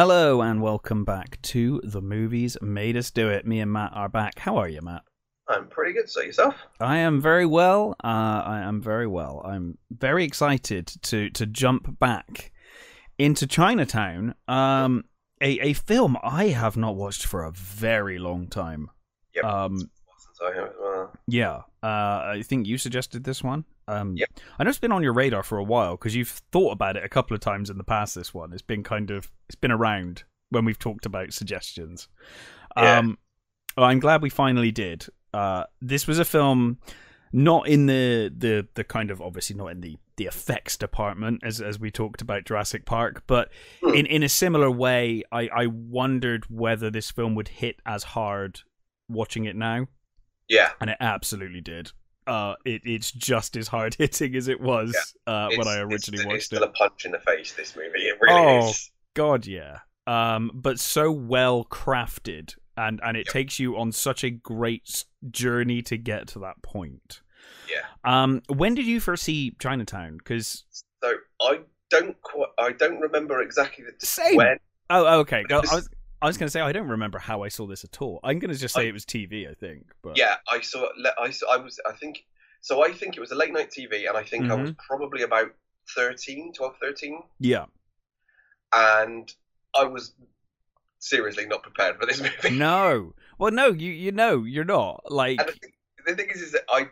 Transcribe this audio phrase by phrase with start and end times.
[0.00, 3.46] Hello and welcome back to The Movies Made Us Do It.
[3.46, 4.38] Me and Matt are back.
[4.38, 5.02] How are you, Matt?
[5.46, 6.08] I'm pretty good.
[6.08, 6.54] So yourself?
[6.80, 7.96] I am very well.
[8.02, 8.06] Uh,
[8.46, 9.42] I am very well.
[9.44, 12.50] I'm very excited to to jump back
[13.18, 14.36] into Chinatown.
[14.48, 15.04] Um,
[15.38, 18.88] a a film I have not watched for a very long time.
[19.34, 19.44] Yep.
[19.44, 21.12] Um, Since I have as well.
[21.26, 21.60] yeah.
[21.82, 21.86] Uh,
[22.36, 23.64] I think you suggested this one.
[23.88, 24.28] Um, Yep.
[24.58, 27.04] I know it's been on your radar for a while because you've thought about it
[27.04, 28.14] a couple of times in the past.
[28.14, 32.08] This one, it's been kind of it's been around when we've talked about suggestions.
[32.76, 32.98] Yeah.
[32.98, 33.18] Um,
[33.76, 35.06] well, I'm glad we finally did.
[35.32, 36.78] Uh, this was a film
[37.32, 41.60] not in the the the kind of obviously not in the the effects department as
[41.62, 43.48] as we talked about Jurassic Park, but
[43.82, 43.94] Hmm.
[43.94, 48.60] in in a similar way, I I wondered whether this film would hit as hard
[49.08, 49.86] watching it now
[50.50, 50.70] Yeah.
[50.82, 51.92] and it absolutely did.
[52.26, 54.94] Uh, it, it's just as hard hitting as it was
[55.26, 56.68] uh, when I originally it's, watched still it.
[56.68, 57.54] a punch in the face.
[57.54, 58.68] This movie, it really Oh.
[58.68, 58.90] is.
[59.14, 59.78] God, yeah.
[60.06, 63.32] Um, but so well crafted, and and it Yep.
[63.32, 67.22] takes you on such a great journey to get to that point.
[67.68, 67.84] Yeah.
[68.04, 70.18] Um, when did you first see Chinatown?
[70.18, 70.64] Because
[71.02, 72.48] So I don't quite.
[72.58, 74.36] I don't remember exactly the Same.
[74.36, 74.58] when.
[74.90, 75.44] oh, okay.
[75.50, 75.88] I was
[76.22, 78.20] I was gonna say I don't remember how I saw this at all.
[78.22, 79.48] I'm gonna just say I- it was TV.
[79.50, 80.86] I think, but Yeah, I saw.
[81.18, 81.52] I saw.
[81.52, 81.78] I was.
[81.86, 82.24] I think.
[82.60, 84.62] So I think it was a late night TV, and I think I Mm-hmm.
[84.62, 85.54] was probably about
[85.96, 87.64] 13, 12, 13, yeah.
[88.72, 89.32] and
[89.74, 90.12] I was
[90.98, 92.56] seriously not prepared for this movie.
[92.56, 95.72] No, well, no, you you know you're not like the thing,
[96.06, 96.88] the thing is, is that I,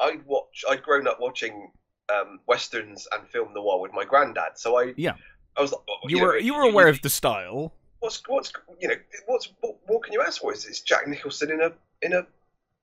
[0.00, 0.64] I'd watch.
[0.70, 1.70] I'd grown up watching
[2.14, 4.92] um, westerns and film noir with my granddad, so I.
[4.96, 5.14] Yeah.
[5.56, 7.72] I was like, well, you know, were you were aware of the style.
[8.00, 8.96] What's what's you know
[9.26, 10.52] what's what, what can you ask for?
[10.52, 11.72] It's, it's Jack Nicholson in a
[12.02, 12.26] in a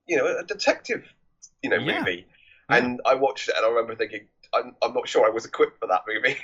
[0.08, 1.04] you know a detective
[1.62, 2.00] you know Yeah.
[2.00, 2.26] movie,
[2.70, 2.78] Yeah.
[2.78, 5.80] and I watched it and I remember thinking I'm I'm not sure I was equipped
[5.80, 6.38] for that movie,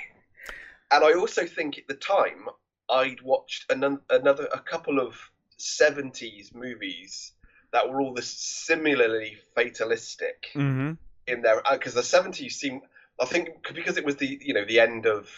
[0.90, 2.48] and I also think at the time
[2.90, 5.16] I'd watched another another a couple of
[5.56, 7.32] seventies movies
[7.72, 10.92] that were all this similarly fatalistic Mm-hmm.
[11.26, 12.82] in there because the seventies seemed
[13.20, 15.28] I think because it was the you know the end of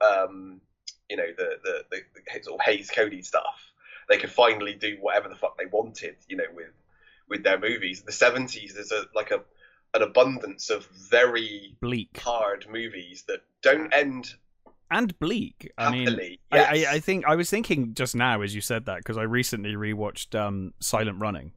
[0.00, 0.60] um
[1.10, 3.72] you know the the, the, the sort of Hays Code stuff
[4.08, 6.72] they could finally do whatever the fuck they wanted you know with
[7.28, 9.40] with their movies the seventies there's a like a
[9.92, 14.34] an abundance of very Bleak hard movies that don't end
[14.92, 15.70] and bleak.
[15.78, 16.88] I mean, happily I, yes.
[16.88, 19.74] I, I think I was thinking just now as you said that because I recently
[19.74, 21.52] rewatched um, Silent Running,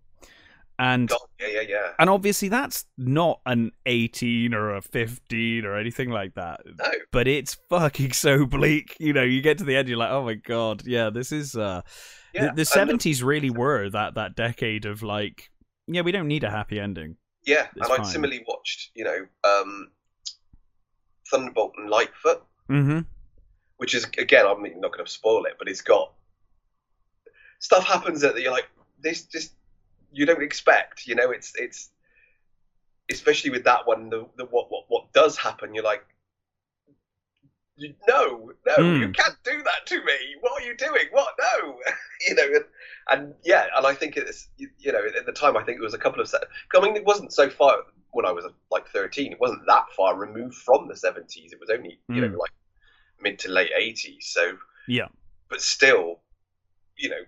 [0.79, 5.77] and God, yeah yeah yeah and obviously that's not an eighteen or a fifteen or
[5.77, 8.95] anything like that, no but it's fucking so bleak.
[8.99, 11.55] You know, you get to the end, you're like, oh my god, yeah, this is.
[11.55, 11.81] Uh,
[12.33, 15.51] yeah the- the and seventies really were that that decade of like,
[15.87, 17.17] yeah, we don't need a happy ending.
[17.45, 19.91] yeah it's and I'd similarly watched you know um
[21.29, 22.99] Thunderbolt and Lightfoot Mm-hmm.
[23.77, 26.13] which is again, I'm not going to spoil it, but it's got
[27.59, 28.69] stuff happens that you're like
[29.01, 29.53] this just
[30.13, 31.05] you don't expect.
[31.07, 31.89] You know, it's it's
[33.11, 34.09] especially with that one.
[34.09, 35.73] The, the what what what does happen?
[35.75, 36.05] You're like.
[37.75, 38.99] You, no, no, Mm.
[38.99, 40.13] you can't do that to me.
[40.41, 41.05] What are you doing?
[41.11, 41.29] What?
[41.39, 41.79] No,
[42.27, 42.65] you know, and,
[43.09, 45.83] and yeah, and I think it's you, you know at the time I think it
[45.83, 46.31] was a couple of.
[46.75, 47.77] I mean, it wasn't so far
[48.11, 49.31] when I was like 13.
[49.31, 51.51] It wasn't that far removed from the 70s.
[51.51, 52.37] It was only you know Mm.
[52.37, 52.51] like
[53.19, 54.21] mid to late 80s.
[54.25, 54.55] So
[54.87, 55.07] Yeah.
[55.49, 56.19] but still,
[56.95, 57.23] you know,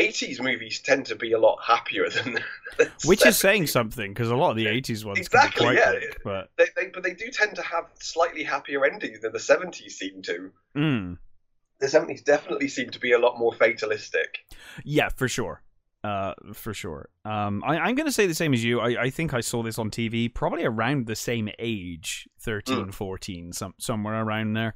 [0.00, 2.38] 80s movies tend to be a lot happier than.
[2.78, 5.78] than Which is saying something because a lot of the eighties ones Exactly, can be
[5.80, 5.90] yeah.
[5.90, 9.32] quite bleak, but They, they, but they do tend to have slightly happier endings than
[9.32, 10.50] the 70s seem to.
[10.76, 11.18] mm,
[11.80, 14.38] The 70s definitely seem to be a lot more fatalistic.
[14.84, 15.62] yeah, for sure.
[16.04, 17.08] Uh, for sure.
[17.24, 18.80] Um, I, I'm going to say the same as you.
[18.80, 23.52] I, I think I saw this on TV probably around the same age, 13, 14,
[23.52, 24.74] some, somewhere around there.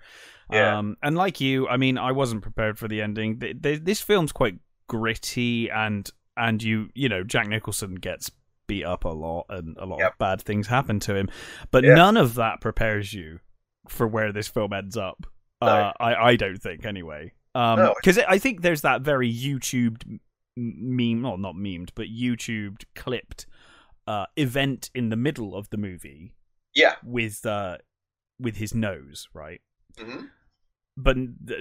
[0.53, 0.79] Yeah.
[0.79, 3.41] Um, and like you, I mean, I wasn't prepared for the ending.
[3.41, 8.31] Th th this film's quite gritty, and and you you know Jack Nicholson gets
[8.67, 10.13] beat up a lot, and a lot Yep.
[10.13, 11.29] of bad things happen to him.
[11.71, 13.41] But none of that prepares you
[13.89, 15.27] for where this film ends up.
[15.63, 15.69] No.
[15.69, 17.33] Uh, I I don't think anyway.
[17.55, 17.95] Um, No.
[18.01, 20.19] because I think there's that very YouTubed
[20.57, 23.47] meme, well, not memed, but YouTubed clipped
[24.07, 26.33] uh, event in the middle of the movie
[26.75, 26.97] Yeah.
[27.05, 27.79] with uh,
[28.41, 29.61] with his nose, right?
[29.99, 30.27] hmm
[30.99, 31.17] But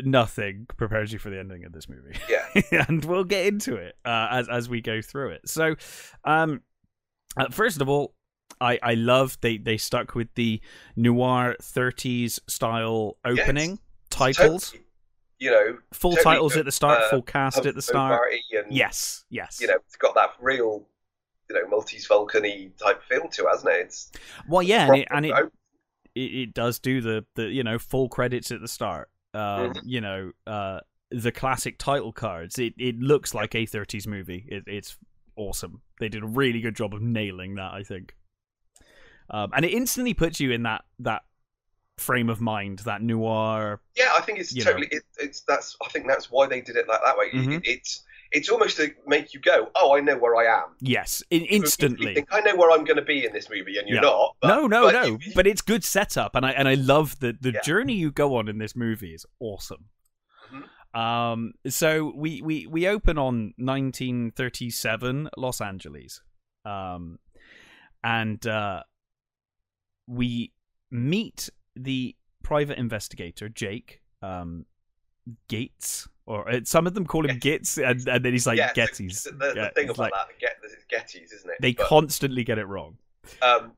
[0.05, 2.85] nothing prepares you for the ending of this movie, Yeah.
[2.87, 5.49] and we'll get into it uh, as as we go through it.
[5.49, 5.75] So,
[6.23, 6.61] um,
[7.35, 8.13] uh, first of all,
[8.61, 10.61] I I love they they stuck with the
[10.95, 13.79] noir 30s style opening
[14.09, 14.85] titles, Totally,
[15.39, 18.21] you know, full totally, titles at the start, uh, full cast at the start.
[18.53, 19.59] And, Yes, yes.
[19.59, 20.87] you know, it's got that real,
[21.49, 23.79] you know, Maltese Falcon type feel to it, hasn't it?
[23.81, 24.11] It's
[24.47, 25.33] well, yeah, and it, and it,
[26.15, 29.09] it it does do the the you know full credits at the start.
[29.35, 29.73] Um.
[29.83, 30.79] You know, uh,
[31.11, 34.45] the classic title cards, it it looks like a 30s movie.
[34.47, 34.97] It, it's
[35.35, 35.81] awesome.
[35.99, 37.73] They did a really good job of nailing that.
[37.73, 38.15] I think,
[39.29, 41.23] um, and it instantly puts you in that that
[41.97, 43.81] frame of mind, that noir.
[43.95, 44.87] Yeah, I think it's totally.
[44.91, 45.77] It, it's that's.
[45.85, 47.27] I think that's why they did it like that way.
[47.27, 47.61] It- Mhm.
[47.63, 50.69] it's it's almost to make you go, oh, I know where I am.
[50.81, 52.13] Yes, in, You instantly.
[52.15, 54.09] think I know where I'm going to be in this movie, and you're Yeah.
[54.09, 54.35] not.
[54.41, 55.17] But, no, no, but no.
[55.19, 57.61] you- But it's good setup, and I and I love the the Yeah.
[57.61, 59.85] journey you go on in this movie is awesome.
[60.51, 60.99] Mhm.
[60.99, 66.21] Um, so we we we open on 1937 Los Angeles,
[66.65, 67.19] um,
[68.03, 68.83] and uh,
[70.07, 70.51] we
[70.91, 74.65] meet the private investigator Jake um,
[75.47, 78.73] Gates, or uh, some of them call him Gates, and, and then he's like yeah,
[78.73, 79.23] Gittes.
[79.23, 81.57] The, the, Yeah, thing about like- that, get it's Gittes, isn't it?
[81.59, 82.97] They But, constantly get it wrong.
[83.41, 83.73] um,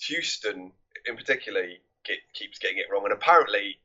[0.00, 0.72] Huston,
[1.06, 1.62] in particular,
[2.04, 3.78] get, keeps getting it wrong, and apparently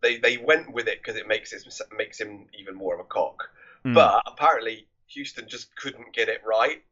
[0.00, 1.64] they they went with it because it makes it
[1.96, 3.50] makes him even more of a cock.
[3.84, 3.94] Mm.
[3.94, 6.82] But apparently Huston just couldn't get it right.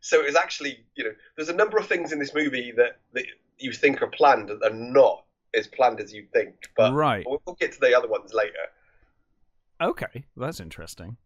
[0.00, 2.98] So it was actually, you know, there's a number of things in this movie that,
[3.14, 3.24] that
[3.58, 5.24] you think are planned that are not
[5.54, 6.54] as planned as you think.
[6.76, 7.24] But right.
[7.26, 8.52] we'll get to the other ones later.
[9.80, 11.16] Okay, that's interesting.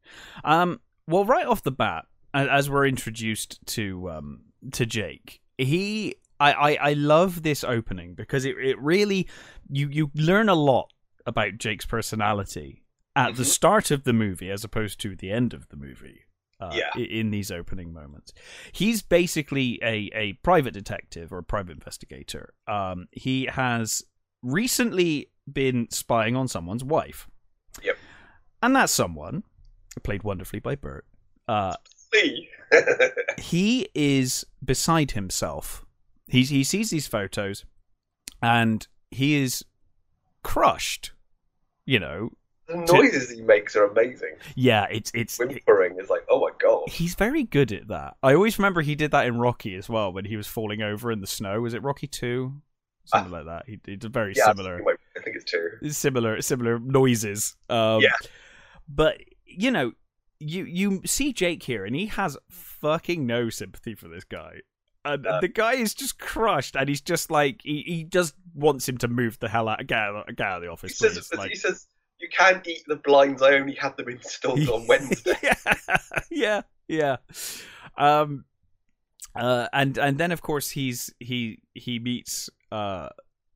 [0.44, 4.40] Um, well, right off the bat, as we're introduced to um,
[4.72, 9.28] to Jake, he, I, I, I love this opening because it, it really,
[9.70, 10.92] you, you learn a lot
[11.26, 12.84] about Jake's personality
[13.16, 13.46] at the Mhm.
[13.46, 16.22] start of the movie as opposed to the end of the movie.
[16.60, 16.90] Uh, Yeah.
[17.00, 18.32] In these opening moments,
[18.72, 22.52] he's basically a, a private detective or a private investigator.
[22.66, 24.02] Um, he has
[24.42, 27.28] recently been spying on someone's wife.
[28.62, 29.42] And that someone,
[30.02, 31.04] played wonderfully by Burt,
[31.46, 31.74] uh,
[33.38, 35.84] he is beside himself.
[36.28, 37.64] He's, he sees these photos
[38.42, 39.64] and he is
[40.42, 41.12] crushed.
[41.86, 42.30] You know,
[42.66, 44.34] the noises he makes are amazing.
[44.54, 46.88] yeah, it's it's Whimpering is like, oh my god.
[46.90, 48.16] he's very good at that.
[48.22, 51.10] I always remember he did that in Rocky as well when he was falling over
[51.10, 51.62] in the snow.
[51.62, 52.60] Was it Rocky two?
[53.06, 53.64] Something like that.
[53.66, 54.74] He, he did very Yeah, similar.
[54.74, 55.90] I think- I think it's two.
[55.90, 57.56] similar similar noises.
[57.70, 58.10] Um, Yeah.
[58.88, 59.92] But you know,
[60.40, 64.60] you you see Jake here, and he has fucking no sympathy for this guy.
[65.04, 65.40] And No.
[65.40, 69.08] the guy is just crushed, and he's just like he, he just wants him to
[69.08, 71.30] move the hell out, get out, get out of the He office, says.
[71.36, 71.86] Like, he says,
[72.20, 73.40] you can't eat the blinds.
[73.42, 75.36] I only had them installed on Wednesday.
[75.42, 75.54] yeah,
[76.30, 77.16] yeah, yeah.
[77.96, 78.44] Um,
[79.34, 83.08] uh, and and then of course he's he he meets uh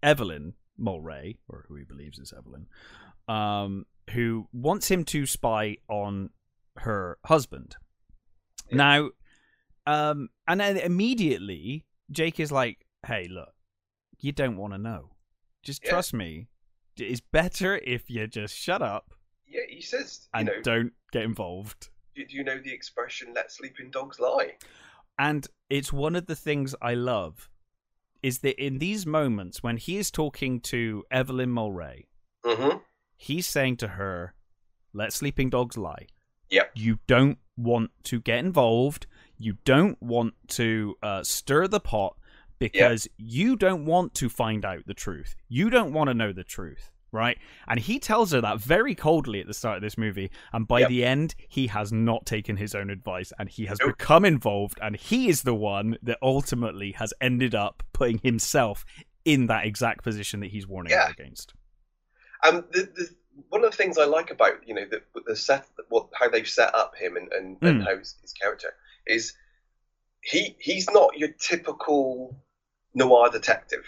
[0.03, 2.67] Evelyn Mulwray, or who he believes is Evelyn,
[3.29, 6.31] um, who wants him to spy on
[6.77, 7.77] her husband.
[8.71, 8.77] Yeah.
[8.77, 9.11] Now,
[9.87, 13.55] um, and then immediately Jake is like, "Hey, look,
[14.19, 15.17] you don't want to know.
[15.63, 15.91] Just Yeah.
[15.91, 16.49] trust me.
[16.97, 19.15] It's better if you just shut up
[19.47, 23.51] Yeah, he says, and know, don't get involved." do, do you know the expression "let
[23.51, 24.57] sleeping dogs lie"?
[25.19, 27.49] And it's one of the things I love
[28.23, 32.07] is that in these moments when he is talking to Evelyn Mulwray,
[32.45, 32.79] Mm-hmm.
[33.23, 34.35] He's saying to her,
[34.93, 36.07] "Let sleeping dogs lie."
[36.51, 36.73] Yep.
[36.75, 39.07] You don't want to get involved.
[39.39, 42.17] You don't want to uh, stir the pot
[42.59, 45.35] because you don't want to find out the truth.
[45.49, 47.39] You don't want to know the truth, right?
[47.67, 50.31] And he tells her that very coldly at the start of this movie.
[50.53, 50.89] And by Yep.
[50.91, 53.97] the end, he has not taken his own advice and he has Nope.
[53.99, 54.79] become involved.
[54.83, 58.85] And he is the one that ultimately has ended up putting himself
[59.25, 61.07] in that exact position that he's warning Yeah.
[61.07, 61.55] her against.
[62.45, 63.09] And the, the,
[63.49, 66.49] one of the things I like about you know the, the set, what how they've
[66.49, 67.85] set up him and and, and Mm.
[67.85, 68.75] how his, his character
[69.07, 69.35] is,
[70.23, 72.37] he he's not your typical
[72.95, 73.85] noir detective.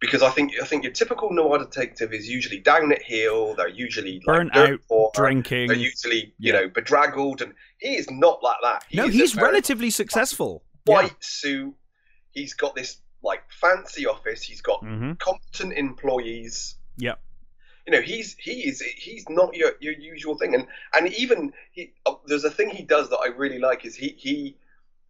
[0.00, 3.54] Because I think I think your typical noir detective is usually down at heel.
[3.54, 5.68] They're usually like Burnt out, poor, Drinking.
[5.68, 6.60] They're usually you Yeah.
[6.62, 8.84] know bedraggled, and he is not like that.
[8.88, 10.64] He no, he's relatively successful.
[10.86, 11.74] white suit.
[12.32, 14.42] He's got this like fancy office.
[14.42, 16.74] He's got hmm competent employees.
[16.96, 17.20] Yep.
[17.86, 21.92] You know, he's he is he's not your your usual thing, and and even he
[22.06, 24.56] uh, there's a thing he does that I really like is he he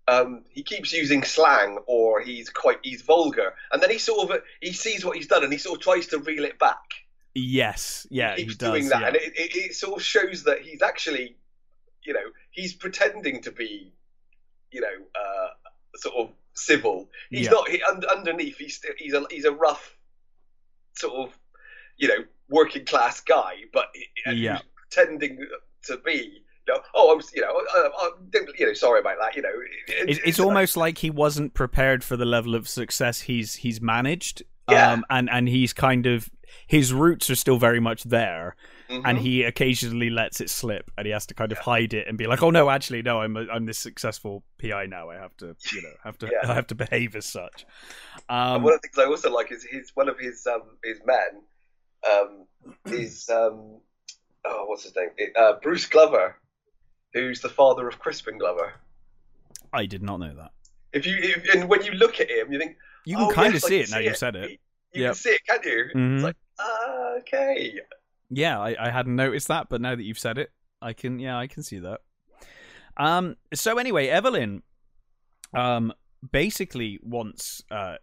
[0.09, 4.43] um he keeps using slang or he's quite he's vulgar, and then he sort of
[4.61, 6.79] he sees what he's done and he sort of tries to reel it back.
[7.35, 8.07] Yes.
[8.11, 8.57] Yeah, he he does.
[8.59, 9.07] doing that, yeah.
[9.09, 11.37] and it, it, it sort of shows that he's actually,
[12.05, 13.93] you know, he's pretending to be,
[14.71, 15.49] you know, uh,
[15.97, 17.09] sort of civil.
[17.31, 17.53] He's Yeah.
[17.53, 17.69] not.
[17.71, 19.97] He, un, underneath, he's still, he's a he's a rough,
[20.95, 21.39] sort of,
[21.97, 23.87] you know, working class guy, but
[24.27, 24.61] Yeah.
[24.77, 25.39] pretending
[25.85, 26.39] to be.
[26.69, 29.35] You know, oh, I'm, you know, uh, I'm, you know, sorry about that.
[29.35, 29.49] You know,
[29.89, 33.81] it- It's, it's almost like he wasn't prepared for the level of success he's he's
[33.81, 34.45] managed.
[34.71, 34.93] Yeah.
[34.93, 36.31] Um, and and he's kind of
[36.69, 38.55] his roots are still very much there,
[38.89, 39.03] Mhm.
[39.05, 42.17] and he occasionally lets it slip, and he has to kind of hide it and
[42.17, 45.11] be like, "Oh no, actually, no, I'm a, I'm this successful PI now.
[45.11, 46.49] I have to, you know, have to Yeah.
[46.49, 47.67] I have to behave as such."
[48.29, 50.63] And Um, one of the things I also like is his one of his um,
[50.85, 51.43] his men
[52.11, 52.47] um,
[52.87, 53.81] is um,
[54.45, 55.11] oh what's his name?
[55.17, 56.37] It, uh, Bruce Glover,
[57.13, 58.73] who's the father of Crispin Glover.
[59.73, 60.51] I did not know that.
[60.93, 63.55] If you if, and when you look at him, you think You can oh, kind
[63.55, 64.51] yes, of see it now you've said it.
[64.93, 65.13] You Yep.
[65.13, 65.85] can see it, can't you?
[65.95, 66.15] Mhm.
[66.17, 67.81] It's like ah, okay.
[68.29, 71.19] Yeah, I, I hadn't noticed that, but now that you've said it, I can.
[71.19, 72.01] Yeah, I can see that.
[72.97, 73.37] Um.
[73.55, 74.63] So anyway, Evelyn,
[75.55, 75.93] um,
[76.31, 77.97] basically wants uh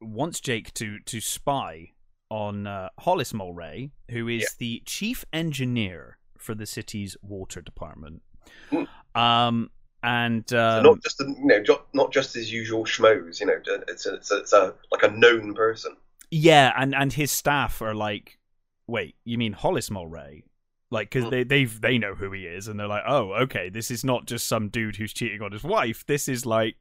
[0.00, 1.92] wants Jake to to spy
[2.30, 4.48] on uh, Hollis Mulwray, who is Yeah.
[4.58, 8.22] the chief engineer for the city's water department.
[8.70, 8.84] Hmm.
[9.20, 9.70] Um.
[10.02, 13.38] And So um, not just a, you know not just his usual schmoes.
[13.38, 15.94] You know, it's a, it's a, it's a like a known person.
[16.30, 18.38] Yeah, and and his staff are like,
[18.86, 20.44] wait, you mean Hollis Mulwray?
[20.90, 21.30] Like, because Mm.
[21.30, 24.24] they they've they know who he is, and they're like, oh, okay, this is not
[24.26, 26.06] just some dude who's cheating on his wife.
[26.06, 26.76] This is like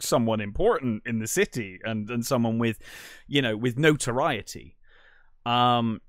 [0.00, 2.78] someone important in the city, and and someone with,
[3.26, 4.76] you know, with notoriety.
[5.44, 6.00] Um,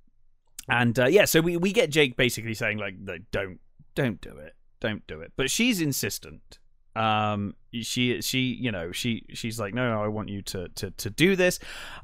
[0.70, 2.96] and uh, yeah, so we we get Jake basically saying like,
[3.32, 3.60] don't
[3.96, 6.60] don't do it, don't do it, but she's insistent.
[6.96, 10.90] Um she she you know she she's like no no i want you to to
[10.90, 11.60] to do this.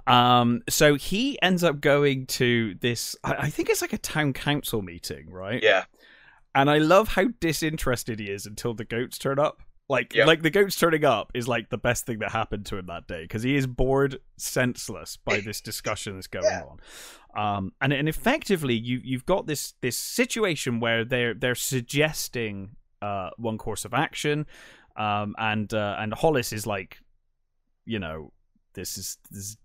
[0.05, 4.33] Um so he ends up going to this i, I think it's like a town
[4.33, 5.63] council meeting right?
[5.63, 5.85] Yeah,
[6.53, 9.61] and i love how disinterested he is until the goats turn up
[9.93, 10.25] like Yeah.
[10.25, 13.07] like the goats turning up is like the best thing that happened to him that
[13.07, 16.63] day because he is bored senseless by this discussion that's going Yeah.
[16.69, 16.77] on
[17.57, 23.29] um and and effectively you you've got this this situation where they're they're suggesting uh
[23.37, 24.45] one course of action
[24.97, 26.99] um and uh and hollis is like
[27.85, 28.31] you know
[28.73, 29.57] this is this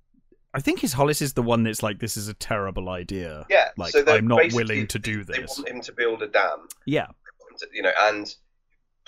[0.54, 3.44] I think his Hollis is the one that's like this is a terrible idea.
[3.50, 3.68] yeah.
[3.76, 5.37] Like so I'm not willing to do this.
[5.37, 6.66] They want him to build a dam.
[6.87, 7.08] Yeah.
[7.75, 8.35] you know, and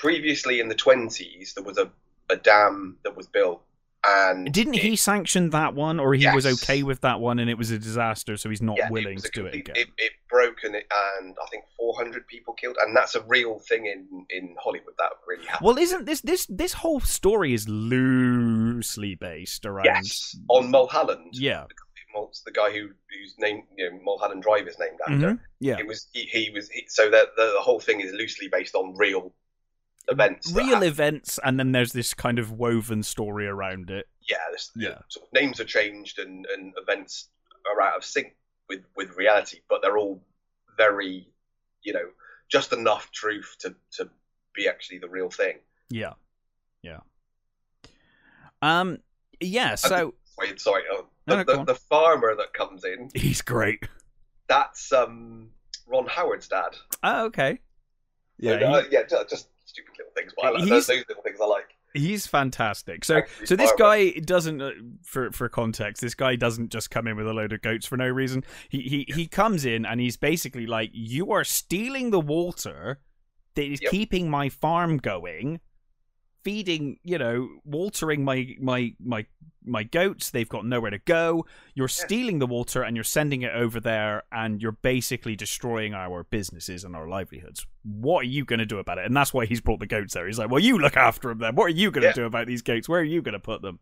[0.01, 1.91] previously in the twenties there was a,
[2.31, 3.63] a dam that was built,
[4.03, 7.59] and Didn't he sanction that one, or he was okay with that one, and it
[7.59, 9.77] was a disaster, so he's not yeah, willing to a do it again?
[9.77, 10.91] It, it broke and it,
[11.21, 15.11] and I think 400 people killed, and that's a real thing in in Hollywood that
[15.29, 15.67] really happened.
[15.67, 19.85] Well, isn't this this this whole story is loosely based around?
[19.85, 21.33] yes, on Mulholland.
[21.33, 21.67] Yeah.
[22.45, 25.35] The guy who whose name you know Mulholland Drive is named after.
[25.35, 25.41] Mhm.
[25.61, 25.79] Yeah.
[25.79, 28.75] It was he, he was he, so that the, the whole thing is loosely based
[28.75, 29.33] on real
[30.09, 30.53] events.
[30.53, 30.85] Real happened.
[30.85, 34.09] events, and then there's this kind of woven story around it.
[34.29, 34.99] yeah, this, Yeah.
[35.09, 37.29] Sort of names are changed and, and events
[37.71, 38.35] are out of sync
[38.69, 40.23] with, with reality, but they're all
[40.77, 41.29] very,
[41.83, 42.09] you know,
[42.49, 44.09] just enough truth to, to
[44.55, 45.59] be actually the real thing.
[45.91, 46.15] Yeah.
[46.83, 47.01] Yeah.
[48.63, 48.99] Um.
[49.41, 49.75] Yeah.
[49.75, 53.43] So Wait, sorry, uh, No, the, no, go the, the farmer that comes in, he's
[53.43, 53.87] great.
[54.49, 55.51] that's um,
[55.87, 56.77] Ron Howard's dad.
[57.03, 57.59] Oh, okay.
[58.43, 58.73] So, Yeah.
[58.73, 60.33] uh, yeah, just stupid little things.
[60.37, 61.77] But I like, those, those little things I like.
[61.93, 63.05] He's fantastic.
[63.05, 64.71] So, Actually, so this guy doesn't, uh,
[65.03, 67.97] for for context, this guy doesn't just come in with a load of goats for
[67.97, 68.45] no reason.
[68.69, 73.01] He he he comes in and he's basically like, "You are stealing the water
[73.57, 73.91] that is Yep.
[73.91, 75.59] keeping my farm going,
[76.43, 79.27] feeding, you know, watering my my my
[79.65, 80.31] my goats.
[80.31, 81.45] They've got nowhere to go.
[81.75, 86.25] You're stealing the water and you're sending it over there, and you're basically destroying our
[86.25, 87.67] businesses and our livelihoods.
[87.83, 89.05] What are you going to do about it?
[89.07, 90.27] And that's why he's brought the goats there.
[90.27, 91.55] He's like, well, you look after them then.
[91.55, 92.13] What are you going to Yeah.
[92.15, 92.89] do about these goats?
[92.89, 93.79] Where are you going to put them?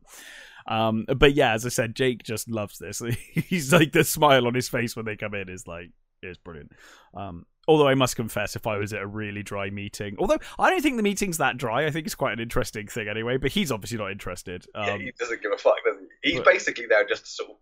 [0.66, 3.00] Um, but yeah, as I said, Jake just loves this.
[3.32, 5.90] He's like the smile on his face when they come in is like
[6.22, 6.72] is brilliant.
[7.14, 10.70] Um, although I must confess, if I was at a really dry meeting, although I
[10.70, 13.36] don't think the meeting's that dry, I think it's quite an interesting thing anyway.
[13.36, 14.66] But he's obviously not interested.
[14.74, 16.30] Um, yeah, he doesn't give a fuck, does he?
[16.30, 17.56] He's but- basically there just to sort of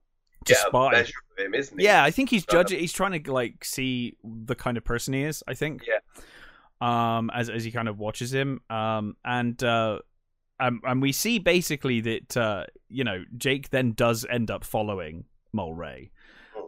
[0.46, 0.88] to get spy.
[0.88, 1.84] a measure of him, isn't he?
[1.84, 2.78] Yeah, I think he's Um, judging.
[2.78, 5.42] He's trying to like see the kind of person he is.
[5.46, 5.82] I think.
[5.86, 5.98] Yeah.
[6.80, 10.00] Um, as as he kind of watches him, um, and uh,
[10.60, 15.24] um, and we see basically that uh, you know, Jake then does end up following
[15.54, 16.10] Mulwray,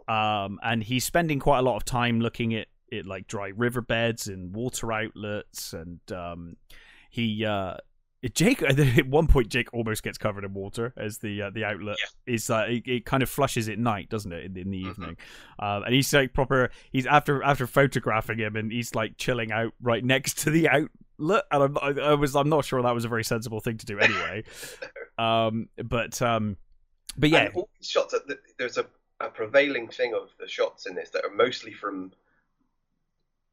[0.07, 4.27] um, and he's spending quite a lot of time looking at it like dry riverbeds
[4.27, 6.57] and water outlets, and um,
[7.09, 7.75] he uh.
[8.33, 11.95] Jake at one point Jake almost gets covered in water as the uh, the outlet
[12.25, 14.89] is uh, it, it kind of flushes at night, doesn't it, in, in the Mhm.
[14.89, 15.17] evening?
[15.57, 16.69] Um, and he's like proper.
[16.91, 21.45] He's after after photographing him, and he's like chilling out right next to the outlet.
[21.49, 23.85] And I'm, I, I was I'm not sure that was a very sensible thing to
[23.85, 24.43] do anyway.
[25.17, 26.57] um, but um,
[27.17, 28.13] but yeah, all shots,
[28.57, 28.85] there's a,
[29.21, 32.11] a prevailing thing of the shots in this that are mostly from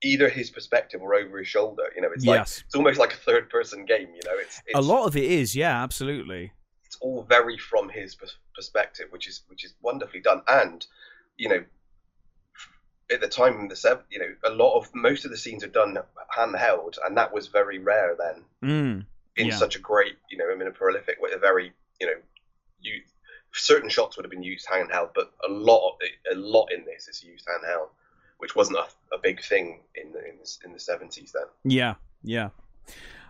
[0.07, 1.85] either his perspective or over his shoulder.
[1.95, 4.09] You know, it's like it's almost like a third person game.
[4.15, 5.55] You know, it's, it's a lot of it is.
[5.57, 6.53] Yeah, absolutely.
[6.85, 8.17] It's all very from his
[8.55, 10.43] perspective, which is which is wonderfully done.
[10.49, 10.87] And
[11.37, 11.65] you know,
[13.11, 15.63] at the time in the seven, you know, a lot of most of the scenes
[15.65, 15.99] are done
[16.37, 19.07] handheld, and that was very rare then Mm.
[19.37, 19.57] in Yeah.
[19.57, 22.21] such a great, you know, I mean, a prolific, a very, you know,
[22.81, 23.03] you
[23.53, 25.99] certain shots would have been used handheld, but a lot of
[26.33, 27.89] a lot in this is used handheld,
[28.39, 31.43] which wasn't a, a big thing in the in the, in the 70s then.
[31.65, 32.49] Yeah, yeah.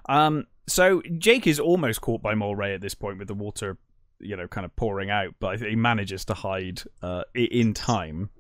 [0.09, 3.77] Um, so Jake is almost caught by Mulwray at this point with the water,
[4.21, 8.31] you know, kind of pouring out, but he manages to hide uh, in time.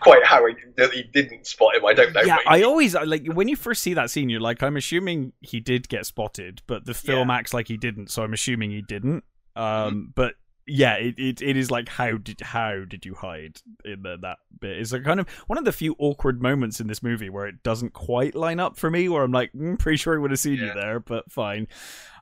[0.00, 0.54] Quite how he,
[0.92, 2.22] he didn't spot him, I don't know.
[2.22, 5.60] yeah, I always like when you first see that scene, you're like, I'm assuming he
[5.60, 9.24] did get spotted, but the film acts like he didn't, so I'm assuming he didn't.
[9.54, 10.00] Um, Mm-hmm.
[10.16, 10.34] but
[10.74, 14.38] yeah, it, it it is like how did how did you hide in the, that
[14.58, 14.78] bit?
[14.78, 17.62] It's a kind of one of the few awkward moments in this movie where it
[17.62, 19.06] doesn't quite line up for me.
[19.10, 21.68] Where I'm like, mm, pretty sure he would have seen you there, but fine.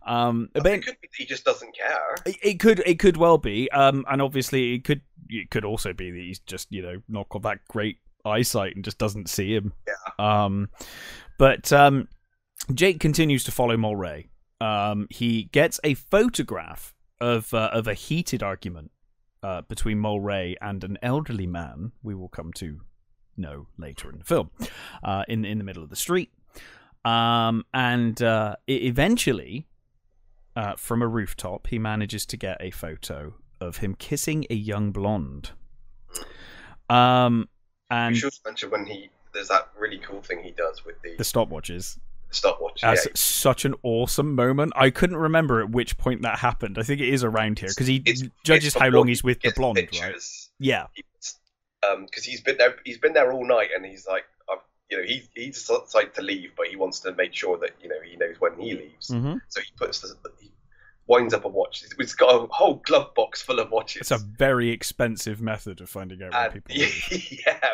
[0.05, 2.17] Um, but it could be that he just doesn't care.
[2.27, 5.93] it, it could it could well be, um, and obviously it could it could also
[5.93, 9.55] be that he's just you know not got that great eyesight and just doesn't see
[9.55, 9.73] him.
[9.87, 10.45] Yeah.
[10.45, 10.71] Um,
[11.39, 12.09] but um,
[12.75, 14.27] Jake continues to follow Mulwray.
[14.61, 18.91] Um, he gets a photograph of uh, of a heated argument
[19.43, 21.93] uh, between Mulwray and an elderly man.
[22.03, 22.81] We will come to
[23.37, 24.51] know later in the film.
[25.03, 26.31] Uh, in in the middle of the street,
[27.05, 29.67] um, and uh, eventually
[30.57, 34.91] uh, from a rooftop, he manages to get a photo of him kissing a young
[34.91, 35.51] blonde.
[36.89, 37.49] Um,
[37.91, 41.25] and should mention when he there's that really cool thing he does with the, the
[41.25, 41.99] stopwatches.
[42.31, 42.81] Stopwatch.
[42.83, 43.13] That's yeah.
[43.15, 44.73] such an awesome moment.
[44.77, 46.79] I couldn't remember at which point that happened.
[46.79, 49.41] I think it is around here because he It's- judges it's how long he's with
[49.41, 50.15] the blonde, right?
[50.59, 51.39] Yeah, He's-
[51.89, 52.77] um, because he's been there.
[52.85, 54.59] He's been there all night, and he's like, I've,
[54.91, 57.89] you know, he he decided to leave, but he wants to make sure that you
[57.89, 59.09] know he knows when he leaves.
[59.09, 60.51] hmm So he puts the he
[61.07, 61.83] winds up a watch.
[61.99, 64.03] It's got a whole glove box full of watches.
[64.03, 66.77] it's a very expensive method of finding out when and, people
[67.47, 67.71] yeah.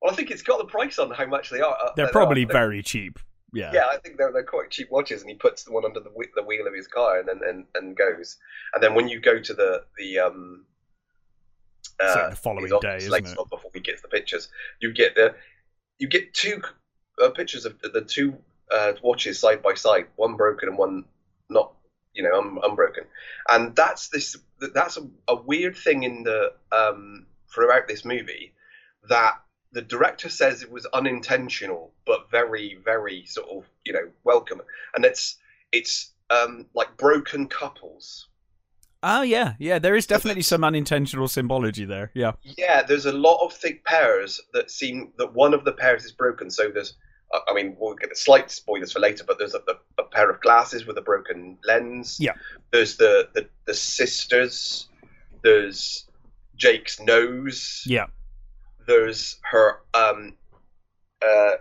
[0.00, 1.76] Well, I think it's got the price on how much they are.
[1.84, 2.48] uh, They're they probably are.
[2.48, 3.18] Very cheap.
[3.52, 3.70] Yeah.
[3.74, 6.10] Yeah, I think they're, they're quite cheap watches, and he puts the one under the,
[6.34, 8.38] the wheel of his car and then and, and goes.
[8.74, 10.64] And then when you go to the the um,
[12.00, 13.36] It's like uh, the following day, isn't it?
[13.50, 14.48] before he gets the pictures,
[14.80, 15.34] you get the
[15.98, 16.62] you get two
[17.22, 18.36] uh, pictures of the, the two
[18.72, 21.04] uh, watches side by side, one broken and one
[21.50, 21.74] not,
[22.14, 23.04] you know, un- unbroken.
[23.48, 24.36] And that's this
[24.74, 28.54] that's a, a weird thing in the um, throughout this movie
[29.08, 29.34] that
[29.72, 34.60] the director says it was unintentional, but very, very sort of, you know, welcome.
[34.94, 35.36] And it's
[35.72, 38.28] it's um, like broken couples.
[39.02, 39.78] Oh yeah, yeah.
[39.78, 42.10] There is definitely some unintentional symbology there.
[42.14, 42.32] Yeah.
[42.42, 46.12] Yeah, there's a lot of thick pairs that seem that one of the pairs is
[46.12, 46.50] broken.
[46.50, 46.94] So there's,
[47.48, 50.30] I- mean, we'll get the slight spoilers for later, but there's a, a, a pair
[50.30, 52.18] of glasses with a broken lens.
[52.20, 52.34] Yeah.
[52.70, 54.88] There's the the, the sisters.
[55.42, 56.06] There's
[56.56, 57.82] Jake's nose.
[57.86, 58.06] Yeah.
[58.86, 60.34] There's her um
[61.24, 61.52] uh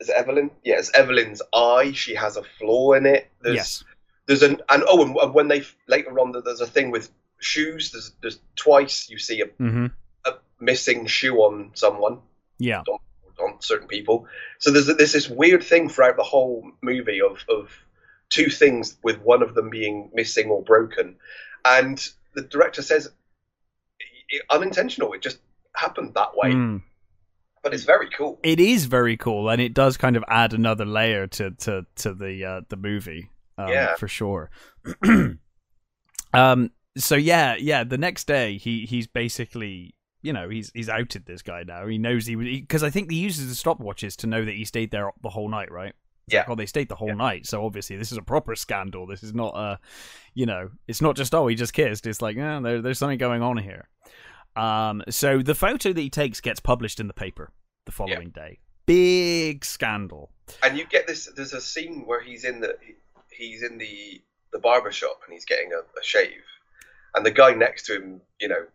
[0.00, 0.50] is it Evelyn?
[0.64, 1.92] Yes, Evelyn's eye.
[1.92, 3.30] She has a flaw in it.
[3.40, 3.84] There's, yes.
[4.26, 7.92] There's an and oh, and, and when they later on, there's a thing with shoes.
[7.92, 9.86] There's there's twice you see a, hmm
[10.26, 12.18] a missing shoe on someone
[12.58, 12.82] Yeah.
[13.38, 14.26] on certain people.
[14.58, 17.70] So there's there's this weird thing throughout the whole movie of of
[18.30, 21.16] two things with one of them being missing or broken,
[21.64, 23.10] and the director says
[24.50, 25.12] unintentional.
[25.12, 25.38] It just
[25.74, 26.82] happened that way, Mm.
[27.62, 28.40] but it's very cool.
[28.42, 32.14] It is very cool, and it does kind of add another layer to to to
[32.14, 33.30] the uh, the movie.
[33.56, 33.94] Um, Yeah.
[33.96, 34.50] for sure.
[36.32, 36.70] um.
[36.96, 37.82] So yeah, yeah.
[37.84, 39.94] The next day, he he's basically.
[40.22, 41.86] You know, he's he's outed this guy now.
[41.86, 44.90] He knows he because I think he uses the stopwatches to know that he stayed
[44.90, 45.92] there the whole night, right?
[46.26, 46.40] It's Yeah.
[46.40, 47.14] like, oh, they stayed the whole Yeah.
[47.14, 47.44] night.
[47.46, 49.06] So obviously, this is a proper scandal.
[49.06, 49.78] This is not a,
[50.32, 52.06] you know, it's not just oh he just kissed.
[52.06, 53.90] It's like eh, there, there's something going on here.
[54.56, 57.50] Um, so the photo that he takes gets published in the paper
[57.86, 58.58] the following day.
[58.86, 60.30] Big scandal.
[60.62, 61.28] And you get this.
[61.34, 62.76] There's a scene where he's in the
[63.30, 66.42] he's in the the barber shop and he's getting a, a shave,
[67.14, 68.66] and the guy next to him, you know,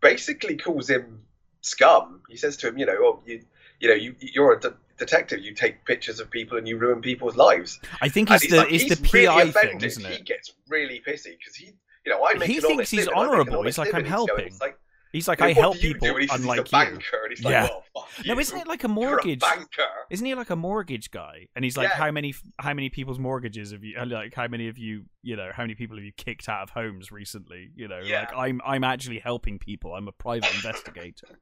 [0.00, 1.22] basically calls him
[1.62, 2.20] scum.
[2.28, 3.42] He says to him, you know, oh, you
[3.80, 5.40] you know, you you're a de- detective.
[5.40, 7.80] You take pictures of people and you ruin people's lives.
[8.02, 10.18] I think it's he's the like- it's the PI really thing, isn't it?
[10.18, 11.72] He gets really pissy because he,
[12.04, 13.62] you know, I make He thinks he's living, I make an honourable.
[13.62, 14.46] He's like, I'm helping.
[14.46, 14.78] It's like,
[15.12, 16.12] He's like, I help people, do?
[16.14, 16.90] And he says unlike he's a you.
[17.24, 17.62] and he's Yeah.
[17.62, 19.40] like, well, fuck No, isn't it like a a mortgage?
[19.40, 19.82] banker.
[20.10, 21.48] Isn't he like a mortgage guy?
[21.56, 21.96] And he's like, Yeah.
[21.96, 24.34] how many how many people's mortgages have you uh, like?
[24.34, 25.50] How many of you you know?
[25.52, 27.70] How many people have you kicked out of homes recently?
[27.74, 28.20] You know, Yeah.
[28.20, 29.94] like I'm I'm actually helping people.
[29.94, 31.26] I'm a private investigator.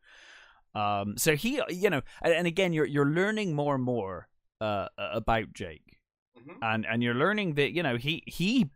[0.75, 4.29] Um, so he, you know, and, and again, you're you're learning more and more
[4.61, 5.99] uh about Jake,
[6.39, 6.57] Mhm.
[6.63, 8.69] and and you're learning that you know he he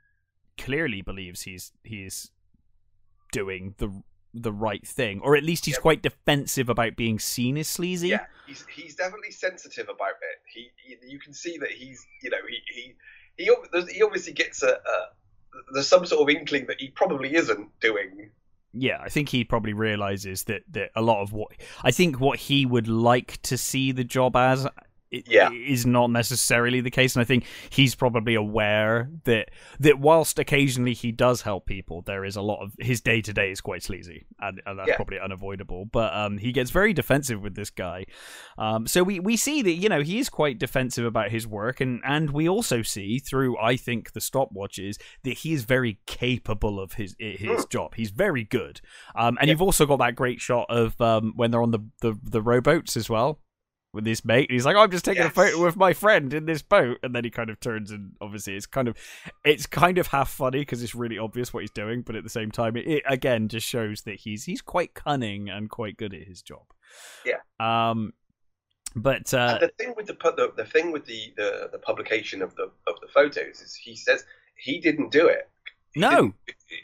[0.58, 2.30] clearly believes he's he's
[3.30, 4.02] doing the
[4.34, 5.82] the right thing, or at least he's Yep.
[5.82, 8.08] quite defensive about being seen as sleazy.
[8.08, 10.40] Yeah, he's he's definitely sensitive about it.
[10.46, 12.94] He, he you can see that he's you know he he
[13.36, 13.50] he,
[13.92, 15.08] he obviously gets a, a
[15.74, 18.30] there's some sort of inkling that he probably isn't doing.
[18.72, 22.38] yeah, I think he probably realizes that that a lot of what I think what
[22.38, 24.66] he would like to see the job as
[25.12, 25.50] i- Yeah.
[25.52, 30.94] is not necessarily the case, and I think he's probably aware that that whilst occasionally
[30.94, 33.82] he does help people, there is a lot of his day to day is quite
[33.82, 34.96] sleazy, and, and that's Yeah.
[34.96, 35.84] probably unavoidable.
[35.86, 38.06] But um, he gets very defensive with this guy,
[38.58, 41.80] um, so we we see that you know he is quite defensive about his work,
[41.80, 46.80] and and we also see through I think the stopwatches that he is very capable
[46.80, 47.68] of his his Hmm.
[47.70, 47.94] job.
[47.94, 48.80] He's very good,
[49.14, 49.52] um, and Yeah.
[49.52, 52.96] you've also got that great shot of um, when they're on the, the the rowboats
[52.96, 53.40] as well
[53.92, 54.48] with this mate.
[54.48, 55.32] And He's like, "Oh, I'm just taking Yes.
[55.32, 58.12] a photo with my friend in this boat, and then he kind of turns and
[58.20, 58.96] obviously it's kind of
[59.44, 62.30] it's kind of half funny because it's really obvious what he's doing, but at the
[62.30, 66.14] same time, it, it again just shows that he's he's quite cunning and quite good
[66.14, 66.64] at his job.
[67.24, 67.38] Yeah.
[67.60, 68.12] Um.
[68.94, 72.54] But uh, the thing with the, the the thing with the, the the publication of
[72.56, 74.24] the of the photos is he says
[74.56, 75.48] he didn't do it.
[75.94, 76.34] He no,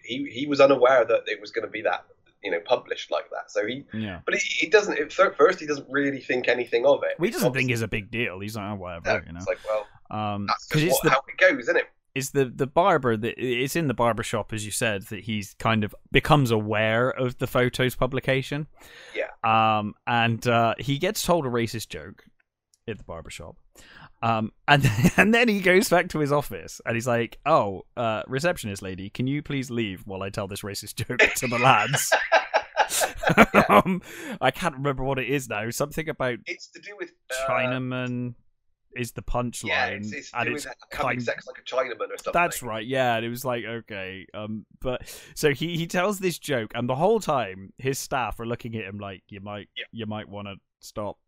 [0.05, 2.07] he he was unaware that it was going to be that
[2.43, 3.51] you know published like that.
[3.51, 7.03] So he yeah, but he, he doesn't at first he doesn't really think anything of
[7.03, 7.19] it.
[7.19, 8.41] well, he doesn't think Obviously, it's a big deal.
[8.41, 9.39] He's like, oh, whatever, no, you know.
[9.39, 11.85] It's like well Um, that's because just it's what, the how it goes, isn't it?
[12.15, 15.55] is the the barber that it's in the barber shop as you said that he's
[15.59, 18.67] kind of becomes aware of the photos publication
[19.15, 19.29] Yeah.
[19.45, 22.25] um and uh he gets told a racist joke
[22.89, 23.57] at the barber shop
[24.23, 24.85] um and
[25.17, 29.11] and then he goes back to his office and he's like oh uh receptionist lady
[29.11, 32.13] can you please leave while i tell this racist joke to the lads
[33.35, 33.63] Yeah.
[33.69, 34.01] um
[34.41, 38.35] i can't remember what it is now something about It's to do with uh, chinaman
[38.97, 42.17] is the punchline Yeah, it's, it's and it's having kind sex like a Chinaman or
[42.17, 42.33] something.
[42.33, 43.17] that's right, yeah.
[43.17, 44.27] And it was like, okay.
[44.33, 45.03] Um but
[45.35, 48.85] so he, he tells this joke and the whole time his staff are looking at
[48.85, 49.85] him like you might Yeah.
[49.93, 51.19] you might want to stop.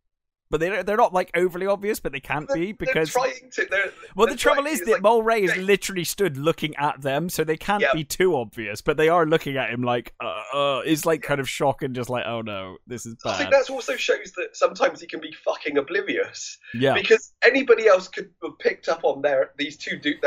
[0.50, 3.10] But they don't- they're not like overly obvious, but they can't They're- be they're because
[3.10, 3.66] trying to.
[3.70, 7.00] They're, well, they're the trouble is that like, Mulwray is they- literally stood looking at
[7.02, 7.92] them, so they can't Yeah.
[7.94, 8.80] be too obvious.
[8.80, 11.94] But they are looking at him like, uh, uh is like kind of shock and
[11.94, 13.30] just like, oh no, this is bad.
[13.34, 17.86] I think that also shows that sometimes he can be fucking oblivious Yeah, because anybody
[17.86, 20.20] else could have picked up on their these two dudes.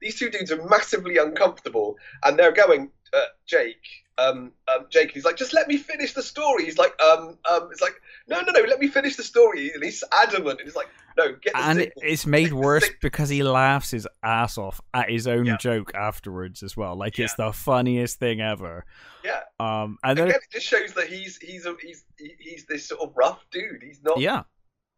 [0.00, 4.03] These two dudes are massively uncomfortable, and they're going, uh, Jake.
[4.16, 6.64] Um, um, Jake, he's like, just let me finish the story.
[6.64, 9.72] He's like, um, um, it's like, no, no, no, let me finish the story.
[9.74, 10.60] And he's adamant.
[10.60, 12.02] And he's like, no, get and signal.
[12.02, 15.56] it's made worse because he laughs his ass off at his own Yeah.
[15.58, 16.96] joke afterwards as well.
[16.96, 18.84] Like it's the funniest thing ever.
[19.24, 19.40] Yeah.
[19.60, 22.04] Um, and then Again, it just shows that he's he's a, he's
[22.38, 23.82] he's this sort of rough dude.
[23.82, 24.42] He's not yeah.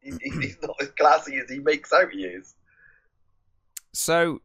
[0.01, 2.55] he, he's not as classy as he makes out he is.
[3.93, 4.41] So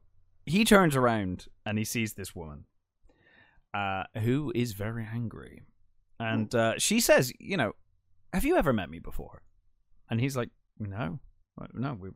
[0.45, 2.65] he turns around and he sees this woman,
[3.73, 5.62] uh, who is very angry,
[6.19, 7.73] and uh, she says, "You know,
[8.34, 9.41] have you ever met me before?"
[10.10, 11.19] And he's like, "No,
[11.73, 12.10] no." We,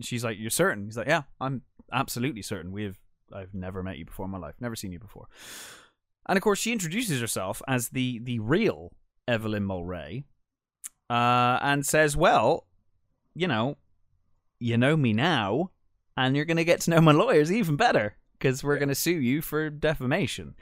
[0.00, 2.72] she's like, "You're certain?" He's like, "Yeah, I'm absolutely certain.
[2.72, 2.98] We've
[3.32, 5.26] I've never met you before in my life, never seen you before."
[6.28, 8.92] And of course, she introduces herself as the the real
[9.28, 10.24] Evelyn Mulwray,
[11.10, 12.66] uh, and says, "Well,
[13.34, 13.76] you know,
[14.58, 15.70] you know me now."
[16.16, 19.12] and you're going to get to know my lawyers even better because we're to sue
[19.12, 20.54] you for defamation.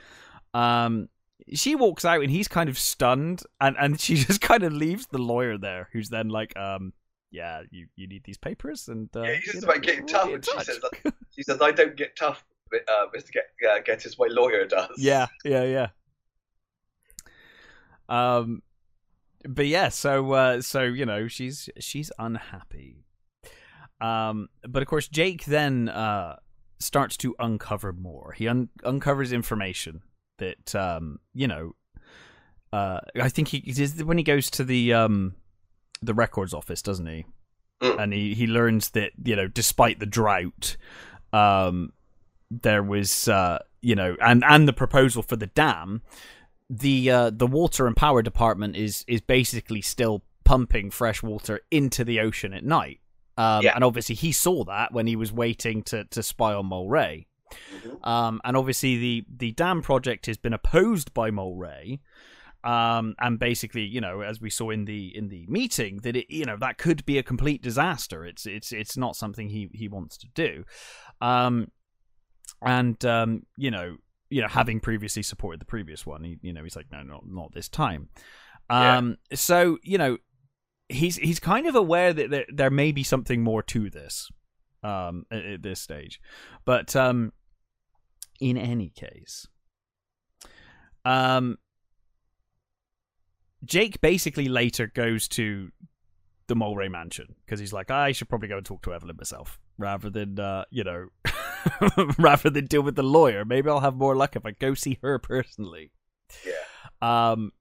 [0.55, 1.09] Um,
[1.53, 5.07] she walks out and he's kind of stunned, and, and she just kind of leaves
[5.07, 6.93] the lawyer there, who's then like, um,
[7.31, 10.29] yeah, you, you need these papers, and uh, Yeah, he's just know, about getting tough,
[10.29, 10.81] and she says
[11.31, 14.91] She says, "I don't get tough, uh, Mister Get uh, Get as my lawyer does."
[14.99, 15.87] yeah, yeah, yeah.
[18.09, 18.63] Um,
[19.49, 23.05] but yeah, so uh, so you know, she's she's unhappy.
[24.01, 26.37] Um, but of course, Jake then uh
[26.81, 28.33] starts to uncover more.
[28.33, 30.03] He un- uncovers information
[30.41, 31.75] that um you know,
[32.73, 35.37] uh, I think he is when he goes to the um
[36.03, 37.25] the records office, doesn't he?
[37.81, 38.03] Mm.
[38.03, 40.77] And he he learns that you know, despite the drought,
[41.33, 41.93] um,
[42.51, 46.03] there was uh you know, and and the proposal for the dam,
[46.69, 52.05] the uh, the water and power department is is basically still pumping fresh water into
[52.05, 53.01] the ocean at night.
[53.37, 53.73] Um, Yeah.
[53.75, 57.27] And obviously, he saw that when he was waiting to to spy on Mulwray.
[57.83, 58.07] Mhm.
[58.07, 62.01] Um, and obviously, the the dam project has been opposed by Mulwray.
[62.63, 66.27] Um, and basically, you know, as we saw in the in the meeting, that it
[66.29, 68.27] you know that could be a complete disaster.
[68.27, 70.65] It's it's it's not something he he wants to do.
[71.23, 71.69] Um,
[72.61, 73.97] and um, you know,
[74.29, 77.23] you know, having previously supported the previous one, he, you know, he's like, no, not
[77.27, 78.09] not this time.
[78.71, 78.99] Yeah.
[78.99, 80.19] Um, so you know,
[80.91, 84.31] he's he's kind of aware that there, there may be something more to this,
[84.83, 86.21] um, at, at this stage,
[86.65, 87.33] but um,
[88.41, 89.47] in any case,
[91.05, 91.59] um,
[93.65, 95.71] Jake basically later goes to
[96.47, 99.59] the Mulwray mansion because he's like, I should probably go and talk to Evelyn myself
[99.79, 101.07] rather than, uh, you know,
[102.19, 103.45] rather than deal with the lawyer.
[103.45, 105.93] Maybe I'll have more luck if I go see her personally.
[106.45, 107.31] Yeah.
[107.33, 107.53] Um,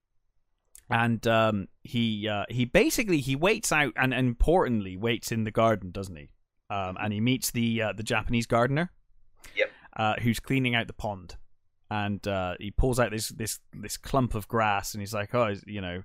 [0.89, 5.51] and um, he uh, he basically he waits out and, and importantly waits in the
[5.51, 6.29] garden, doesn't he?
[6.69, 8.91] Um, and he meets the uh, the Japanese gardener.
[9.55, 9.71] Yep.
[9.99, 11.35] Uh, who's cleaning out the pond,
[11.91, 15.53] and uh, he pulls out this this this clump of grass, and he's like, oh,
[15.67, 16.01] you know,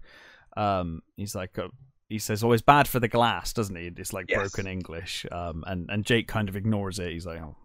[0.57, 1.69] um, he's like, uh,
[2.09, 4.39] he says, "Oh, it's bad for the glass, doesn't he?" It's like Yes.
[4.41, 7.13] broken English, um, and and Jake kind of ignores it.
[7.13, 7.57] He's like, "Oh,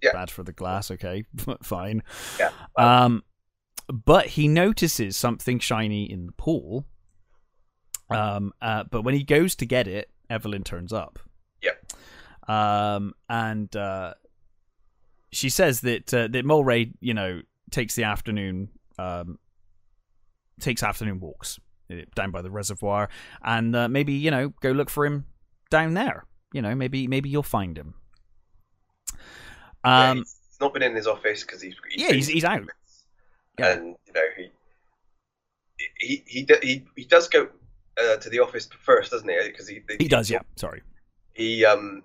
[0.00, 0.12] Yeah.
[0.12, 1.24] bad for the glass, okay,
[1.62, 2.02] fine."
[2.38, 2.52] Yeah.
[2.76, 3.24] Um,
[3.92, 6.86] but he notices something shiny in the pool.
[8.10, 11.18] Um, uh, but when he goes to get it, Evelyn turns up.
[11.62, 11.92] Yep.
[12.48, 14.14] Um, and uh,
[15.34, 18.68] she says that uh, that Mulwray, you know, takes the afternoon
[18.98, 19.38] um,
[20.60, 21.58] takes afternoon walks
[21.90, 23.08] uh, down by the reservoir,
[23.42, 25.26] and uh, maybe you know go look for him
[25.70, 26.24] down there.
[26.52, 27.94] You know, maybe maybe you'll find him.
[29.84, 32.44] Yeah, Um, he's, he's not been in his office because he's, he's yeah, he's he's
[32.44, 32.62] out.
[33.58, 33.72] Yeah.
[33.72, 34.50] and you know he
[35.98, 37.48] he he he, he does go
[37.98, 39.36] uh, to the office first, doesn't he?
[39.44, 40.40] Because he He does, yeah.
[40.56, 40.82] Sorry.
[41.32, 42.02] He um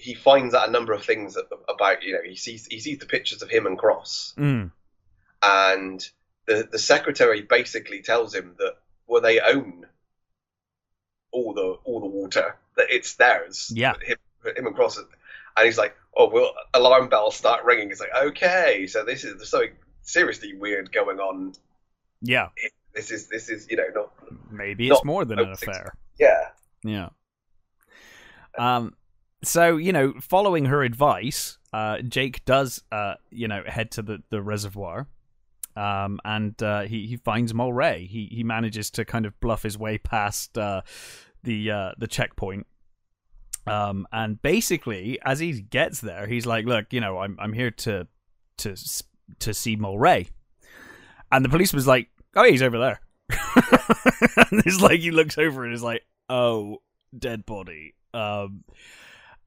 [0.00, 1.36] he finds out a number of things
[1.68, 4.70] about you know he sees he sees the pictures of him and Cross, Mm.
[5.42, 6.08] and
[6.46, 8.74] the the secretary basically tells him that
[9.06, 9.86] well they own
[11.32, 13.70] all the all the water that it's theirs.
[13.74, 13.92] Yeah.
[14.02, 14.16] Him,
[14.56, 15.06] him and Cross, and
[15.64, 17.90] he's like, oh well, alarm bells start ringing.
[17.90, 21.54] It's like okay, so this is there's something seriously weird going on.
[22.22, 22.48] Yeah,
[22.94, 24.12] This is this is you know not
[24.50, 25.92] maybe it's more than an affair.
[26.18, 26.48] yeah
[26.84, 27.08] Yeah.
[28.58, 28.94] Um.
[29.42, 34.22] So you know, following her advice, uh, Jake does, uh, you know, head to the
[34.30, 35.08] the reservoir.
[35.76, 38.06] Um, and uh, he he finds Mulwray.
[38.06, 40.82] He he manages to kind of bluff his way past uh,
[41.42, 42.66] the uh, the checkpoint.
[43.66, 47.70] Um, and basically, as he gets there, he's like, "Look, you know, I'm I'm here
[47.70, 48.08] to
[48.58, 48.76] to
[49.38, 50.28] to see Mulwray."
[51.30, 53.00] And the policeman's like, "Oh, he's over there."
[53.30, 56.78] and it's like he looks over and is like, "Oh,
[57.16, 58.64] dead body." Um,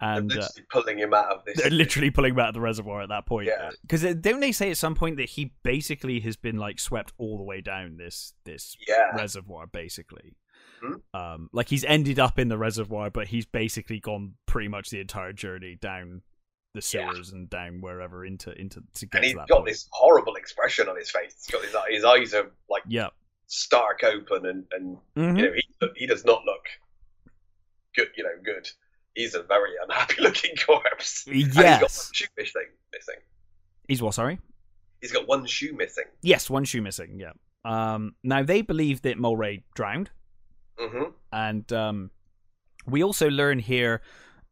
[0.04, 1.58] and they're uh, literally pulling him out of this.
[1.62, 3.48] they're literally pulling him out of the reservoir at that point.
[3.48, 3.70] Yeah.
[3.82, 7.38] Because don't they say at some point that he basically has been like swept all
[7.38, 10.36] the way down this this yeah, reservoir, basically.
[10.82, 10.96] Hmm.
[11.14, 15.00] Um, like he's ended up in the reservoir, but he's basically gone pretty much the
[15.00, 16.22] entire journey down
[16.74, 17.12] the Yeah.
[17.14, 19.68] sewers and down wherever into into to get and to he's that got point.
[19.68, 21.34] this horrible expression on his face.
[21.36, 23.10] He's got his, his eyes are like Yeah.
[23.48, 25.38] stark open, and and Mhm.
[25.38, 26.66] you know he he does not look
[27.96, 28.10] good.
[28.18, 28.70] You know, good.
[29.16, 31.26] He's a very unhappy looking corpse.
[31.28, 32.08] And he's got Yes.
[32.10, 32.68] one shoe missing.
[32.94, 33.16] Missing.
[33.88, 34.14] He's what?
[34.14, 34.40] Sorry.
[35.02, 36.06] He's got one shoe missing.
[36.22, 37.20] Yes, one shoe missing.
[37.20, 37.32] Yeah.
[37.66, 38.16] Um.
[38.24, 40.10] Now they believe that Mulwray drowned.
[40.78, 42.12] hmm and um,
[42.86, 44.02] we also learn here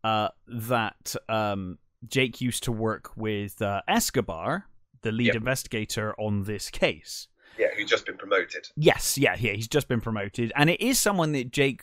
[0.04, 4.66] uh, that um, Jake used to work with uh, Escobar,
[5.02, 5.36] the lead Yep.
[5.36, 7.28] investigator on this case.
[7.60, 8.68] Yeah, who's just been promoted.
[8.78, 11.82] Yes, yeah, yeah, he's just been promoted, and it is someone that Jake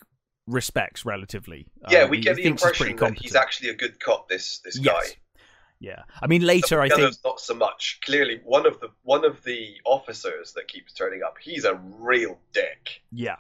[0.49, 1.67] respects relatively.
[1.91, 4.29] Yeah, Uh, we get the thinks he's impression that he's actually a good cop.
[4.29, 5.11] This this Yes.
[5.11, 5.17] guy.
[5.81, 7.15] Yeah, I mean later, I think.
[7.25, 8.01] not so much.
[8.05, 12.41] Clearly, one of the one of the officers that keeps turning up, he's a real
[12.53, 13.03] dick.
[13.13, 13.37] Yeah,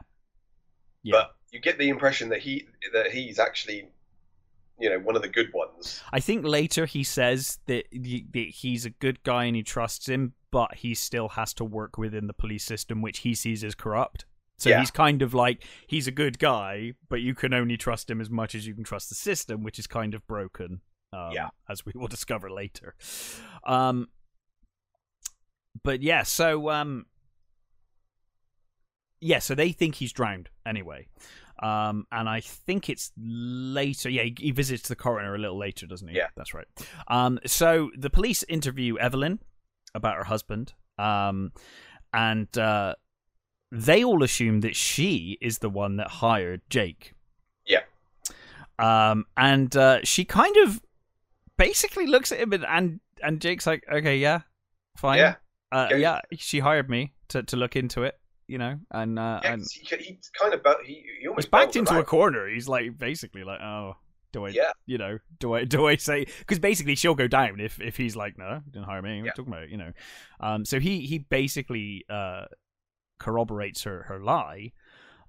[1.02, 1.12] yeah.
[1.12, 3.88] But you get the impression that he that he's actually,
[4.78, 6.00] you know, one of the good ones.
[6.12, 10.34] I think later he says that, that he's a good guy and he trusts him,
[10.52, 14.26] but he still has to work within the police system, which he sees as corrupt.
[14.58, 14.80] So Yeah.
[14.80, 18.28] he's kind of like he's a good guy, but you can only trust him as
[18.28, 20.80] much as you can trust the system, which is kind of broken.
[21.12, 21.48] Um, Yeah.
[21.68, 22.94] as we will discover later.
[23.64, 24.08] Um,
[25.84, 27.06] but yeah, so um,
[29.20, 31.08] yeah, so they think he's drowned anyway.
[31.62, 34.08] Um, and I think it's later.
[34.08, 36.16] Yeah, he, he visits the coroner a little later, doesn't he?
[36.16, 36.28] Yeah.
[36.36, 36.66] that's right.
[37.08, 39.40] Um, so the police interview Evelyn
[39.94, 41.50] about her husband, um,
[42.12, 42.94] and uh,
[43.70, 47.14] they all assume that she is the one that hired Jake.
[47.66, 47.82] Yeah.
[48.78, 50.80] Um, and uh, she kind of
[51.56, 54.40] basically looks at him, and and, and Jake's like, "Okay, yeah,
[54.96, 55.34] fine, Yeah,
[55.72, 55.96] uh, Yeah.
[55.96, 59.64] yeah." She hired me to, to look into it, you know, and uh, yeah and
[59.70, 62.48] he, he's kind of he, he almost backed into a corner.
[62.48, 63.96] He's like basically like, oh,
[64.32, 66.26] do I, Yeah, you know, do I, do I say?
[66.38, 69.08] Because basically she'll go down if if he's like, no, didn't hire me.
[69.08, 69.32] What are you Yeah.
[69.32, 69.68] talking about?
[69.70, 69.92] You know,
[70.40, 72.44] um, so he he basically uh
[73.18, 74.72] corroborates her her lie.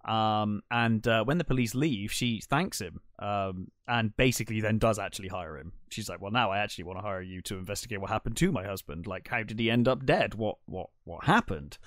[0.06, 3.02] Um, and uh, when the police leave, she thanks him.
[3.20, 5.74] Um, and basically then does actually hire him.
[5.90, 8.52] She's like, well, now I actually want to hire you to investigate what happened to
[8.52, 9.08] my husband.
[9.08, 10.36] Like, how did he end up dead?
[10.36, 11.78] What what what happened?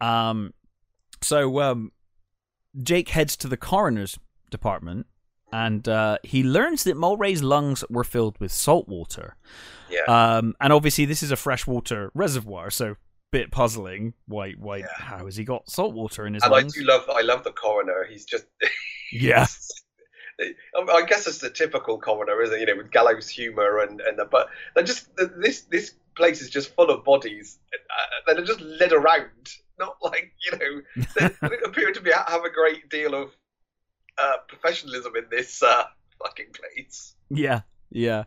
[0.00, 0.54] Um,
[1.20, 1.92] So um,
[2.82, 4.18] Jake heads to the coroner's
[4.50, 5.06] department,
[5.52, 9.36] and uh, he learns that Mulwray's lungs were filled with salt water.
[9.90, 10.04] Yeah.
[10.08, 12.96] Um, and obviously, this is a freshwater reservoir, so
[13.32, 14.14] bit puzzling.
[14.26, 14.52] Why?
[14.52, 14.78] Why?
[14.78, 14.86] Yeah.
[14.94, 16.76] How has he got salt water in his and lungs?
[16.76, 18.06] I do love I love the coroner.
[18.08, 18.44] He's just
[19.12, 19.46] yeah,
[20.40, 22.60] I guess it's the typical coroner, isn't it?
[22.60, 25.08] You know, with gallows humor and and the, but they're just
[25.40, 29.96] this this place is just full of bodies uh, that are just led around, not
[30.02, 33.30] like you know they, they appear to be have a great deal of
[34.18, 35.84] uh, professionalism in this uh,
[36.22, 37.16] fucking place.
[37.30, 38.24] yeah, yeah.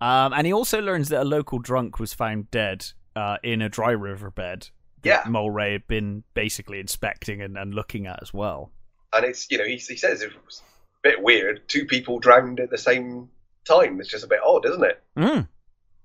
[0.00, 3.68] Um, and he also learns that a local drunk was found dead uh, in a
[3.68, 4.70] dry riverbed.
[5.02, 5.22] That Yeah.
[5.22, 8.70] Mulwray had been basically inspecting and, and looking at as well.
[9.12, 10.62] And it's you know he he says it was
[11.04, 11.68] a bit weird.
[11.68, 13.28] Two people drowned at the same
[13.64, 14.00] time.
[14.00, 15.02] It's just a bit odd, isn't it?
[15.16, 15.48] Mm.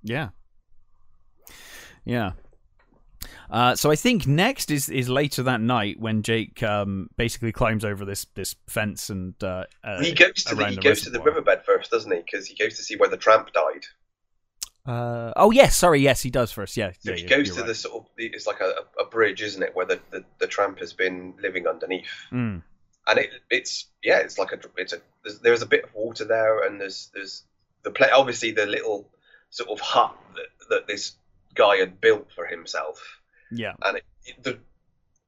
[0.03, 0.29] Yeah.
[2.05, 2.31] Yeah.
[3.49, 7.83] Uh, so I think next is, is later that night when Jake um, basically climbs
[7.83, 11.21] over this, this fence and uh, uh, he goes to the, he goes to the
[11.21, 12.19] riverbed first, doesn't he?
[12.19, 13.85] Because he goes to see where the tramp died.
[14.85, 16.75] Uh, oh yes, sorry, yes he does first.
[16.77, 17.67] Yeah, yeah he goes to right.
[17.67, 20.79] the sort of it's like a, a bridge, isn't it, where the, the, the tramp
[20.79, 22.61] has been living underneath, Mm.
[23.07, 26.25] and it it's yeah, it's like a it's a there's, there's a bit of water
[26.25, 27.43] there, and there's there's
[27.83, 29.09] the play obviously the little
[29.51, 31.13] sort of hut that, that this
[31.55, 33.19] guy had built for himself,
[33.51, 34.03] Yeah, and it,
[34.43, 34.59] the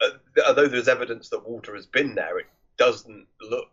[0.02, 0.10] uh,
[0.48, 3.68] although there's evidence that water has been there, it doesn't look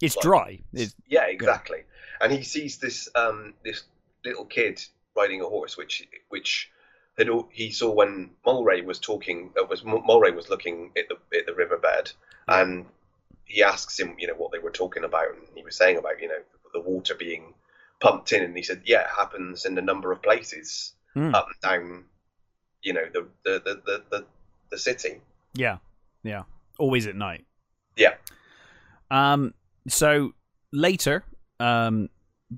[0.00, 0.58] it's Like- dry.
[0.72, 1.82] It's, yeah, exactly.
[2.20, 3.82] And he sees this um this
[4.24, 4.80] little kid
[5.18, 6.70] riding a horse, which which
[7.18, 9.50] had, he saw when Mulwray was talking.
[9.60, 12.12] Uh, was Mulwray was looking at the at the riverbed,
[12.48, 12.60] Yeah.
[12.62, 12.86] and
[13.44, 16.20] he asks him, you know, what they were talking about, and he was saying about
[16.22, 17.54] you know the water being
[18.00, 21.34] pumped in, and he said, yeah, it happens in a number of places Hmm.
[21.34, 22.04] up and down,
[22.82, 24.24] you know, the the the the, the,
[24.70, 25.20] the city.
[25.54, 25.78] yeah,
[26.22, 26.42] yeah.
[26.78, 27.44] Always at night.
[27.96, 28.14] Yeah.
[29.10, 29.54] Um.
[29.88, 30.34] So
[30.72, 31.24] later,
[31.58, 32.08] um,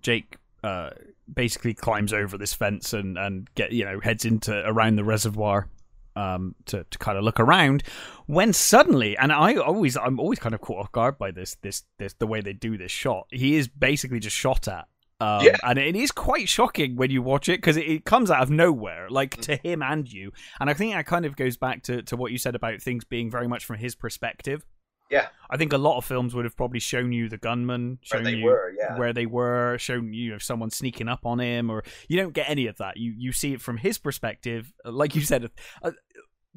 [0.01, 0.90] Jake uh
[1.33, 5.68] basically climbs over this fence and and get you know heads into around the reservoir.
[6.16, 7.85] Um, to, to kind of look around,
[8.27, 11.85] when suddenly, and I always, I'm always kind of caught off guard by this, this,
[11.99, 13.29] this, the way they do this shot.
[13.31, 14.88] He is basically just shot at,
[15.20, 15.57] um, Yeah.
[15.62, 18.51] and it is quite shocking when you watch it because it, it comes out of
[18.51, 19.42] nowhere, like Mm.
[19.42, 20.33] to him and you.
[20.59, 23.05] And I think that kind of goes back to, to what you said about things
[23.05, 24.64] being very much from his perspective.
[25.11, 25.29] Yeah.
[25.51, 28.25] I think a lot of films would have probably shown you the gunman, Where shown
[28.25, 28.96] they you were, yeah.
[28.96, 32.49] where they were, shown you know someone sneaking up on him, or you don't get
[32.49, 32.96] any of that.
[32.96, 35.51] You you see it from his perspective, like you said.
[35.83, 35.90] Uh,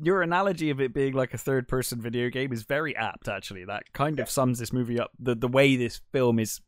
[0.01, 3.27] your analogy of it being like a third person video game is very apt.
[3.27, 5.11] Actually, that kind of sums this movie up.
[5.19, 6.61] The the way this film is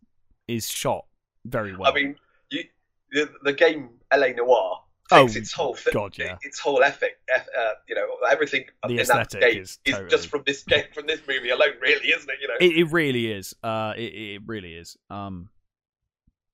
[0.48, 1.06] is shot
[1.46, 1.92] very well.
[1.92, 2.16] I mean,
[2.50, 2.64] you,
[3.12, 6.38] the, the game LA Noire Oh, its whole God, yeah.
[6.42, 7.40] its whole ethic, uh,
[7.88, 10.86] you know, everything The in that aesthetic game is is, totally- just from this game,
[10.94, 12.38] from this movie alone, really, isn't it?
[12.42, 13.56] You know, It, it really is.
[13.62, 14.98] Uh, it, it really is.
[15.12, 15.50] Um,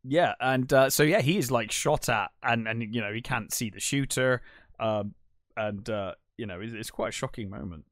[0.03, 3.21] yeah, and uh, so yeah, he is like shot at, and and you know he
[3.21, 4.41] can't see the shooter.
[4.79, 5.13] Um,
[5.55, 7.85] and uh, you know it's, it's quite a shocking moment.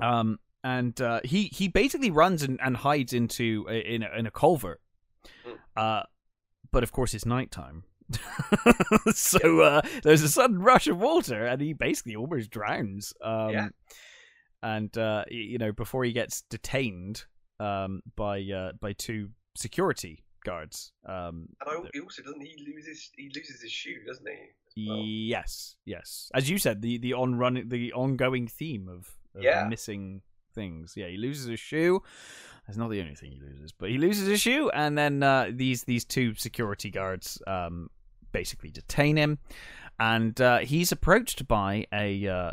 [0.00, 4.26] Um, and uh, he he basically runs and, and hides into a, in a, in
[4.26, 4.80] a culvert.
[5.44, 5.52] Hmm.
[5.76, 6.02] Uh,
[6.70, 7.84] but of course it's nighttime.
[9.14, 13.12] so uh, there's a sudden rush of water, and he basically almost drowns.
[13.22, 13.68] Um, Yeah.
[14.62, 17.24] And uh, you know, before he gets detained
[17.60, 20.92] um, by uh, by two security guards.
[21.06, 24.88] Um, and I, he also doesn't he loses he loses his shoe, doesn't he?
[24.88, 25.02] well.
[25.04, 26.30] Yes, yes.
[26.34, 29.66] As you said, the the on running the ongoing theme of, of Yeah.
[29.68, 30.22] missing
[30.54, 30.94] things.
[30.96, 32.02] Yeah, he loses his shoe.
[32.66, 35.50] That's not the only thing he loses, but he loses his shoe, and then uh,
[35.52, 37.90] these these two security guards um,
[38.32, 39.38] basically detain him,
[40.00, 42.52] and uh, he's approached by a uh,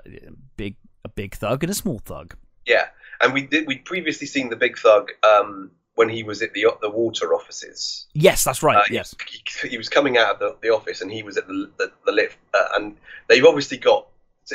[0.57, 0.75] big
[1.05, 2.35] a big thug and a small thug.
[2.65, 2.87] Yeah,
[3.21, 6.67] and we did we'd previously seen the big thug um, when he was at the
[6.81, 8.07] the water offices.
[8.13, 8.77] Yes, that's right.
[8.77, 9.15] Uh, yes.
[9.29, 11.91] he, he was coming out of the, the office and he was at the the,
[12.05, 12.97] the lift, uh, and
[13.27, 14.07] they've obviously got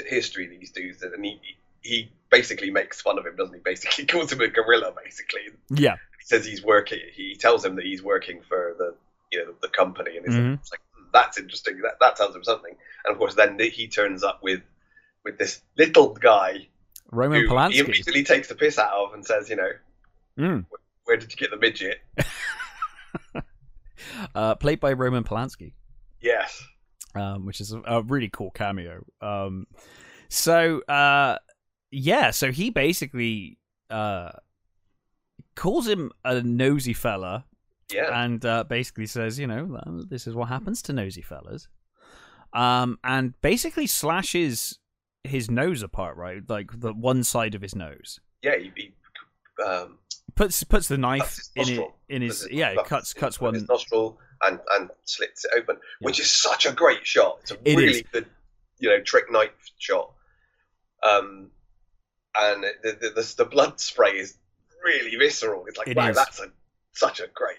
[0.06, 1.40] history these dudes, and he
[1.86, 3.60] he basically makes fun of him, doesn't he?
[3.64, 5.42] Basically calls him a gorilla, basically.
[5.70, 5.94] Yeah.
[6.18, 6.98] He says he's working.
[7.14, 8.94] He tells him that he's working for the
[9.32, 10.70] you know the company, and it's, Mhm.
[10.70, 11.80] like "Hmm, that's interesting.
[11.82, 12.74] That that tells him something.
[13.04, 14.60] And of course, then he turns up with
[15.24, 16.68] with this little guy
[17.12, 19.70] Roman who he immediately takes the piss out of and says, you know,
[20.38, 20.66] Mm.
[21.04, 21.98] where did you get the midget?
[24.34, 25.72] Uh, played by Roman Polanski.
[26.20, 26.62] Yes.
[27.14, 29.04] um, which is a, a really cool cameo.
[29.22, 29.66] Um,
[30.28, 31.38] so uh,
[31.90, 33.58] yeah, so he basically
[33.90, 34.32] uh,
[35.54, 37.44] calls him a nosy fella,
[37.92, 38.22] Yeah.
[38.24, 39.78] and uh, basically says, you know,
[40.08, 41.68] this is what happens to nosy fellas,
[42.52, 44.78] um, and basically slashes
[45.24, 48.20] his nose apart, right, like the one side of his nose.
[48.42, 48.92] yeah, he, he
[49.64, 49.98] um,
[50.34, 53.54] puts puts the knife his in it in his it- yeah, it cuts cuts one.
[53.54, 57.38] his nostril and and slits it open, which is such a great shot.
[57.42, 58.02] It's a It really is.
[58.12, 58.26] good,
[58.78, 60.12] you know, trick knife shot.
[61.02, 61.50] Um,
[62.40, 64.36] and the the, the the blood spray is
[64.84, 65.64] really visceral.
[65.66, 66.16] It's like It wow, is.
[66.16, 66.46] that's a
[66.92, 67.58] such a great.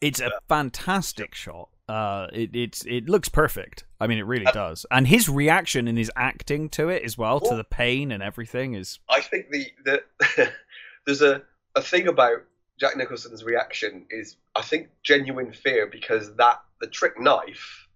[0.00, 1.68] It's a fantastic shot.
[1.88, 3.84] Uh, it it's it looks perfect.
[4.00, 4.86] I mean, it really Uh, does.
[4.90, 7.56] And his reaction and his acting to it as well, to Oh.
[7.56, 10.52] the pain and everything, is I think the the
[11.06, 11.42] there's a
[11.74, 12.38] a thing about
[12.78, 17.86] Jack Nicholson's reaction is I think genuine fear because that the trick knife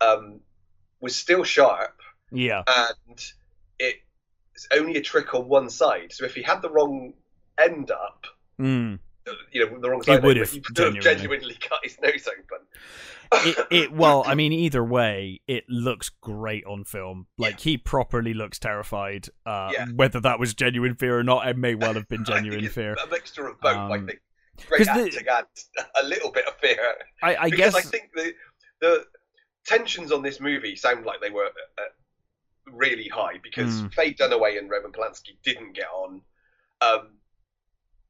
[0.00, 0.40] um
[1.00, 1.98] was still sharp
[2.30, 3.32] yeah, and
[4.70, 6.12] it's only a trick on one side.
[6.12, 7.14] So if he had the wrong
[7.60, 8.26] end up,
[8.60, 8.98] mm.
[9.52, 11.02] you know, the wrong side, would have he could have genuinely.
[11.20, 12.66] genuinely cut his nose open.
[13.46, 18.34] it, it well i mean either way it looks great on film like he properly
[18.34, 19.86] looks terrified uh Yeah.
[19.94, 22.94] whether that was genuine fear or not it may well have been I genuine fear
[23.02, 24.20] A mixture of both, I Um, think.
[24.68, 26.78] Great 'cause the- acting and a little bit of fear.
[27.22, 28.34] i, I because guess I think the
[28.82, 29.06] the
[29.64, 31.82] tensions on this movie sound like they were uh,
[32.66, 33.92] really high because Mm.
[33.94, 36.22] Faye Dunaway and Roman Polanski didn't get on.
[36.80, 37.18] Um,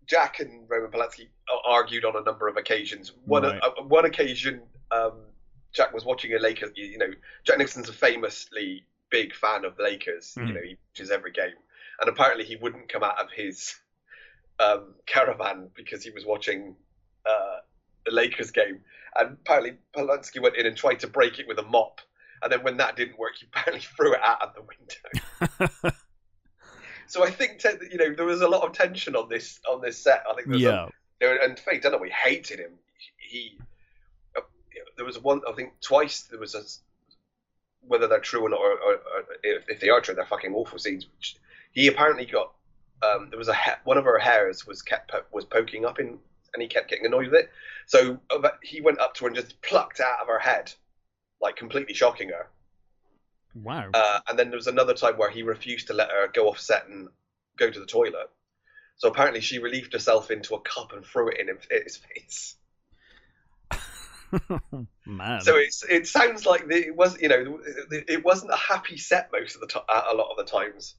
[0.07, 1.29] Jack and Roman Polanski
[1.65, 3.13] argued on a number of occasions.
[3.25, 3.61] One Right.
[3.63, 5.25] uh, one occasion, um,
[5.73, 6.73] Jack was watching a Lakers.
[6.75, 7.11] You you know,
[7.45, 10.35] Jack Nicholson's a famously big fan of the Lakers.
[10.39, 10.49] Mm.
[10.49, 11.55] You know, he watches every game,
[12.01, 13.75] and apparently he wouldn't come out of his
[14.59, 16.77] um, caravan because he was watching
[17.25, 17.57] uh,
[18.05, 18.85] the Lakers game.
[19.17, 22.01] And apparently Polanski went in and tried to break it with a mop.
[22.43, 25.95] And then when that didn't work, he apparently threw it out of the window.
[27.07, 29.81] so I think te- you know there was a lot of tension on this on
[29.81, 30.25] this set.
[30.29, 30.91] I think there was yeah a,
[31.21, 32.73] there, and Faye Dunaway hated him.
[33.19, 33.59] He
[34.37, 34.41] uh,
[34.97, 36.63] there was one I think twice there was a
[37.87, 40.55] whether they're true or not, or, or, or if, if they are true, they're fucking
[40.55, 41.07] awful scenes.
[41.17, 41.37] Which
[41.73, 42.53] he apparently got
[43.03, 46.19] um, there was a one of her hairs was kept po- was poking up in,
[46.55, 47.51] and he kept getting annoyed with it.
[47.87, 50.73] So uh, he went up to her and just plucked out of her head,
[51.43, 52.49] like completely shocking her.
[53.55, 56.49] wow Uh, and then there was another time where he refused to let her go
[56.49, 57.09] off set and
[57.57, 58.31] go to the toilet.
[58.97, 61.49] So apparently she relieved herself into a cup and threw it in
[61.83, 62.57] his face.
[65.07, 68.97] man So it's it sounds like the, it was you know it, wasn't a happy
[68.97, 70.95] set most of the time a lot of the times.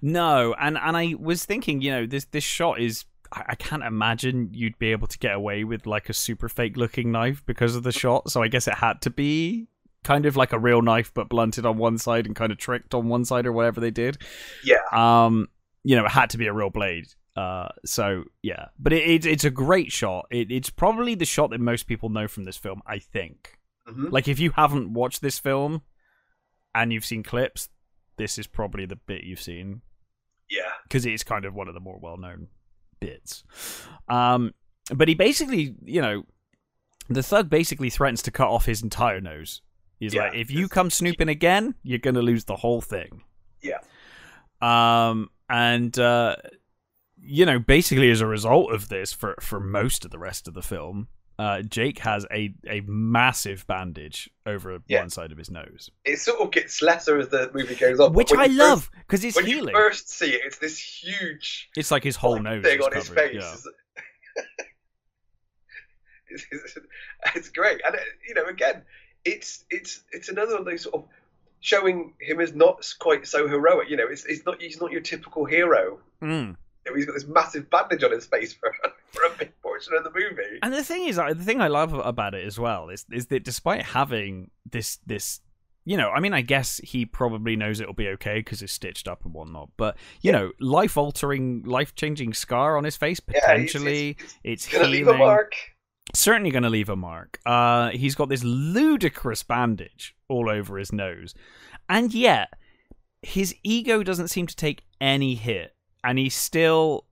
[0.00, 3.04] No, and and I was thinking, you know, this this shot is.
[3.32, 6.76] I I can't imagine you'd be able to get away with like a super fake
[6.76, 8.30] looking knife because of the shot.
[8.30, 9.68] So I guess it had to be
[10.04, 12.94] kind of like a real knife, but blunted on one side and kind of tricked
[12.94, 14.18] on one side or whatever they did.
[14.64, 15.48] Yeah, Um,
[15.82, 17.06] you know, it had to be a real blade.
[17.34, 20.26] Uh, so yeah, but it, it it's a great shot.
[20.30, 22.82] It, it's probably the shot that most people know from this film.
[22.86, 23.58] I think.
[23.88, 24.10] Mhm.
[24.10, 25.82] Like if you haven't watched this film
[26.74, 27.68] and you've seen clips,
[28.16, 29.82] this is probably the bit you've seen
[30.48, 32.48] yeah, because it's kind of one of the more well-known
[33.00, 33.44] bits.
[34.08, 34.54] Um,
[34.94, 36.24] but he basically, you know,
[37.08, 39.62] the thug basically threatens to cut off his entire nose.
[39.98, 43.22] He's Yeah, like, if you come snooping again, you're gonna lose the whole thing.
[43.62, 43.78] Yeah.
[44.60, 46.36] Um, and uh,
[47.20, 50.54] you know, basically as a result of this, for for most of the rest of
[50.54, 51.08] the film,
[51.38, 55.00] uh, Jake has a a massive bandage over Yeah.
[55.00, 58.12] one side of his nose, it sort of gets lesser as the movie goes on.
[58.14, 59.74] which I love because it's when healing.
[59.74, 62.84] you first see it, it's this huge It's like his whole like, nose thing is
[62.86, 63.30] on his covered.
[63.30, 63.66] face.
[64.36, 64.42] Yeah.
[66.28, 66.78] it's, it's,
[67.34, 68.82] it's great, and uh, you know, again,
[69.24, 71.04] it's it's it's another of those sort of
[71.60, 73.88] showing him as not quite so heroic.
[73.90, 75.98] You know, it's it's not he's not your typical hero.
[76.22, 76.56] Mm.
[76.94, 78.72] He's got this massive bandage on his face for
[79.10, 80.58] for a big portion of the movie.
[80.62, 83.44] And the thing is, the thing I love about it as well is is that
[83.44, 85.40] despite having this this,
[85.84, 89.08] you know, I mean, I guess he probably knows it'll be okay because it's stitched
[89.08, 89.70] up and whatnot.
[89.76, 90.38] But you Yeah.
[90.38, 94.16] know, life altering, life changing scar on his face Yeah, it's- potentially.
[94.44, 95.52] it's, it's gonna leave a mark.
[96.14, 97.40] Certainly going to leave a mark.
[97.44, 101.34] Uh, he's got this ludicrous bandage all over his nose,
[101.88, 102.52] and yet
[103.22, 105.74] his ego doesn't seem to take any hit,
[106.06, 107.04] and he still.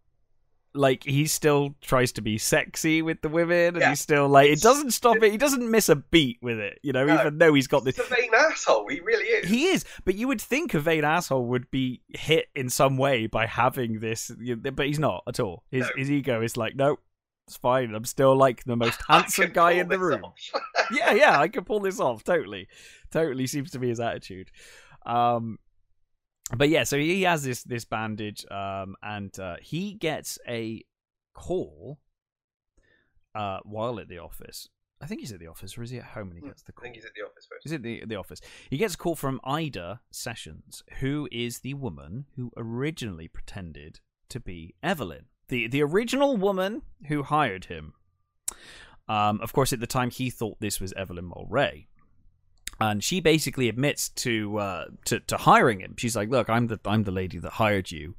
[0.77, 3.91] Like he still tries to be sexy with the women, and Yeah.
[3.91, 5.31] he's still like it doesn't stop it.
[5.31, 7.07] He doesn't miss a beat with it, you know.
[7.07, 7.15] No.
[7.21, 8.89] Even though he's got this, He's a vain asshole.
[8.89, 9.49] He really is.
[9.49, 9.85] he is.
[10.05, 14.01] But you would think a vain asshole would be hit in some way by having
[14.01, 14.33] this,
[14.75, 15.63] but he's not at all.
[15.71, 15.91] His No.
[15.97, 16.99] his ego is like, nope,
[17.47, 17.95] it's fine.
[17.95, 20.25] I'm still like the most handsome guy in the room
[20.91, 22.25] yeah, yeah, I can pull this off.
[22.25, 22.67] Totally,
[23.13, 24.51] totally seems to be his attitude.
[25.07, 25.61] Um,
[26.57, 30.83] but yeah, so he has this this bandage, um, and uh, he gets a
[31.35, 31.99] call
[33.35, 34.69] uh, while at the office.
[35.01, 36.63] I think he's at the office, or is he at home and he Hmm, gets
[36.63, 36.83] the I call?
[36.85, 37.63] think he's at the office first.
[37.65, 38.41] He's at the the office.
[38.71, 44.41] He gets a call from Ida Sessions, who is the woman who originally pretended to
[44.41, 47.95] be Evelyn, the the original woman who hired him.
[49.09, 51.89] Um, of course, at the time, he thought this was Evelyn Mulwray,
[52.81, 55.95] and she basically admits to uh, to to hiring him.
[55.97, 58.15] She's like, "Look, I'm the I'm the lady that hired you,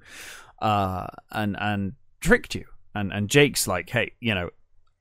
[0.61, 4.49] uh, and and tricked you." And and Jake's like, "Hey, you know,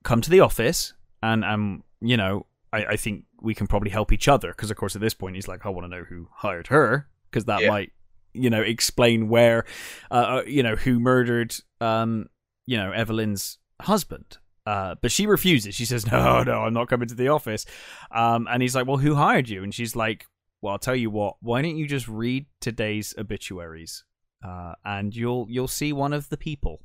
[0.03, 0.93] come to the office,
[1.23, 4.77] and and you know, I, I think we can probably help each other because, of
[4.77, 7.61] course, at this point, he's like, I want to know who hired her because that
[7.61, 7.69] Yeah.
[7.69, 7.91] might,
[8.33, 9.65] you know, explain where,
[10.11, 12.27] uh, uh, you know, who murdered, um,
[12.65, 14.37] you know, Evelyn's husband.
[14.65, 15.75] Uh, but she refuses.
[15.75, 17.65] She says, "No, no, I'm not coming to the office."
[18.11, 20.25] Um, and he's like, "Well, who hired you?" And she's like,
[20.61, 21.35] "Well, I'll tell you what.
[21.41, 24.03] Why don't you just read today's obituaries,
[24.43, 26.81] uh, and you'll you'll see one of the people."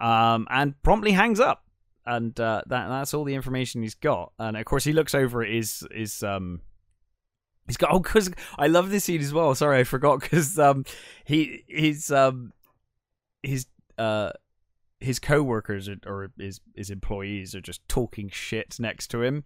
[0.00, 1.64] Um, and promptly hangs up
[2.06, 4.32] and uh, that that's all the information he's got.
[4.38, 6.60] And of course, he looks over at his um.
[7.66, 9.54] He's got oh, because I love this scene as well.
[9.54, 10.84] Sorry, I forgot because um,
[11.24, 12.52] he his um,
[13.42, 14.30] his uh,
[15.04, 19.44] his co-workers or his his employees are just talking shit next to him,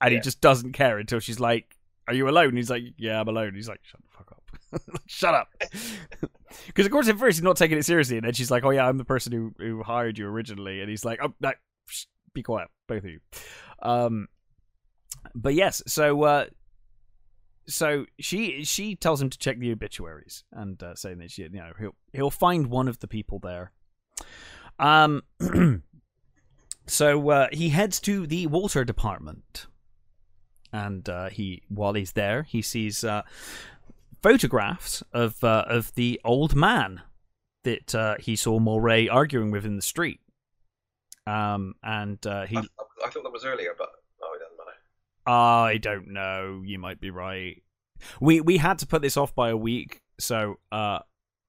[0.00, 1.76] and he just doesn't care until she's like,
[2.08, 5.34] "Are you alone?" He's like, "Yeah, I'm alone." He's like, "Shut the fuck up, shut
[5.34, 5.48] up."
[6.66, 8.70] Because of course, at first he's not taking it seriously, and then she's like, "Oh
[8.70, 11.52] yeah, I'm the person who who hired you originally," and he's like, "Oh, no,
[11.86, 13.20] shh, be quiet, both of you."
[13.82, 14.26] Um,
[15.32, 16.46] but yes, so uh,
[17.68, 21.50] so she she tells him to check the obituaries and uh, saying that she, you
[21.50, 23.70] know, he'll he'll find one of the people there.
[24.80, 25.22] Um,
[26.86, 29.66] so uh, he heads to the water department,
[30.72, 33.22] and uh, he while he's there, he sees uh,
[34.22, 37.02] photographs of uh, of the old man
[37.64, 40.20] that uh, he saw Mulwray arguing with in the street.
[41.26, 43.90] Um, and uh, he I, I thought that was earlier, but
[44.22, 44.78] oh, it doesn't matter.
[45.26, 46.62] I don't know.
[46.64, 47.62] You might be right.
[48.20, 51.00] We we had to put this off by a week, so uh,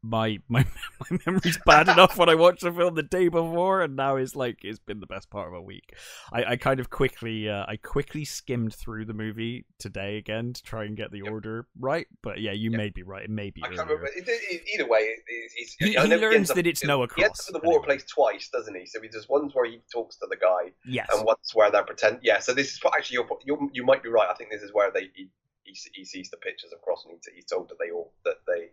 [0.04, 0.66] my my
[1.12, 4.36] my memory's bad enough when I watched the film the day before, and now it's
[4.36, 5.93] like it's been the best part of a week.
[6.34, 10.64] I, I kind of quickly uh, I quickly skimmed through the movie today again to
[10.64, 11.32] try and get the Yep.
[11.32, 12.08] order right.
[12.24, 12.78] But yeah, you Yep.
[12.78, 13.24] may be right.
[13.24, 13.62] It may be.
[13.64, 14.08] I can't remember.
[14.08, 17.24] It, it, either way, it, it, he's, He- he learns up- that it's Noah He
[17.24, 17.86] ends up at the water anyway.
[17.97, 18.86] place twice, doesn't he?
[18.88, 21.10] So he does once where he talks to the guy, Yes.
[21.14, 22.20] and once where they're pretend.
[22.24, 22.39] Yeah.
[22.39, 24.28] So this is actually you're, you're, you might be right.
[24.30, 25.30] I think this is where they he,
[25.64, 28.38] he, he sees the pictures of Cross and he, he's told that they all that
[28.47, 28.70] they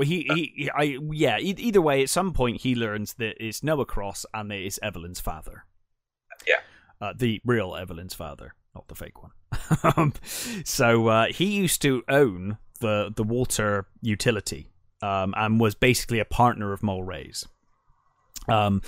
[0.00, 1.36] Well, he, he, he I, yeah.
[1.38, 4.78] e- Either way, at some point he learns that it's Noah Cross and that it's
[4.82, 5.66] Evelyn's father.
[6.48, 6.60] Yeah.
[7.02, 9.32] uh, the real Evelyn's father, not the fake one.
[9.94, 10.14] Um,
[10.64, 14.70] so uh, he used to own the the water utility,
[15.02, 17.46] um, and was basically a partner of Mulwray's.
[18.48, 18.80] Um,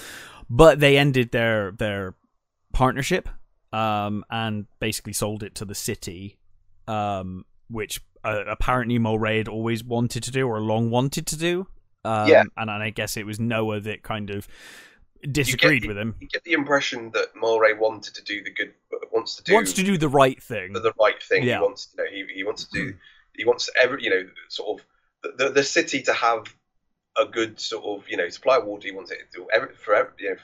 [0.49, 2.15] but they ended their their
[2.73, 3.29] partnership,
[3.71, 6.39] um, and basically sold it to the city,
[6.89, 11.67] um, which uh, apparently Mulwray had always wanted to do or long wanted to do.
[12.05, 12.41] Um, Yeah.
[12.57, 14.49] and, and I guess it was Noah that kind of
[15.31, 16.17] disagreed the- with him.
[16.21, 18.75] you get the impression that Mulwray wanted to do the good,
[19.13, 20.73] wants to do Wants to do the right thing.
[20.73, 21.45] the, the right thing.
[21.45, 21.59] Yeah.
[21.59, 22.95] He wants, you know, he, he wants to do,
[23.37, 24.87] he wants every, you know, sort of
[25.23, 26.53] the, the, the city to have
[27.19, 28.89] a good sort of, you know, supply of water.
[28.89, 30.37] He wants it to every, for every, you know,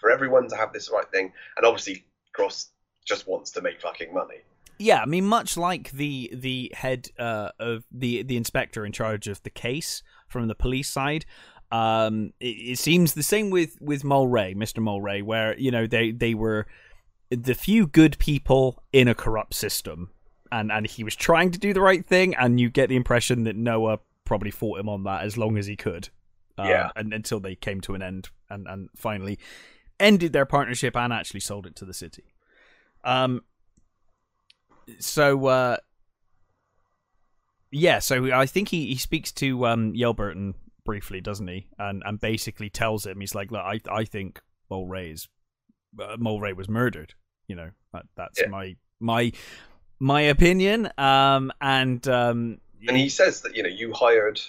[0.00, 2.70] for everyone to have this right thing, and obviously Cross
[3.06, 4.36] just wants to make fucking money.
[4.82, 9.28] Yeah, I mean, much like the the head uh, of the the inspector in charge
[9.28, 11.26] of the case from the police side,
[11.70, 16.12] um, it, it seems the same with with Mulwray, Mister Mulwray, where you know they
[16.12, 16.66] they were
[17.28, 20.12] the few good people in a corrupt system,
[20.50, 23.44] and and he was trying to do the right thing, and you get the impression
[23.44, 26.08] that Noah probably fought him on that as long as he could,
[26.56, 26.90] uh, Yeah.
[26.96, 29.38] and until they came to an end, and and finally
[29.98, 32.32] ended their partnership and actually sold it to the city.
[33.04, 33.42] Um,
[34.98, 35.76] so uh
[37.70, 42.20] yeah so i think he he speaks to um yelburton briefly doesn't he and and
[42.20, 45.28] basically tells him he's like look i i think mulwray is
[46.00, 47.14] uh, mulwray was murdered
[47.46, 48.48] you know that, that's Yeah.
[48.48, 49.32] my my
[49.98, 54.40] my opinion um and um And he says that you know you hired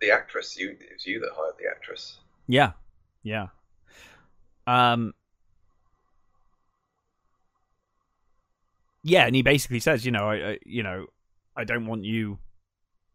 [0.00, 0.56] the actress.
[0.58, 2.18] You it was you that hired the actress.
[2.46, 2.72] yeah
[3.22, 3.48] yeah
[4.66, 5.12] um
[9.06, 11.06] yeah and he basically says you know i, I you know
[11.56, 12.38] i don't want you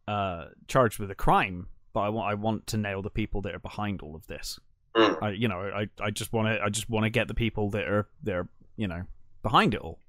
[0.07, 3.53] uh charged with a crime but i want i want to nail the people that
[3.53, 4.59] are behind all of this
[4.95, 5.21] Mm.
[5.21, 7.69] I, you know, I, I just want to, I just want to get the people
[7.71, 9.03] that are, that are, you know,
[9.43, 9.99] behind it all.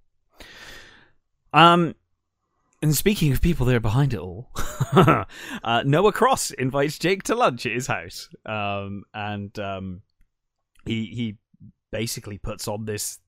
[1.53, 1.95] Um,
[2.81, 4.51] and speaking of people that are behind it all,
[4.93, 8.29] uh, Noah Cross invites Jake to lunch at his house.
[8.45, 10.03] Um, and um,
[10.85, 11.37] he he
[11.93, 13.21] basically puts on this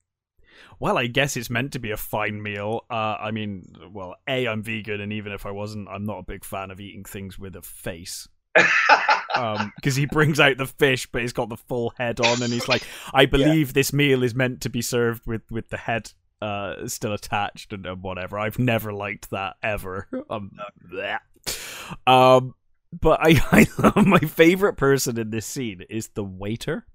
[0.79, 2.85] Well, I guess it's meant to be a fine meal.
[2.89, 6.23] Uh, I mean, well, a I'm vegan, and even if I wasn't, I'm not a
[6.23, 8.27] big fan of eating things with a face.
[9.35, 12.53] Um, because he brings out the fish, but he's got the full head on, and
[12.53, 12.83] he's like,
[13.13, 17.11] "I believe this meal is meant to be served with with the head uh still
[17.11, 20.07] attached and, and whatever." I've never liked that ever.
[20.29, 20.51] Um,
[22.07, 22.55] um,
[22.99, 26.85] but I I love my favorite person in this scene is the waiter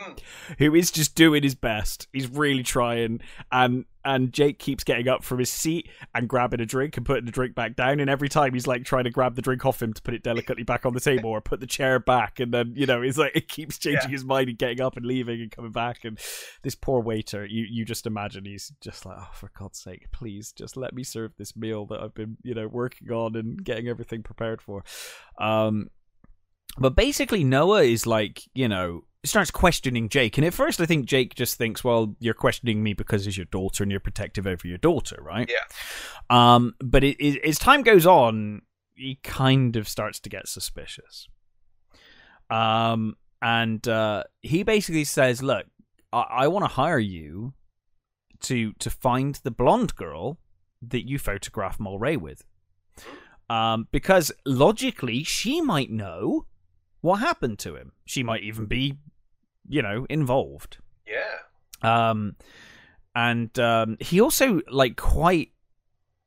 [0.00, 0.20] Mm.
[0.58, 2.06] who is just doing his best.
[2.12, 3.20] He's really trying,
[3.50, 7.26] and and Jake keeps getting up from his seat and grabbing a drink and putting
[7.26, 7.98] the drink back down.
[8.00, 10.22] And every time he's like trying to grab the drink off him to put it
[10.22, 13.18] delicately back on the table or put the chair back, and then you know it's
[13.18, 14.08] like it keeps changing Yeah.
[14.12, 16.04] his mind and getting up and leaving and coming back.
[16.04, 16.18] And
[16.62, 20.52] this poor waiter, you you just imagine he's just like, oh for God's sake, please
[20.52, 23.88] just let me serve this meal that I've been you know working on and getting
[23.88, 24.84] everything prepared for.
[25.38, 25.90] Um,
[26.78, 30.38] but basically Noah is like, you know, starts questioning Jake.
[30.38, 33.46] And at first I think Jake just thinks, well, you're questioning me because it's your
[33.46, 35.50] daughter and you're protective over your daughter, right?
[35.50, 36.54] Yeah.
[36.54, 38.62] Um, but it, it, as time goes on,
[38.94, 41.28] he kind of starts to get suspicious.
[42.50, 45.66] Um, and uh, he basically says, look,
[46.12, 47.54] I, I want to hire you
[48.40, 50.38] to to find the blonde girl
[50.82, 52.44] that you photograph Mulwray with.
[53.50, 56.46] Um, because logically, she might know
[57.00, 57.92] what happened to him.
[58.04, 58.96] She might even be,
[59.68, 60.78] you know, involved.
[61.06, 61.36] yeah.
[61.82, 62.34] Um,
[63.14, 65.52] and um, he also like quite,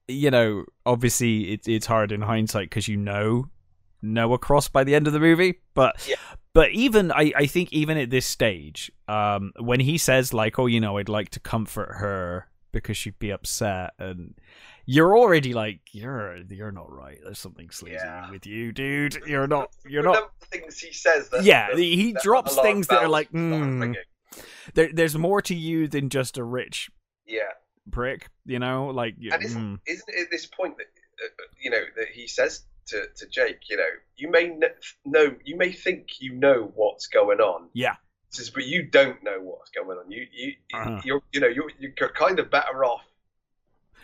[0.07, 3.49] you know, obviously it's it's hard in hindsight because you know
[4.01, 6.15] Noah Cross by the end of the movie, but Yeah.
[6.53, 10.65] but even I I think even at this stage, um, when he says like, oh,
[10.67, 14.33] you know, I'd like to comfort her because she'd be upset and.
[14.93, 17.17] You're already like you're you're not right.
[17.23, 18.29] There's something sleazy Yeah.
[18.29, 19.15] with you, dude.
[19.25, 19.69] You're not.
[19.85, 20.49] You're Remember not.
[20.49, 21.29] things he says.
[21.29, 23.95] That, Yeah, that- he that drops things that are like, mm,
[24.73, 26.89] there, there's more to you than just a rich
[27.25, 27.51] Yeah.
[27.91, 28.27] prick.
[28.45, 29.79] You know, like And isn't, mm.
[29.87, 30.87] isn't it at this point that
[31.23, 34.57] uh, uh, you know that he says to, to Jake, you know, you may
[35.05, 37.69] know, you may think you know what's going on.
[37.73, 37.95] Yeah.
[38.31, 40.09] Says, but you don't know what's going on.
[40.11, 41.01] You you Uh-huh.
[41.05, 43.01] you're you know you're you're kind of better off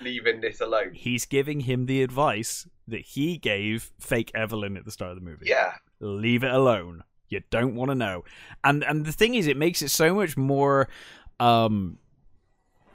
[0.01, 0.93] leaving this alone.
[0.93, 5.23] he's giving him the advice that he gave fake Evelyn at the start of the
[5.25, 5.47] movie.
[5.47, 5.73] Yeah.
[5.99, 7.03] leave it alone.
[7.29, 8.23] You don't want to know.
[8.63, 10.87] And and the thing is, it makes it so much more
[11.39, 11.97] um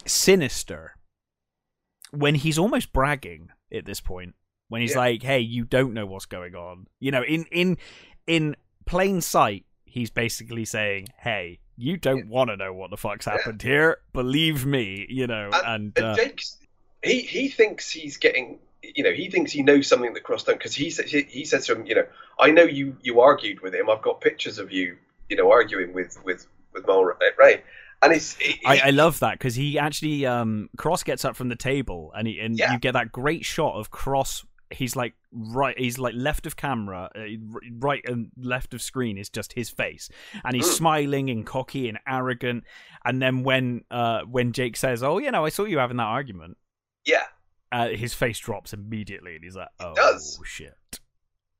[0.07, 0.97] sinister
[2.11, 4.35] when he's almost bragging at this point.
[4.69, 4.99] When he's Yeah.
[4.99, 7.77] like, "Hey, you don't know what's going on." You know, in in
[8.27, 13.27] in plain sight, he's basically saying, "Hey, you don't want to know what the fuck's
[13.27, 13.33] Yeah.
[13.37, 13.99] happened here.
[14.15, 16.57] Believe me." You know, and, And uh, Jake's
[17.05, 20.59] he he thinks he's getting you know he thinks he knows something that Cross don't
[20.59, 22.07] because he sa- he, he says to him you know
[22.39, 24.97] I know you you argued with him I've got pictures of you
[25.29, 27.61] you know arguing with with with Mulwray
[28.03, 28.37] and it's
[28.67, 32.27] I, I love that because he actually um Cross gets up from the table and
[32.27, 32.73] he and Yeah.
[32.73, 34.45] you get that great shot of Cross.
[34.71, 35.79] He's like right.
[35.79, 37.21] He's like left of camera, uh,
[37.79, 40.09] right and left of screen is just his face,
[40.47, 40.73] and he's Mm.
[40.79, 42.65] smiling and cocky and arrogant.
[43.05, 46.05] And then when uh when Jake says, "Oh, you know, I saw you having that
[46.05, 46.57] argument,"
[47.07, 47.25] yeah
[47.71, 50.39] uh, his face drops immediately, and he's like, "Oh does.
[50.45, 50.75] shit."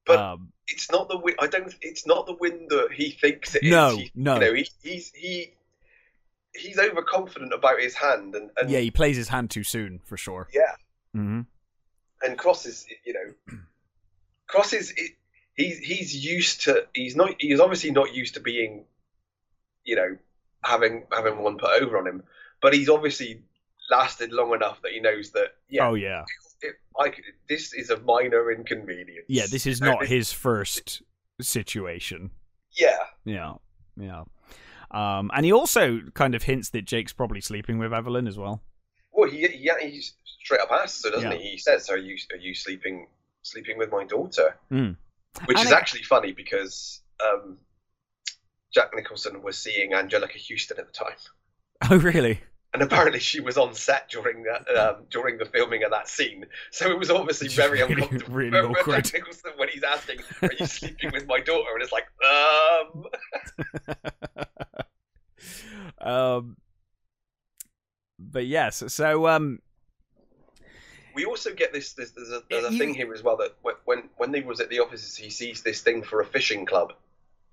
[0.05, 3.55] But um, it's not the win I don't it's not the win that he thinks
[3.55, 4.35] it is No, He- no.
[4.35, 5.55] you know he, he's he
[6.55, 10.17] he's overconfident about his hand and, and yeah, he plays his hand too soon for
[10.17, 10.49] sure.
[10.53, 10.75] yeah
[11.15, 11.41] hmm
[12.25, 13.59] and Cross is, you know,
[14.49, 14.93] Cross is
[15.55, 18.85] he's he's used to he's not he's obviously not used to being,
[19.85, 20.17] you know,
[20.63, 22.23] having having one put over on him,
[22.61, 23.43] but he's obviously
[23.97, 26.25] lasted long enough that he knows that yeah, Oh yeah,
[26.63, 27.13] it, I
[27.49, 29.27] this is a minor inconvenience.
[29.29, 29.47] yeah.
[29.51, 31.03] This is not his first
[31.41, 32.31] situation.
[32.73, 33.55] Yeah, Yeah,
[33.97, 34.23] yeah.
[34.91, 38.63] Um, and he also kind of hints that Jake's probably sleeping with Evelyn as well.
[39.13, 40.15] well, he he he's
[40.45, 41.39] straight up asks her, doesn't Yeah.
[41.39, 41.51] he?
[41.53, 43.07] He says, "Are you are you sleeping
[43.43, 44.97] sleeping with my daughter?" Mm.
[45.47, 47.59] Which And is I- actually funny because um,
[48.75, 51.17] Jack Nicholson was seeing Anjelica Huston at the time.
[51.91, 52.41] Oh, really?
[52.75, 56.47] And apparently she was on set during that um, during the filming of that scene.
[56.71, 59.11] So it was obviously very really- uncomfortable really awkward.
[59.13, 63.05] Nicholson when he's asking, "Are you sleeping with my daughter?" And it's like, um,
[66.09, 66.57] um,
[68.19, 68.83] but yes.
[68.89, 69.59] So um,
[71.15, 71.93] we also get this.
[71.93, 74.41] this there's a, there's a You- thing here as well that when- when when he
[74.43, 76.93] was at the offices, he sees this thing for a fishing club.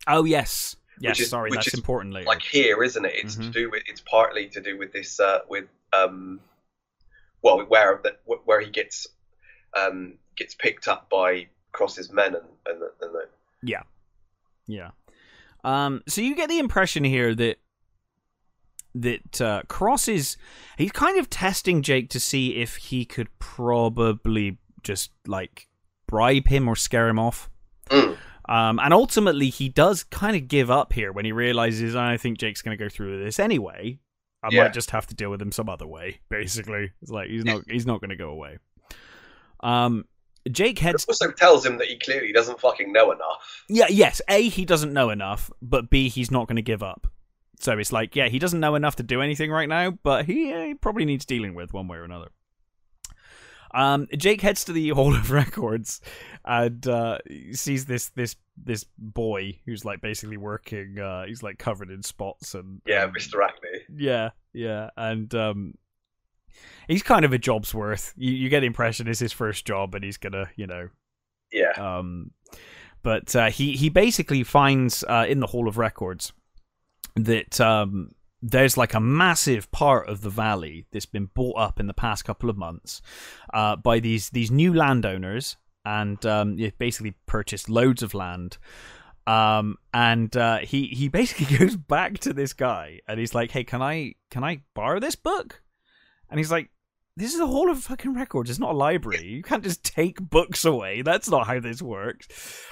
[0.08, 1.20] oh yes, yes.
[1.20, 2.28] is- sorry, which that's is important later.
[2.28, 3.14] Like here, isn't it?
[3.16, 3.52] It's to Mhm.
[3.54, 3.84] do with.
[3.88, 5.20] It's partly to do with this.
[5.20, 6.40] Uh, with um,
[7.42, 9.08] well, where that where he gets
[9.78, 13.28] um gets picked up by Cross's men and and the, and the
[13.62, 14.92] Yeah.
[15.64, 17.58] Um, so you get the impression here that
[18.96, 20.38] that uh, Cross is
[20.78, 25.68] he's kind of testing Jake to see if he could probably just like
[26.08, 27.50] bribe him or scare him off.
[28.50, 32.40] Um, and ultimately, he does kind of give up here when he realizes, I think
[32.40, 34.00] Jake's going to go through this anyway.
[34.42, 34.64] I Yeah.
[34.64, 36.20] might just have to deal with him some other way.
[36.30, 38.58] Basically, it's like he's not he's not going to go away.
[39.62, 40.06] Um,
[40.50, 43.66] Jake It also tells him that he clearly doesn't fucking know enough.
[43.68, 44.22] Yeah, yes.
[44.30, 47.08] A, he doesn't know enough, but B, he's not going to give up.
[47.60, 50.54] So it's like, yeah, he doesn't know enough to do anything right now, but he,
[50.54, 52.30] uh, he probably needs dealing with one way or another.
[53.74, 56.02] Um, Jake heads to the Hall of Records
[56.46, 57.20] and uh,
[57.54, 61.00] sees this this this boy who's like basically working.
[61.00, 63.44] Uh, he's like covered in spots and Yeah, and- Mr.
[63.44, 63.70] Acne.
[63.96, 65.74] yeah, yeah, and um,
[66.88, 68.14] he's kind of a job's worth.
[68.18, 70.90] You, you get the impression it's his first job, and he's gonna, you know,
[71.52, 71.72] Yeah.
[71.78, 72.32] um,
[73.04, 76.34] but uh, he he basically finds uh, in the Hall of Records
[77.16, 78.12] that um,
[78.42, 82.26] there's like a massive part of the valley that's been bought up in the past
[82.26, 83.02] couple of months
[83.54, 88.58] uh, by these these new landowners, and um, they basically purchased loads of land.
[89.28, 93.64] Um, and uh, he he basically goes back to this guy, and he's like, "Hey,
[93.64, 95.62] can I can I borrow this book?"
[96.30, 96.70] And he's like,
[97.20, 98.50] this is a hall of fucking records.
[98.50, 99.28] It's not a library.
[99.28, 101.02] You can't just take books away.
[101.02, 102.28] That's not how this works.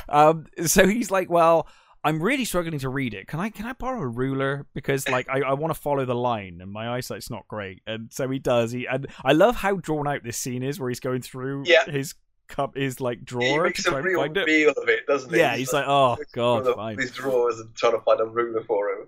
[0.08, 1.68] Um, so he's like, well,
[2.08, 3.28] I'm really struggling to read it.
[3.28, 6.16] Can I can I borrow a ruler because like I, I want to follow the
[6.16, 7.82] line and my eyesight's not great.
[7.86, 8.72] And so he does.
[8.72, 11.86] He and I love how drawn out this scene is where he's going through Yeah.
[11.86, 12.16] his
[12.48, 15.40] cup his like He drawer to makes try a real meal of it, doesn't he?
[15.40, 16.96] Yeah, he's like, oh god, fine.
[16.98, 19.08] These drawers and trying to find a ruler for him.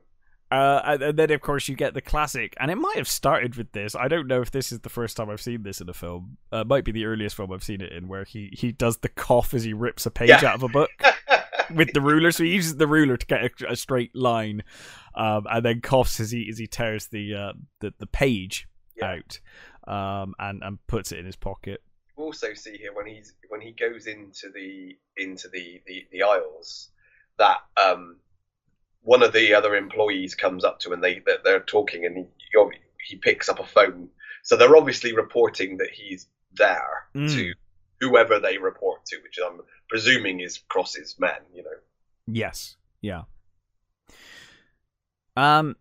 [0.52, 3.56] Uh, and, and then, of course, you get the classic, and it might have started
[3.56, 3.94] with this.
[3.96, 6.38] I don't know if this is the first time I've seen this in a film.
[6.52, 8.98] Uh, it might be the earliest film I've seen it in, where he, he does
[8.98, 10.44] the cough as he rips a page Yeah.
[10.46, 10.90] out of a book
[11.76, 12.32] with the ruler.
[12.32, 14.64] So he uses the ruler to get a, a straight line,
[15.16, 19.18] um, and then coughs as he as he tears the uh, the, the page Yeah.
[19.20, 19.40] out,
[19.88, 21.82] um, and and puts it in his pocket.
[22.18, 26.24] You also see here when he's when he goes into the into the the, the
[26.24, 26.90] aisles
[27.38, 28.18] that um
[29.02, 32.18] one of the other employees comes up to him and they they're, they're talking and
[32.18, 32.26] he
[33.08, 34.10] he picks up a phone
[34.44, 37.34] so they're obviously reporting that he's there Mm.
[37.34, 37.54] to
[38.00, 41.70] whoever they report to which I'm presuming is Cross's men you know
[42.32, 42.78] Yes.
[43.02, 43.24] Yeah.
[45.36, 45.76] Um.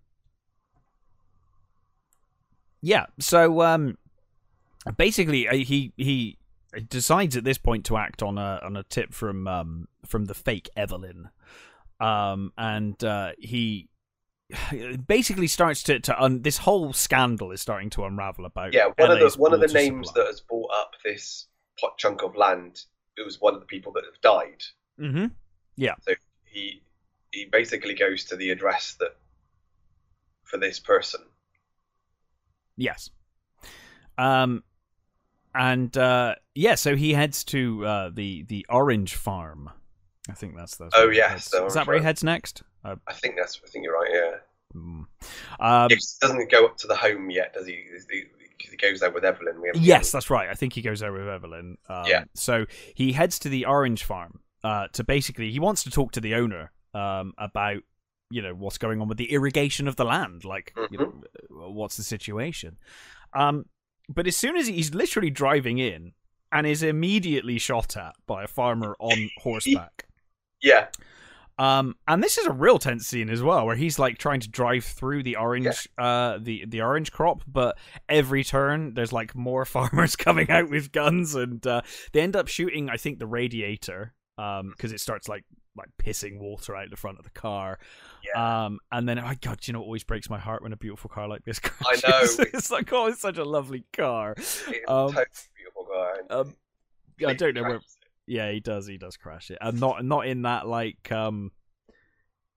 [2.81, 3.07] Yeah.
[3.19, 3.99] So um,
[4.97, 6.39] basically, uh, he he
[6.89, 10.35] decides at this point to act on a on a tip from um from the
[10.35, 11.31] fake Evelyn,
[12.01, 13.89] um, and uh, he
[15.07, 19.11] basically starts to to un- this whole scandal is starting to unravel about yeah one
[19.11, 20.23] of the one of the names supply.
[20.23, 21.47] that has brought up this
[21.97, 22.83] chunk of land
[23.17, 24.63] it was one of the people that have died
[25.01, 25.27] Mm-hmm.
[25.77, 25.95] Yeah.
[26.03, 26.15] So
[26.45, 26.83] he
[27.33, 29.17] he basically goes to the address that
[30.45, 31.21] for this person.
[32.77, 33.11] Yes.
[34.17, 34.65] Um,
[35.55, 39.71] and uh, yeah, so he heads to uh, the the orange farm.
[40.29, 40.95] I think that's that's.
[40.97, 42.63] Oh, yes, the is that where he heads next?
[42.85, 43.61] Uh, I think that's.
[43.65, 44.11] I think you're right.
[44.13, 44.35] Yeah.
[44.75, 45.07] mm.
[45.61, 47.85] um, He doesn't go up to the home yet, does he?
[48.61, 49.55] Is the- Because he goes there with Evelyn.
[49.75, 50.49] Yes, that's right.
[50.49, 51.77] I think he goes there with Evelyn.
[51.89, 52.25] Um, Yeah.
[52.35, 56.21] So he heads to the orange farm uh, to basically he wants to talk to
[56.21, 57.83] the owner um, about
[58.31, 61.97] you know what's going on with the irrigation of the land, like you know what's
[61.97, 62.77] the situation.
[63.33, 63.65] Um,
[64.09, 66.13] but as soon as he's literally driving in
[66.53, 70.07] and is immediately shot at by a farmer on horseback.
[70.63, 70.89] Yeah.
[71.59, 74.49] Um, and this is a real tense scene as well, where he's like trying to
[74.49, 77.77] drive through the orange, uh, the the orange crop, but
[78.09, 81.83] every turn there's like more farmers coming out with guns, and uh,
[82.13, 85.45] they end up shooting, I think, the radiator, um, because it starts like
[85.77, 87.79] like pissing water out the front of the car.
[88.25, 88.65] Yeah.
[88.67, 91.29] Um, and then, oh god, you know, always breaks my heart when a beautiful car
[91.29, 92.05] like this Crashes.
[92.05, 92.21] I know.
[92.55, 94.35] it's like, oh, it's such a lovely car.
[94.37, 95.25] It's a Um, totally
[95.57, 96.35] beautiful guy.
[96.35, 96.55] Um,
[97.27, 97.81] I don't know where.
[98.29, 98.87] Yeah, he does.
[98.87, 101.53] He does crash it, and not not in that like um.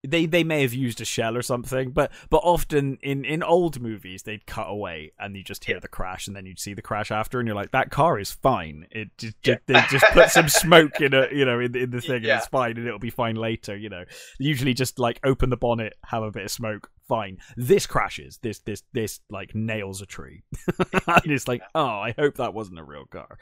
[0.03, 3.79] They they may have used a shell or something, but but often in in old
[3.79, 6.81] movies they'd cut away and you just hear the crash and then you'd see the
[6.81, 8.87] crash after and you're like that car is fine.
[8.89, 9.57] It just, Yeah.
[9.67, 12.31] they just put some smoke in a you know in, in the thing Yeah.
[12.31, 13.77] and it's fine and it'll be fine later.
[13.77, 14.05] You know,
[14.39, 17.37] usually just like open the bonnet, have a bit of smoke, fine.
[17.55, 18.39] This crashes.
[18.41, 20.41] This this this like nails a tree,
[20.79, 23.37] and it's like oh I hope that wasn't a real car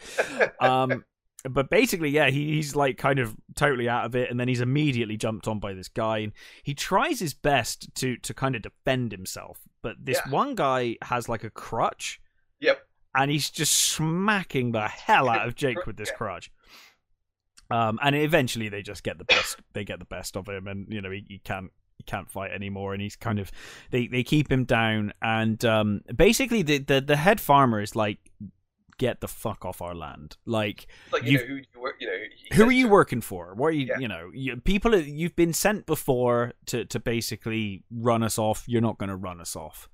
[0.60, 1.06] um
[1.50, 4.62] but basically yeah he, he's like kind of totally out of it and then he's
[4.62, 6.34] immediately jumped on by this guy and
[6.64, 10.32] he tries his best to to kind of defend himself but this Yeah.
[10.32, 12.20] one guy has like a crutch
[12.60, 12.86] Yep.
[13.16, 16.18] and he's just smacking the hell out of jake with this Yeah.
[16.18, 16.52] crutch
[17.72, 20.88] um and eventually they just get the best they get the best of him and
[20.92, 23.52] you know he, he can't he can't fight anymore, and he's kind of
[23.92, 28.20] they they keep him down, and um, basically the, the the head farmer is like,
[29.00, 30.86] get the fuck off our land, like.
[31.12, 32.56] Like you know who you work, you know.
[32.56, 33.56] Who are you working for?
[33.56, 33.88] What are you?
[33.88, 33.97] Yeah.
[33.97, 34.95] You know, you, people.
[34.95, 38.64] You've been sent before to to basically run us off.
[38.68, 39.89] You're not going to run us off.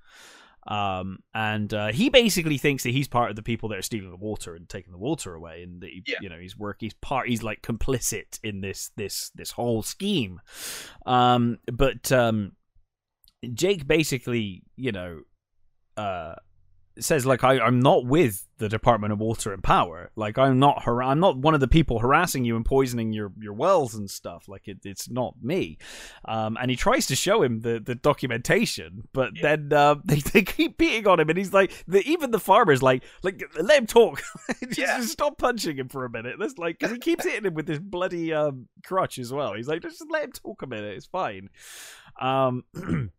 [0.67, 4.09] Um, and uh, he basically thinks that he's part of the people that are stealing
[4.09, 6.17] the water and taking the water away, and that he, Yeah.
[6.21, 6.77] you know he's work.
[6.79, 7.29] He's part.
[7.29, 10.41] He's like complicit in this this this whole scheme.
[11.05, 12.53] Um, but um,
[13.53, 15.21] Jake basically, you know,
[15.97, 16.33] uh,
[16.99, 20.11] says like I, I'm not with the Department of Water and Power.
[20.15, 23.33] Like I'm not har- I'm not one of the people harassing you and poisoning your,
[23.37, 24.47] your wells and stuff.
[24.47, 25.77] Like it, it's not me.
[26.23, 29.41] Um, and he tries to show him the, the documentation, but Yeah.
[29.55, 32.81] then uh, they, they keep beating on him, and he's like, the, even the farmer's
[32.81, 34.21] like, like let him talk.
[34.63, 34.97] just, Yeah.
[34.97, 36.35] just stop punching him for a minute.
[36.39, 39.53] That's like because he keeps hitting him with this bloody um, crutch as well.
[39.53, 40.95] He's like, just let him talk a minute.
[40.95, 41.49] It's fine.
[42.21, 42.63] Um.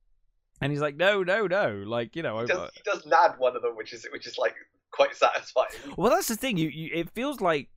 [0.60, 1.82] And he's like, no, no, no.
[1.86, 4.26] Like, you know, He I, does, he does nab one of them, which is which
[4.26, 4.54] is like
[4.90, 5.68] quite satisfying.
[5.96, 6.56] Well, that's the thing.
[6.56, 7.68] You, you, it feels like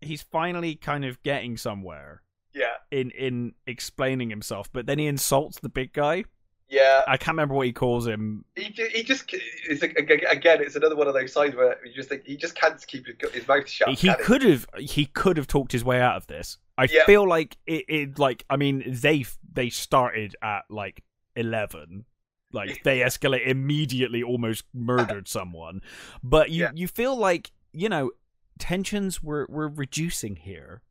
[0.00, 2.22] he's finally kind of getting somewhere
[2.54, 6.24] Yeah, in in explaining himself, but then he insults the big guy.
[6.68, 7.02] yeah.
[7.08, 8.44] I can't remember what he calls him.
[8.54, 12.24] He, he just it's again, it's another one of those signs where you just think
[12.24, 13.88] he just can't keep his, his mouth shut.
[13.98, 16.58] he could have he could have talked his way out of this.
[16.76, 17.04] I Yeah.
[17.06, 18.18] feel like it, it.
[18.20, 21.02] Like I mean, they they started at like
[21.34, 22.04] eleven.
[22.52, 25.80] Like they escalate immediately, almost murdered someone.
[26.22, 26.70] But you Yeah.
[26.74, 28.10] you feel like you know
[28.58, 30.82] tensions were were reducing here.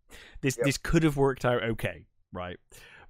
[0.42, 0.66] This Yep.
[0.66, 2.58] this could have worked out okay, right?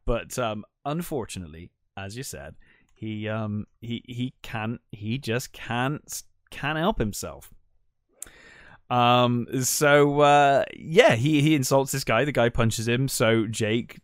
[0.06, 2.56] But um, unfortunately, as you said,
[2.94, 7.54] he um he he can't he just can't can't help himself.
[8.90, 9.48] Um.
[9.64, 12.24] So uh, yeah, he he insults this guy.
[12.24, 13.10] The guy punches him.
[13.10, 14.00] So Jake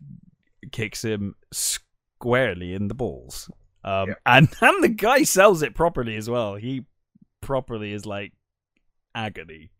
[0.72, 3.50] kicks him squarely in the balls.
[3.84, 4.08] Um.
[4.08, 4.14] Yeah.
[4.26, 6.54] And and the guy sells it properly as well.
[6.56, 6.86] He
[7.40, 8.32] properly is like
[9.14, 9.70] agony.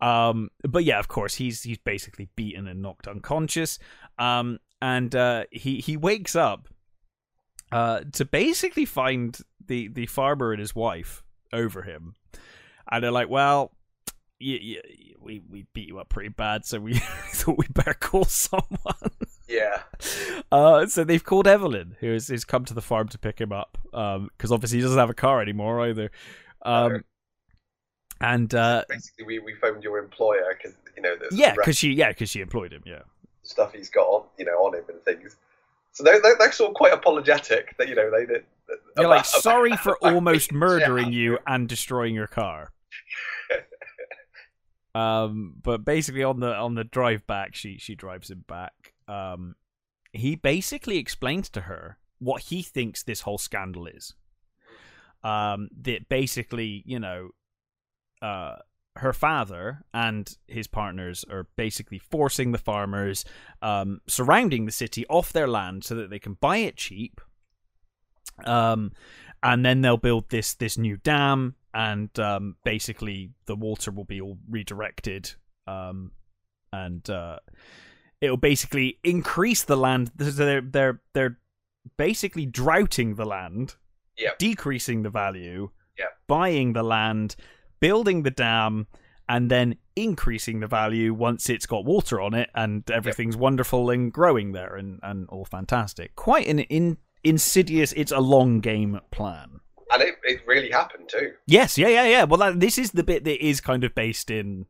[0.00, 0.50] Um.
[0.62, 3.78] But yeah, of course, he's he's basically beaten and knocked unconscious.
[4.18, 4.58] Um.
[4.80, 6.68] And uh, he he wakes up.
[7.70, 11.22] Uh, to basically find the the farmer and his wife
[11.52, 12.14] over him,
[12.90, 13.72] and they're like, "Well,
[14.40, 14.80] yeah, yeah,
[15.20, 16.94] we we beat you up pretty bad, so we
[17.32, 19.10] thought we better call someone."
[19.48, 19.82] Yeah,
[20.52, 23.50] Uh, so they've called Evelyn, who has, has come to the farm to pick him
[23.52, 26.10] up, because obviously he doesn't have a car anymore either.
[26.62, 27.00] Um, No.
[28.20, 32.08] and uh, basically we, we phoned your employer because you know yeah, because she yeah
[32.08, 32.82] because she employed him.
[32.84, 33.02] Yeah,
[33.42, 35.36] stuff he's got on you know on him and things.
[35.92, 38.44] So they they they're sort of quite apologetic that you know they did.
[38.96, 42.70] they're like sorry for about almost murdering jailed." you and destroying your car.
[44.94, 48.94] um, but basically on the on the drive back, she she drives him back.
[49.08, 49.56] Um,
[50.12, 54.14] he basically explains to her what he thinks this whole scandal is.
[55.24, 57.30] Um, that basically, you know,
[58.22, 58.56] uh,
[58.96, 63.24] her father and his partners are basically forcing the farmers
[63.62, 67.20] um, surrounding the city off their land so that they can buy it cheap.
[68.44, 68.92] Um,
[69.42, 74.20] and then they'll build this this new dam, and um, basically the water will be
[74.20, 75.32] all redirected,
[75.66, 76.12] um,
[76.72, 77.38] and uh,
[78.20, 80.10] it'll basically increase the land.
[80.18, 81.38] so They're they're they're
[81.96, 83.76] basically droughting the land,
[84.18, 84.38] Yep.
[84.38, 86.08] decreasing the value, Yep.
[86.26, 87.36] buying the land,
[87.80, 88.86] building the dam,
[89.28, 94.12] and then increasing the value once it's got water on it and everything's wonderful and
[94.12, 96.14] growing there and, and all fantastic.
[96.16, 99.60] Quite an in, insidious, it's a long game plan.
[99.92, 101.32] and it, it really happened too.
[101.46, 102.24] Yes, yeah, yeah, yeah.
[102.24, 104.66] Well, that, this is the bit that is kind of based in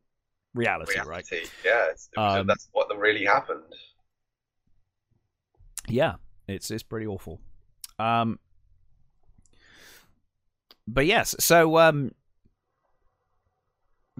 [0.58, 1.24] reality, right?
[1.64, 3.62] Yeah, Um, that's what really happened.
[5.86, 7.40] Yeah, it's it's pretty awful.
[7.98, 8.38] Um,
[10.86, 12.12] but yes, so um,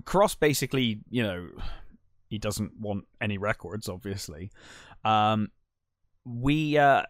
[0.05, 1.49] Cross basically, you know,
[2.29, 4.51] he doesn't want any records, obviously.
[5.05, 5.49] Um,
[6.25, 7.03] we uh,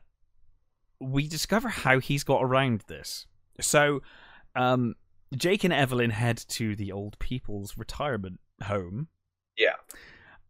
[1.01, 3.27] we discover how he's got around this.
[3.61, 4.03] So,
[4.55, 4.95] um,
[5.37, 9.09] Jake and Evelyn head to the old people's retirement home.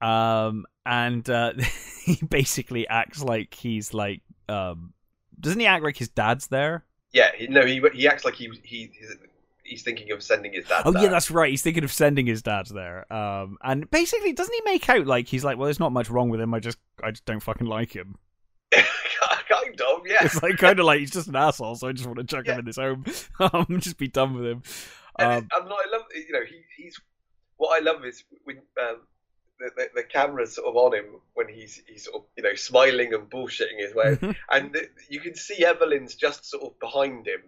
[0.03, 1.53] Yeah, Um, and uh,
[2.05, 4.93] he basically acts like he's like, um,
[5.41, 6.85] doesn't he act like his dad's there?
[7.13, 7.31] yeah.
[7.37, 9.17] He, no, he he acts like he he he's,
[9.65, 10.83] he's thinking of sending his dad.
[10.85, 11.05] Oh there.
[11.05, 11.51] yeah, that's right.
[11.51, 13.11] He's thinking of sending his dad there.
[13.13, 16.29] Um, and basically, doesn't he make out like he's like, well, there's not much wrong
[16.31, 16.55] with him.
[16.55, 18.17] I just, I just don't fucking like him.
[18.73, 20.07] kind of.
[20.07, 22.25] Yeah, It's like kind of like he's just an asshole, so I just want to
[22.25, 23.05] chuck him in this home,
[23.41, 24.63] um, just be done with him.
[25.19, 27.01] And Um, I'm not, I love you know he, he's
[27.57, 29.01] what I love is when um,
[29.59, 31.05] the, the, the camera's sort of on him
[31.35, 34.31] when he's he's sort of you know smiling and bullshitting his way, mm-hmm.
[34.51, 37.43] and the, you can see Evelyn's just sort of behind him,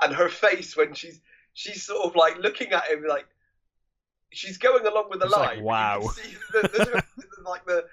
[0.00, 1.20] and her face when she's
[1.54, 3.26] she's sort of like looking at him like
[4.30, 5.58] she's going along with the It's like, line.
[5.58, 6.00] you wow.
[6.00, 7.04] can see the,
[7.44, 7.84] like the,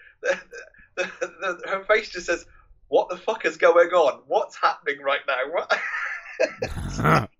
[0.95, 2.45] the, her face just says,
[2.87, 4.21] "What the fuck is going on?
[4.27, 7.29] What's happening right now?" What?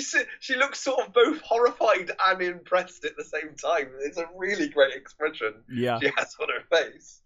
[0.00, 3.90] she she looks sort of both horrified and impressed at the same time.
[4.00, 5.98] It's a really great expression yeah.
[6.00, 7.20] she has on her face.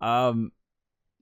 [0.00, 0.52] Um,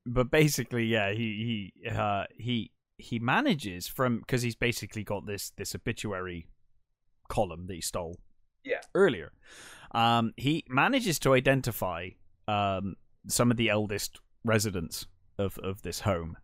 [0.06, 5.50] but basically, yeah, he he uh, he he manages from because he's basically got this
[5.56, 6.48] this obituary
[7.28, 8.18] column that he stole.
[8.64, 8.80] Yeah.
[8.94, 9.32] Earlier,
[9.92, 12.10] um, he manages to identify
[12.48, 12.96] um
[13.28, 15.06] some of the eldest residents
[15.38, 16.36] of of this home,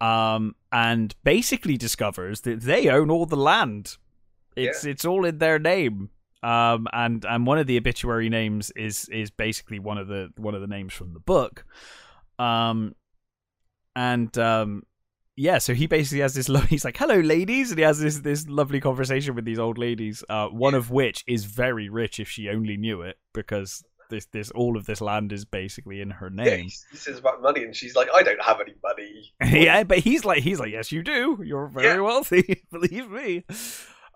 [0.00, 3.96] um, and basically discovers that they own all the land.
[4.56, 6.10] It's it's all in their name.
[6.42, 10.54] Um, and and one of the obituary names is is basically one of the one
[10.54, 11.64] of the names from the book.
[12.38, 12.94] Um,
[13.96, 14.84] and um,
[15.36, 16.48] yeah, so he basically has this.
[16.48, 19.78] Lo- he's like, "Hello, ladies," and he has this this lovely conversation with these old
[19.78, 20.24] ladies.
[20.28, 24.50] Uh, one of which is very rich, if she only knew it, because this this
[24.52, 26.64] all of this land is basically in her Yeah, name.
[26.90, 29.32] he says about money, and she's like, "I don't have any money."
[29.64, 31.40] yeah, but he's like, he's like, "Yes, you do.
[31.44, 32.00] You're very Yeah.
[32.00, 32.64] wealthy.
[32.70, 33.44] Believe me."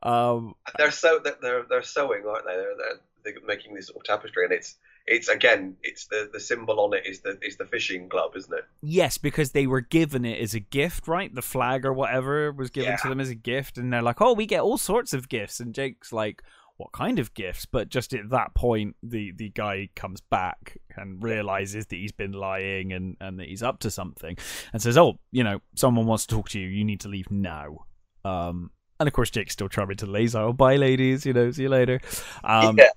[0.03, 2.55] Um, they're so they're they're, sewing, aren't they?
[2.55, 3.01] They're, they're
[3.35, 4.77] they're making this sort of tapestry, and it's
[5.07, 8.53] it's again, it's the the symbol on it is the is the fishing club, isn't
[8.53, 8.65] it?
[8.83, 11.33] Yes, because they were given it as a gift, right?
[11.33, 14.33] The flag or whatever was given to them as a gift, and they're like, "Oh,
[14.33, 16.43] we get all sorts of gifts." And Jake's like,
[16.83, 21.23] "What kind of gifts?" But just at that point, the the guy comes back and
[21.23, 24.37] realizes that he's been lying and and that he's up to something,
[24.73, 26.67] and says, "Oh, you know, someone wants to talk to you.
[26.67, 27.87] You need to leave now."
[28.25, 30.35] Um, and of course, Jake's still charming to ladies.
[30.35, 31.25] Oh, bye, ladies.
[31.25, 32.01] You know, see you later.
[32.45, 32.91] Um, yeah,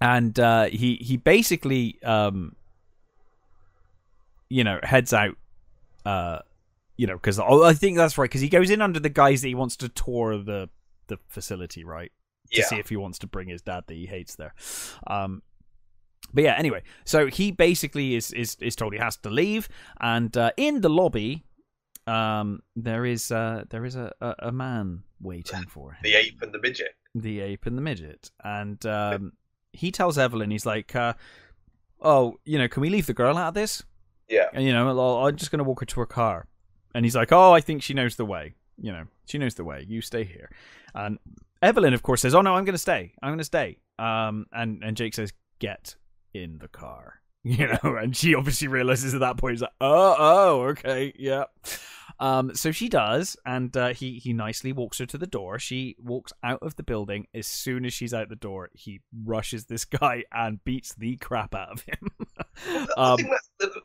[0.00, 2.56] and uh, he he basically um,
[4.48, 5.36] you know heads out
[6.04, 6.40] uh,
[6.96, 9.42] you know because oh, I think that's right because he goes in under the guise
[9.42, 10.68] that he wants to tour the
[11.06, 12.12] the facility right
[12.52, 14.54] to yeah, see if he wants to bring his dad that he hates there.
[15.06, 15.42] Um
[16.32, 19.68] but yeah anyway so he basically is is is told he has to leave.
[20.00, 21.44] And uh, in the lobby
[22.06, 26.00] um there is uh there is a a, a man waiting for him.
[26.02, 26.94] The ape and the midget.
[27.14, 28.30] the ape and the midget.
[28.42, 29.32] And um
[29.72, 31.14] he tells evelyn he's like uh
[32.00, 33.82] oh you know can we leave the girl out of this?
[34.28, 34.88] Yeah, and you know
[35.24, 36.46] i'm just gonna walk her to her car.
[36.94, 38.54] And he's like oh i think she knows the way.
[38.80, 39.84] You know she knows the way.
[39.88, 40.50] You stay here.
[40.94, 41.18] And
[41.62, 43.12] evelyn of course says oh no i'm gonna stay.
[43.22, 43.78] I'm gonna stay.
[43.98, 45.96] Um and and jake says get
[46.34, 47.14] in the car.
[47.42, 51.44] You know and she obviously realizes at that point he's like oh oh okay yeah.
[52.18, 55.58] Um so she does and uh, he he nicely walks her to the door.
[55.58, 57.28] She walks out of the building.
[57.34, 61.54] As soon as she's out the door he rushes this guy and beats the crap
[61.54, 62.10] out of him.
[62.66, 63.76] I um, think that's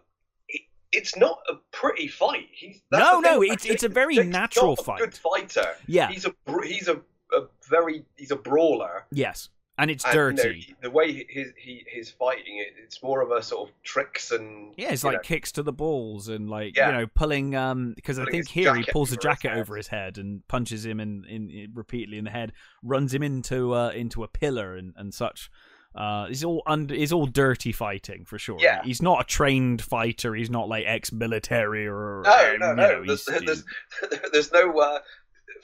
[0.91, 2.49] It's not a pretty fight.
[2.51, 4.99] He's No, no, it's- it's a very Jake's natural a fight.
[4.99, 5.75] Good fighter.
[5.87, 6.09] yeah.
[6.09, 6.99] He's a he's a,
[7.33, 9.05] a very he's a brawler.
[9.11, 13.03] yes and it's and, you know, dirty the way his he his fighting it, it's
[13.03, 16.29] more of a sort of tricks and Yeah, it's like know, kicks to the balls
[16.29, 16.91] and like Yeah.
[16.91, 19.75] you know pulling um because I think here he pulls a over his jacket over
[19.75, 22.53] his head and punches him in, in, in repeatedly in the head,
[22.83, 25.51] runs him into uh into a pillar and and such.
[25.93, 26.93] Uh, he's all under.
[26.93, 28.57] He's all dirty fighting for sure.
[28.59, 28.81] Yeah.
[28.83, 30.35] he's not a trained fighter.
[30.35, 32.87] He's not like ex-military or No, um, no, no.
[32.99, 33.63] know, There's, there's,
[34.33, 34.99] there's no uh,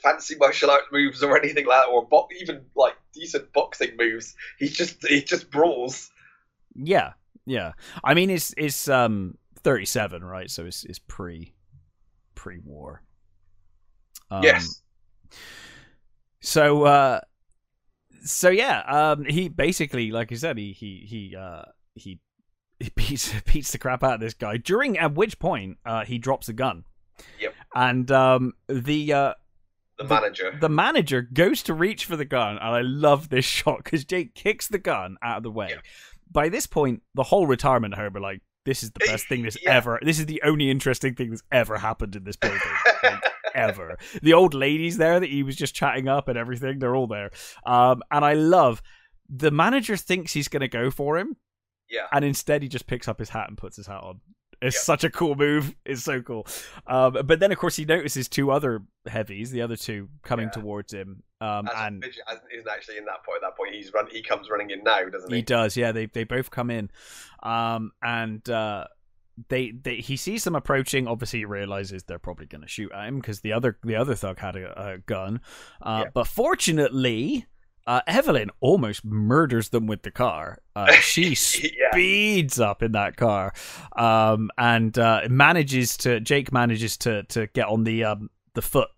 [0.02, 4.34] fancy martial art moves or anything like that, or bo- even like decent boxing moves.
[4.58, 6.10] He just he just brawls.
[6.74, 7.12] Yeah,
[7.46, 7.72] yeah.
[8.04, 10.50] I mean, it's it's um thirty seven, right?
[10.50, 11.54] So it's it's pre
[12.34, 13.02] pre war.
[14.30, 14.82] Um, yes.
[16.40, 17.20] So uh,
[18.24, 18.82] so yeah.
[18.86, 21.62] Um, he basically, like I said, he he he uh
[21.94, 22.18] he
[22.80, 24.56] he beats beats the crap out of this guy.
[24.56, 26.84] During at which point, uh, he drops a gun.
[27.40, 27.54] Yep.
[27.74, 29.34] And um, the uh,
[30.08, 30.58] The manager.
[30.60, 34.34] the manager goes to reach for the gun, and I love this shot because Jake
[34.34, 35.68] kicks the gun out of the way.
[35.70, 35.80] Yeah.
[36.30, 39.58] By this point, the whole retirement home are like, "This is the best thing that's
[39.62, 39.74] Yeah.
[39.76, 39.98] ever.
[40.02, 42.60] This is the only interesting thing that's ever happened in this building,
[43.02, 43.22] like,
[43.54, 47.06] ever." The old ladies there that he was just chatting up and everything, they're all
[47.06, 47.30] there.
[47.66, 48.82] Um, and I love
[49.28, 51.36] the manager thinks he's going to go for him,
[51.90, 52.06] yeah.
[52.12, 54.20] and instead he just picks up his hat and puts his hat on.
[54.62, 54.82] It's Yeah.
[54.82, 55.74] such a cool move.
[55.84, 56.46] It's so cool.
[56.86, 60.60] Um, but then, of course, he notices two other heavies, the other two coming Yeah.
[60.62, 61.22] towards him.
[61.40, 63.42] Um, and isn't actually in that point.
[63.42, 64.06] At that point, he's run.
[64.10, 65.36] He comes running in now, doesn't he?
[65.38, 65.90] he does, yeah.
[65.90, 66.88] They they both come in,
[67.42, 68.86] um, and uh,
[69.48, 71.08] they they he sees them approaching.
[71.08, 74.14] Obviously, he realizes they're probably going to shoot at him because the other the other
[74.14, 75.40] thug had a, a gun.
[75.80, 76.10] Uh, Yeah.
[76.14, 77.46] But fortunately,
[77.86, 80.58] Uh, Evelyn almost murders them with the car.
[80.76, 81.30] Uh, she
[81.62, 81.90] Yeah.
[81.92, 83.52] speeds up in that car,
[83.96, 86.20] um, and uh, manages to.
[86.20, 88.88] Jake manages to to get on the um, the foot,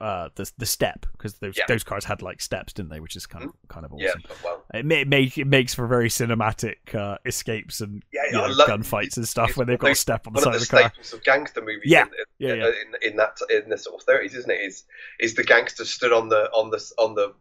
[0.00, 1.64] uh, the the step because those Yeah.
[1.68, 3.00] those cars had like steps, didn't they?
[3.00, 4.22] Which is kind of kind of Yeah, awesome.
[4.44, 8.48] well, It, ma- make, it makes for very cinematic uh, escapes and yeah, you know,
[8.66, 10.92] gunfights and stuff when they've got a step on the side of the the car.
[11.14, 12.02] of gangster movies Yeah.
[12.02, 12.08] in,
[12.38, 12.66] Yeah, in, yeah.
[12.66, 14.60] in, in that in the sort of thirties, isn't it?
[14.60, 14.84] Is
[15.18, 17.34] is the gangsters stood on the on the on the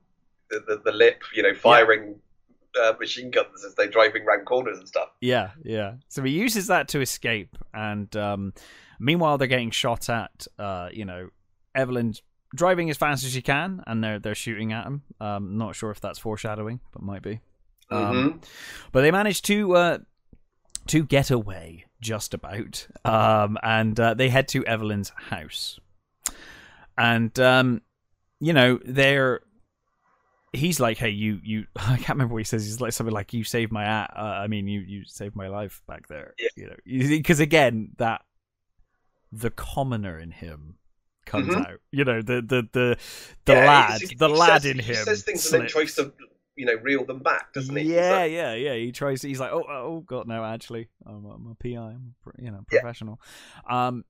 [0.50, 2.16] the, the, the lip, you know, firing
[2.82, 5.10] uh, machine guns as they're driving round corners and stuff.
[5.22, 5.94] Yeah, yeah.
[6.10, 8.54] So he uses that to escape, and um,
[9.00, 10.48] meanwhile they're getting shot at.
[10.60, 11.30] Uh, you know,
[11.76, 12.22] Evelyn's
[12.56, 15.04] driving as fast as she can, and they're they're shooting at him.
[15.20, 17.40] Um, not sure if that's foreshadowing, but might be.
[17.90, 18.46] Um, Mhm.
[18.92, 19.98] But they manage to uh,
[20.88, 25.80] to get away just about, um, and uh, they head to Evelyn's house,
[26.98, 27.82] and um,
[28.40, 29.42] you know they're.
[30.54, 31.66] He's like, hey, you, you.
[31.76, 32.66] I can't remember what he says.
[32.66, 35.82] He's like something like, "You saved my, uh, I mean, you, you saved my life
[35.88, 36.48] back there." Yeah.
[36.56, 36.68] You
[37.02, 38.22] know, because again, that
[39.32, 40.76] the commoner in him
[41.26, 41.66] comes Mhm.
[41.68, 41.80] out.
[41.92, 42.98] You know, the the the
[43.46, 44.96] the Yeah, lad, he- he the says- lad in he him.
[44.96, 46.14] says things and then tries to
[46.56, 47.94] you know reel them back, doesn't he?
[47.94, 48.74] Yeah, like, yeah, yeah.
[48.74, 49.22] He tries.
[49.22, 50.44] He's like, oh, oh God, no.
[50.46, 51.76] Actually, I'm, I'm a PI.
[51.78, 52.80] I'm a, you know Yeah.
[52.80, 53.20] professional.
[53.70, 54.06] Um,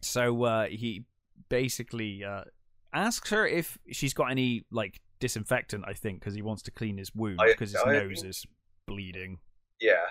[0.00, 1.04] so uh, he
[1.50, 2.44] basically uh,
[2.92, 5.84] asks her if she's got any like disinfectant.
[5.86, 8.44] I think because he wants to clean his wound because his nose think- is
[8.86, 9.38] bleeding.
[9.80, 10.04] yeah.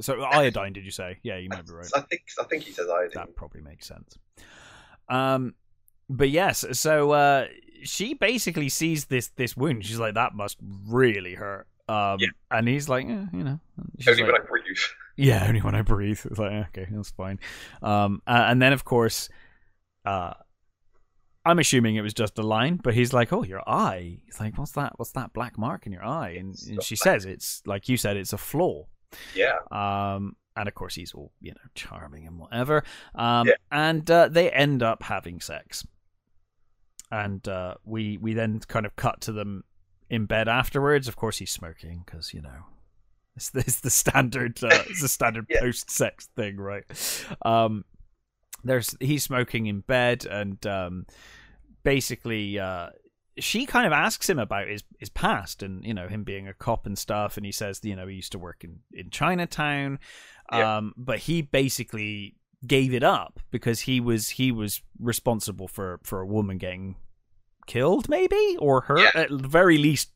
[0.00, 1.18] So iodine, did you say?
[1.22, 1.86] Yeah, you might be right.
[1.94, 3.10] I think I think he says iodine.
[3.14, 4.18] That probably makes sense.
[5.08, 5.54] Um,
[6.10, 7.46] but yes, so uh,
[7.84, 9.84] she basically sees this this wound.
[9.86, 10.58] She's like, that must
[10.88, 11.68] really hurt.
[11.88, 12.28] Um, Yeah.
[12.50, 13.60] and he's like, eh, you know,
[14.08, 14.78] Only like, when I breathe.
[15.16, 16.20] yeah, only when I breathe.
[16.24, 17.38] It's like, okay, that's fine.
[17.82, 19.28] Um, uh, and then of course,
[20.04, 20.32] uh,
[21.46, 24.18] I'm assuming it was just a line, but he's like, oh, your eye.
[24.24, 24.98] He's like, what's that?
[24.98, 26.30] What's that black mark in your eye?
[26.38, 28.86] And, and she says it's like you said, it's a flaw.
[29.34, 29.58] Yeah.
[29.70, 32.82] Um, and of course, he's all you know, charming and whatever.
[33.14, 33.54] Um, Yeah.
[33.70, 35.86] and uh, they end up having sex,
[37.10, 39.64] and uh, we we then kind of cut to them
[40.10, 41.08] in bed afterwards.
[41.08, 42.66] Of course, he's smoking because you know.
[43.36, 45.58] It's, it's the standard, uh, it's the standard Yeah.
[45.60, 46.84] post-sex thing, right?
[47.44, 47.84] Um,
[48.64, 51.06] there's he's smoking in bed, and um,
[51.82, 52.90] basically, uh,
[53.38, 56.54] she kind of asks him about his his past and you know him being a
[56.54, 59.98] cop and stuff and he says you know he used to work in in Chinatown
[60.52, 60.76] Yeah.
[60.76, 66.20] um but he basically gave it up because he was he was responsible for for
[66.20, 66.94] a woman getting
[67.66, 69.22] killed maybe or hurt Yeah.
[69.22, 70.10] at the very least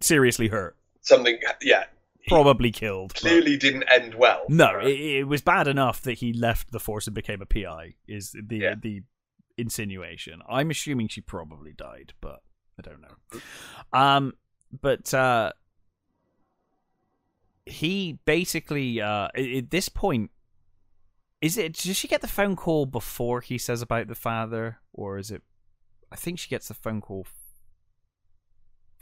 [0.00, 1.38] seriously hurt Something.
[1.62, 1.86] Yeah.
[2.28, 4.42] Probably killed Clearly didn't end well.
[4.48, 4.80] no, for her.
[4.82, 7.94] it, it was bad enough that he left the force and became a PI.
[8.06, 8.74] Is the Yeah.
[8.80, 9.02] the
[9.58, 10.40] insinuation?
[10.48, 12.40] I'm assuming she probably died, but
[12.78, 13.40] I don't know.
[13.92, 14.34] Um,
[14.80, 15.52] but uh,
[17.66, 20.30] he basically uh, at at this point,
[21.40, 21.74] is it?
[21.74, 25.42] Does she get the phone call before he says about the father, or is it?
[26.10, 27.26] I think she gets the phone call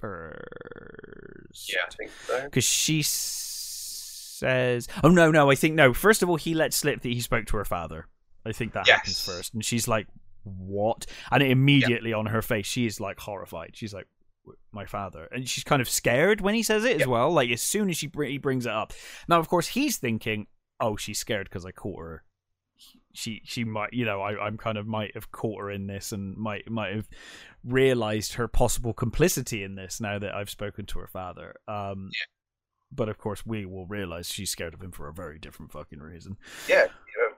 [0.00, 2.42] first Yeah, I think so.
[2.44, 7.02] because she says, "Oh no, no, I think no." First of all, he lets slip
[7.02, 8.06] that he spoke to her father.
[8.44, 10.06] I think that happens first, and she's like,
[10.44, 13.72] "What?" And immediately on her face, she is like horrified.
[13.74, 14.06] She's like,
[14.72, 17.30] "My father," and she's kind of scared when he says it as well.
[17.30, 18.92] Like as soon as she br- he brings it up.
[19.28, 20.46] Now, of course, he's thinking,
[20.80, 22.24] "Oh, she's scared because I caught her."
[23.12, 26.12] She she might you know I I'm kind of might have caught her in this
[26.12, 27.08] and might might have
[27.64, 31.54] realized her possible complicity in this now that I've spoken to her father.
[31.66, 32.10] Um,
[32.92, 36.00] but of course, we will realize she's scared of him for a very different fucking
[36.00, 36.36] reason.
[36.68, 36.86] Yeah,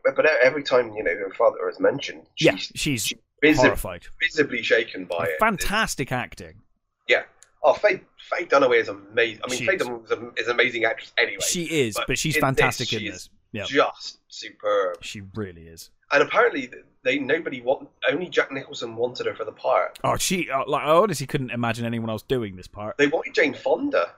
[0.05, 3.13] but every time you know her father is mentioned, she's yeah, she's
[3.43, 4.07] visib- horrified.
[4.21, 5.39] visibly shaken by it.
[5.39, 6.63] Fantastic acting.
[7.09, 7.23] Yeah
[7.65, 9.41] Oh, Faye, Faye Dunaway is amazing.
[9.45, 9.83] I mean, She Faye is.
[9.83, 11.43] Dunaway is, an amazing actress anyway.
[11.43, 13.31] She is, but but she's in fantastic this, in this.
[13.53, 15.03] Yeah, just superb.
[15.03, 15.91] she really is.
[16.11, 16.71] And apparently,
[17.05, 19.99] they nobody want only Jack Nicholson wanted her for the part.
[20.05, 22.97] Oh, she uh, like I honestly couldn't imagine anyone else doing this part.
[22.99, 24.13] They wanted Jane Fonda.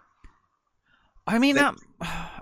[1.26, 1.74] I mean They- that.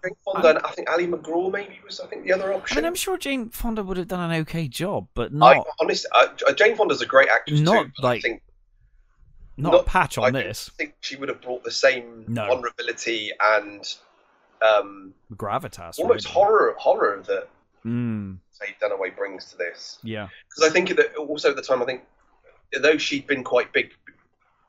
[0.03, 2.79] Jane Fonda, and I think Ali MacGraw maybe was I think the other option.
[2.79, 5.67] I mean, I'm sure Jane Fonda would have done an okay job, but I not
[5.81, 7.93] honestly, uh, Jane Fonda's a great actress Not too.
[8.01, 8.43] but I like think
[9.57, 12.47] not, a not- patch on don't this think she would have brought the same No.
[12.49, 13.85] vulnerability and
[14.67, 15.99] um, gravitas.
[15.99, 16.35] almost really.
[16.35, 17.49] horror horror that
[17.85, 19.99] Mm, Faye Dunaway brings to this.
[20.05, 22.03] yeah, because I think that also at the time I think
[22.81, 23.91] though she'd been quite big,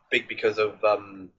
[0.10, 1.30] big because of um,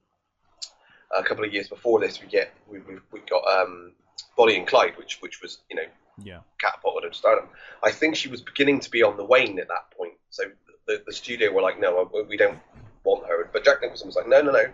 [1.16, 3.93] a couple of years before this we get we we we got um,
[4.36, 5.82] Bonnie and Clyde, which which was you know
[6.22, 6.39] yeah.
[6.60, 7.48] catapulted her to stardom.
[7.82, 10.14] I think she was beginning to be on the wane at that point.
[10.31, 10.44] So
[10.86, 12.59] the, the studio were like, no, we don't
[13.02, 13.48] want her.
[13.52, 14.66] But Jack Nicholson was like, no, no, no.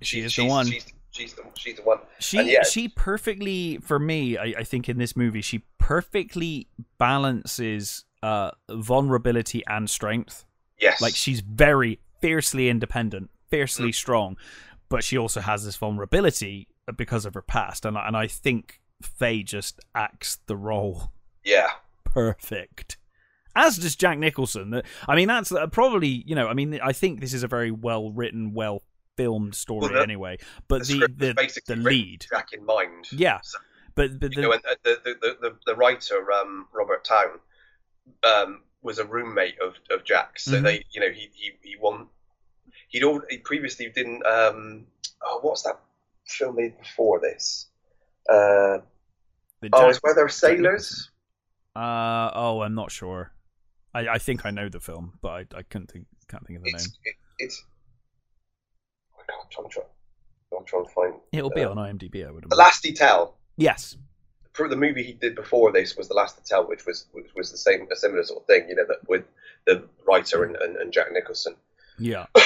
[0.00, 0.66] She is she's, the one.
[0.66, 1.98] She's, she's the she's the one.
[2.18, 2.62] She And yeah.
[2.64, 6.66] she perfectly for me, I, I think in this movie, she perfectly
[6.98, 10.44] balances uh vulnerability and strength.
[10.80, 11.00] Yes.
[11.00, 13.94] Like she's very fiercely independent, fiercely Mm.
[13.94, 14.36] strong,
[14.88, 18.80] but she also has this vulnerability because of her past, and I- and I think
[19.02, 21.12] Faye just acts the role
[21.44, 21.68] yeah.
[22.04, 22.96] perfect.
[23.54, 24.80] As does Jack Nicholson.
[25.06, 26.48] I mean, that's uh, probably you know.
[26.48, 28.82] I mean, I think this is a very well written, well
[29.16, 30.38] filmed story Well, the- anyway.
[30.68, 33.06] But the the the, the lead, Jack in mind.
[33.12, 33.40] yeah.
[33.42, 33.58] So,
[33.94, 34.52] But but the, know,
[34.84, 34.98] the,
[35.40, 37.38] the, the, writer um, Robert Towne
[38.24, 40.62] um, was a roommate of, of Jack's, so Mhm.
[40.64, 42.08] they you know he he he won.
[42.88, 44.24] He'd al- he previously didn't.
[44.26, 44.86] Um,
[45.22, 45.78] oh, what's that
[46.26, 47.68] film made before this?
[48.28, 48.78] Uh,
[49.60, 51.10] the oh, it's where they're sailors.
[51.76, 53.32] Uh oh, I'm not sure.
[53.94, 56.64] I, I think I know the film, but I, I couldn't think can't think of
[56.64, 56.92] the It's name.
[57.04, 57.64] it, it's.
[59.40, 61.14] I can't try, try, I'm trying to find.
[61.32, 62.56] It'll be uh, on IMDb, I would The.
[62.56, 63.34] Last Detail.
[63.56, 63.96] Yes.
[64.52, 67.50] For the movie he did before this was The Last Detail, which was which was
[67.50, 69.24] the same a similar sort of thing, you know, that with
[69.66, 71.54] the writer and, and, and Jack Nicholson.
[71.98, 72.26] Yeah.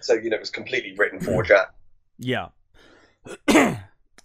[0.00, 1.74] so you know, it was completely written for Jack.
[2.18, 2.48] Yeah.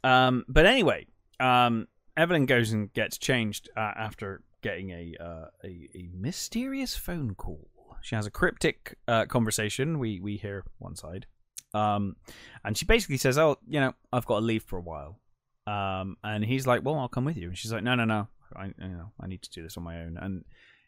[0.03, 1.07] um, but anyway,
[1.39, 7.35] um, Evelyn goes and gets changed uh, after getting a, uh, a a mysterious phone
[7.35, 7.69] call.
[8.01, 9.99] She has a cryptic uh, conversation.
[9.99, 11.25] We we hear one side,
[11.73, 12.15] um,
[12.63, 15.19] and she basically says, "Oh, you know, I've got to leave for a while."
[15.67, 18.27] Um, and he's like, "Well, I'll come with you." And she's like, "No, no, no.
[18.55, 20.45] I you know I need to do this on my own." And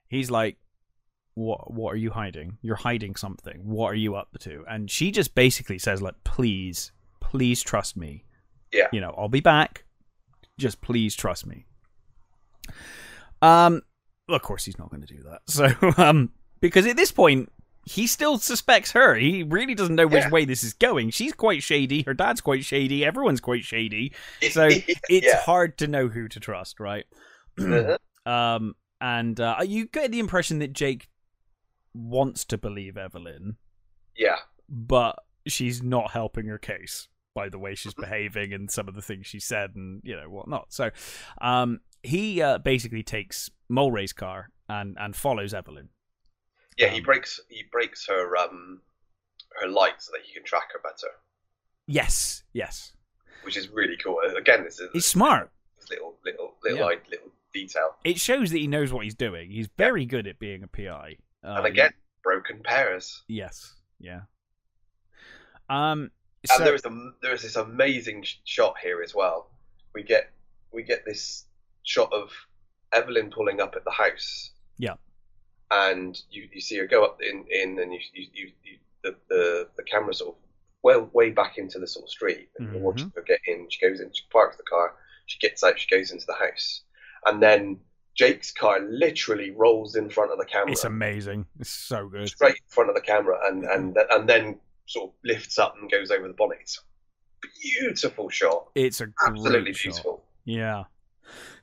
[0.08, 0.58] he's like,
[1.36, 2.58] "What what are you hiding?
[2.62, 3.62] You're hiding something.
[3.64, 8.26] What are you up to?" And she just basically says, "Like, please, please trust me.
[8.72, 8.88] Yeah.
[8.92, 9.86] You know, I'll be back.
[10.58, 11.66] Just please trust me."
[13.42, 13.82] Um,
[14.28, 15.42] well, of course he's not going to do that.
[15.48, 15.68] So,
[16.02, 16.32] um,
[16.62, 17.52] because at this point
[17.86, 19.16] he still suspects her.
[19.16, 20.30] He really doesn't know which Yeah.
[20.30, 21.10] way this is going.
[21.10, 22.04] She's quite shady.
[22.04, 23.04] Her dad's quite shady.
[23.04, 24.14] Everyone's quite shady.
[24.52, 24.70] So
[25.10, 25.42] it's yeah.
[25.42, 27.06] hard to know who to trust, right?
[27.60, 27.98] Uh-huh.
[28.32, 31.10] um, and uh, you get the impression that Jake
[31.94, 33.58] wants to believe Evelyn,
[34.16, 34.38] yeah,
[34.70, 35.18] but
[35.48, 39.26] she's not helping her case by the way she's behaving and some of the things
[39.26, 40.72] she said and you know whatnot.
[40.72, 40.92] So,
[41.42, 45.90] um, he uh, basically takes Mulwray's car and and follows Evelyn.
[46.78, 46.88] Yeah.
[46.90, 48.82] He Um, breaks he breaks her um
[49.62, 51.10] her light so that he can track her better,
[51.88, 52.94] Yes, yes,
[53.44, 54.20] which is really cool.
[54.38, 55.52] Again, this is he's smart.
[55.78, 56.98] this little little little Yeah.
[57.10, 57.96] little detail.
[58.06, 59.52] It shows that he knows what he's doing.
[59.52, 61.18] He's very good at being a PI.
[61.44, 61.94] Uh, and again,
[62.24, 63.24] broken pairs.
[63.28, 64.22] yes, yeah.
[65.70, 66.12] Um,
[66.50, 69.52] And there is a there is this amazing sh- shot here as well.
[69.94, 70.32] We get
[70.72, 71.46] we get this
[71.84, 72.32] shot of
[72.94, 74.52] Evelyn pulling up at the house.
[74.78, 74.96] Yeah.
[75.72, 79.16] And you, you see her go up in, in and you, you, you, you the,
[79.30, 80.42] the the camera sort of
[80.84, 83.68] well way back into the sort of street and you're watching her get in.
[83.70, 84.94] She goes in, she parks the car,
[85.26, 86.82] she gets out, she goes into the house,
[87.26, 87.80] and then
[88.16, 91.46] Jake's car literally rolls in front of the camera it's amazing.
[91.60, 92.28] It's so good.
[92.28, 93.72] straight in front of the camera and mm-hmm.
[93.72, 96.58] and and then sort of lifts up and goes over the bonnet.
[96.62, 96.80] It's
[97.44, 99.84] a beautiful shot, It's a absolutely great shot.
[99.84, 100.24] beautiful.
[100.46, 100.84] Yeah.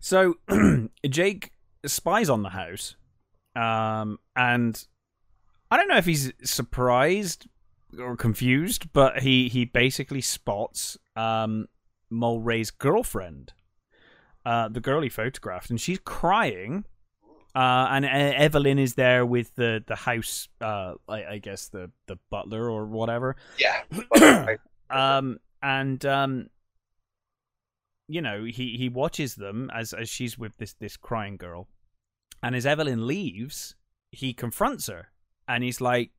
[0.01, 0.37] So
[1.09, 1.53] Jake
[1.85, 2.97] spies on the house,
[3.55, 4.87] um, and
[5.71, 7.49] I don't know if he's surprised
[7.99, 11.69] or confused, but he he basically spots um,
[12.13, 13.53] Mulwray's girlfriend,
[14.45, 16.85] uh, the girl he photographed, and she's crying.
[17.55, 22.19] Uh, and Evelyn is there with the the house, uh, I, I guess the the
[22.31, 23.37] butler or whatever.
[23.59, 24.57] Yeah,
[24.91, 26.51] Um, and um,
[28.09, 31.69] you know, he he watches them as as she's with this this crying girl,
[32.43, 33.75] and as Evelyn leaves,
[34.11, 35.11] he confronts her,
[35.47, 36.11] and he's like,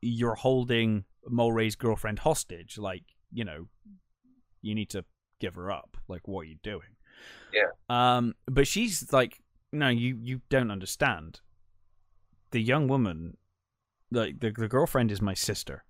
[0.00, 2.78] "You're holding Mulwray's girlfriend hostage.
[2.78, 3.68] Like, you know,
[4.62, 5.04] you need to
[5.40, 5.96] give her up.
[6.08, 6.96] Like, what are you doing?"
[7.52, 7.70] Yeah.
[7.88, 9.42] Um, but she's like,
[9.72, 11.40] "No, you you don't understand.
[12.50, 13.36] The young woman,
[14.10, 15.84] like the the girlfriend, is my sister."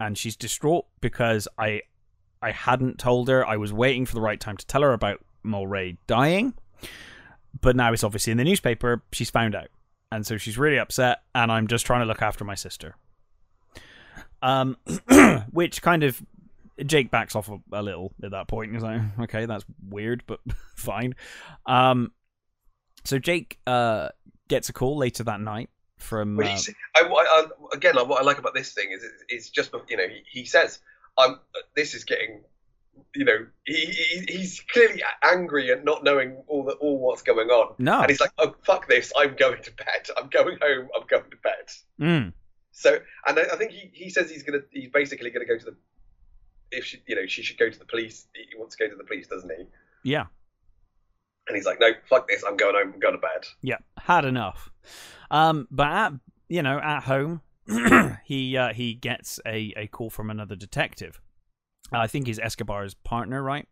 [0.00, 1.82] and she's distraught because I
[2.42, 3.46] I hadn't told her.
[3.46, 6.54] I was waiting for the right time to tell her about Mulwray dying.
[7.60, 9.68] But now it's obviously in the newspaper, she's found out.
[10.12, 12.96] And so she's really upset and I'm just trying to look after my sister.
[14.42, 14.76] Um
[15.50, 16.22] which kind of
[16.84, 18.72] Jake backs off a, a little at that point.
[18.72, 20.40] He's like, okay, that's weird, but
[20.76, 21.14] fine.
[21.66, 22.12] Um
[23.04, 24.08] so Jake uh
[24.48, 26.42] gets a call later that night from uh,
[26.96, 30.08] I, I, again, what I like about this thing is it's, it's just you know
[30.08, 30.80] he, he says
[31.18, 31.38] I'm
[31.76, 32.42] this is getting
[33.14, 37.48] you know he, he he's clearly angry and not knowing all the all what's going
[37.48, 38.00] on No.
[38.00, 41.30] and he's like oh fuck this I'm going to bed I'm going home I'm going
[41.30, 41.70] to bed
[42.00, 42.32] Mm.
[42.72, 45.64] So, and I, I think he, he says he's gonna he's basically gonna go to
[45.66, 45.76] the
[46.70, 48.26] if she you know she should go to the police.
[48.32, 49.64] He wants to go to the police, doesn't he?
[50.02, 50.26] Yeah.
[51.48, 52.42] And he's like, no, fuck this.
[52.46, 52.92] I'm going home.
[52.94, 53.44] I'm going to bed.
[53.60, 54.70] Yeah, had enough.
[55.30, 56.12] Um, but at
[56.48, 57.42] you know at home,
[58.24, 61.20] he uh, he gets a, a call from another detective.
[61.92, 63.66] I think he's Escobar's partner, right?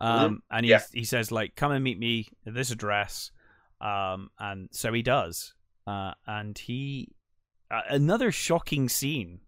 [0.00, 0.82] Um, and he Yeah.
[0.92, 3.30] he says like, "Come and meet me at this address."
[3.80, 5.54] Um, and so he does.
[5.86, 7.12] Uh, and he
[7.70, 9.40] uh, another shocking scene.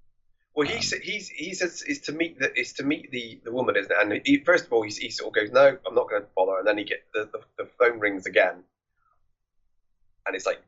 [0.54, 3.40] Well, he Um, sa- he's he says is to meet the is to meet the,
[3.44, 3.98] the woman, isn't it?
[4.00, 6.28] And he, first of all, he, he sort of goes, no, I'm not going to
[6.34, 6.58] bother.
[6.58, 8.62] And then he get the, the the phone rings again,
[10.26, 10.62] and it's like,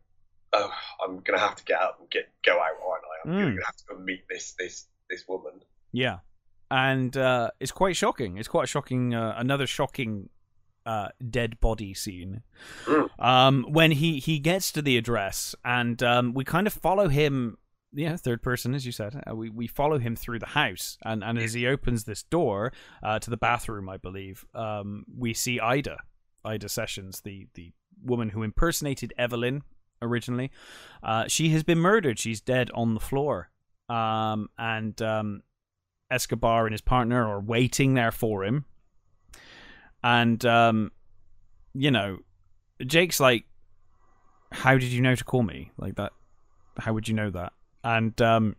[0.53, 0.71] oh,
[1.03, 3.23] I'm going to have to get up and get go out, aren't I?
[3.25, 3.41] I'm Mm.
[3.41, 5.53] going to have to go meet this this this woman.
[5.93, 6.19] Yeah,
[6.71, 8.37] and uh, it's quite shocking.
[8.39, 9.15] It's quite shocking.
[9.15, 10.29] Uh, another shocking
[10.87, 12.43] uh, dead body scene.
[12.87, 13.09] Mm.
[13.19, 17.59] Um, when he he gets to the address, and um, we kind of follow him.
[17.93, 19.23] Yeah, third person, as you said.
[19.29, 22.73] Uh, we we follow him through the house, and and as he opens this door
[23.03, 25.99] uh, to the bathroom, I believe, um, we see Ida,
[26.45, 27.73] Ida Sessions, the the
[28.03, 29.63] woman who impersonated Evelyn
[30.01, 30.51] originally.
[31.03, 32.19] Uh, she has been murdered.
[32.19, 33.51] She's dead on the floor.
[33.89, 35.43] Um, and um,
[36.11, 38.65] Escobar and his partner are waiting there for him.
[40.03, 40.93] And um,
[41.75, 42.19] you know,
[42.85, 43.45] Jake's like,
[44.53, 46.13] "How did you know to call me like that?
[46.79, 47.53] How would you know that?"
[47.85, 48.57] And um,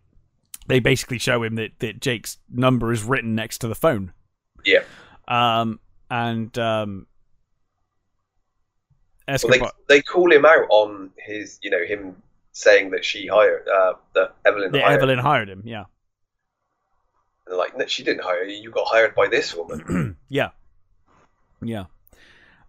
[0.68, 4.14] they basically show him that that Jake's number is written next to the phone.
[4.66, 4.84] Yeah.
[5.28, 5.80] Um,
[6.12, 7.08] and um,
[9.28, 9.72] Well, Escobar.
[9.88, 12.16] they they call him out on his you know him
[12.52, 14.98] saying that she hired uh, that Evelyn that hired.
[14.98, 15.62] Evelyn hired him.
[15.66, 15.86] Yeah.
[17.50, 18.62] And they're like, no, she didn't hire you.
[18.62, 20.18] You got hired by this woman.
[20.30, 20.50] yeah,
[21.64, 21.86] yeah.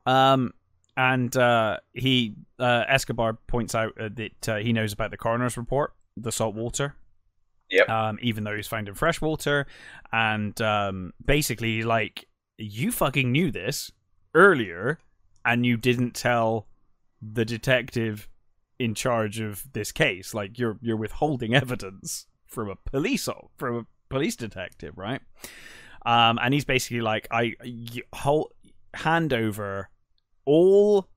[0.07, 0.55] Um,
[0.97, 5.59] and uh, he uh, Escobar points out uh, that uh, he knows about the coroner's
[5.59, 6.94] report, the salt water.
[7.70, 7.89] Yep.
[7.90, 9.66] Um, even though he's found in fresh water,
[10.12, 12.27] and um, basically, like
[12.57, 13.93] you fucking knew this
[14.35, 14.98] earlier,
[15.44, 16.66] and you didn't tell
[17.20, 18.28] the detective
[18.78, 20.32] in charge of this case.
[20.32, 25.23] Like you're you're withholding evidence from a police from a police detective, right?
[26.05, 27.55] Um, and he's basically like, I
[28.12, 28.53] hold,
[28.93, 29.89] hand over
[30.45, 31.09] all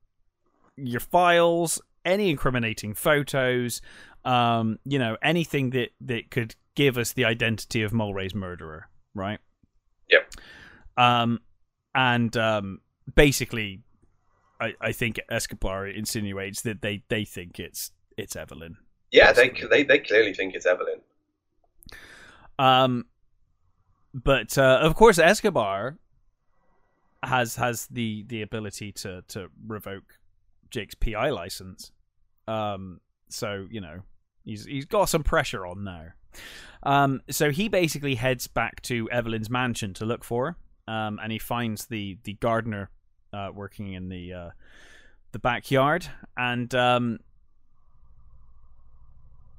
[0.78, 3.82] your files, any incriminating photos,
[4.26, 9.40] um, you know, anything that that could give us the identity of Mulwray's murderer, right?
[10.10, 10.34] Yep.
[10.98, 11.40] Um,
[11.95, 12.80] and um,
[13.15, 13.82] basically,
[14.60, 18.78] I, I think Escobar insinuates that they, they think it's it's Evelyn.
[19.11, 21.02] Yeah, they they they clearly think it's Evelyn.
[22.60, 23.06] Um,
[24.14, 25.98] but uh, of course, Escobar
[27.24, 30.20] has has the the ability to to revoke
[30.70, 31.92] Jake's PI license.
[32.48, 33.00] Um,
[33.30, 34.02] so you know
[34.44, 36.08] he's he's got some pressure on now.
[36.84, 40.58] Um, so he basically heads back to Evelyn's mansion to look for her.
[40.94, 42.90] Um, and he finds the the gardener
[43.32, 44.50] uh, working in the uh,
[45.32, 47.20] the backyard, and um,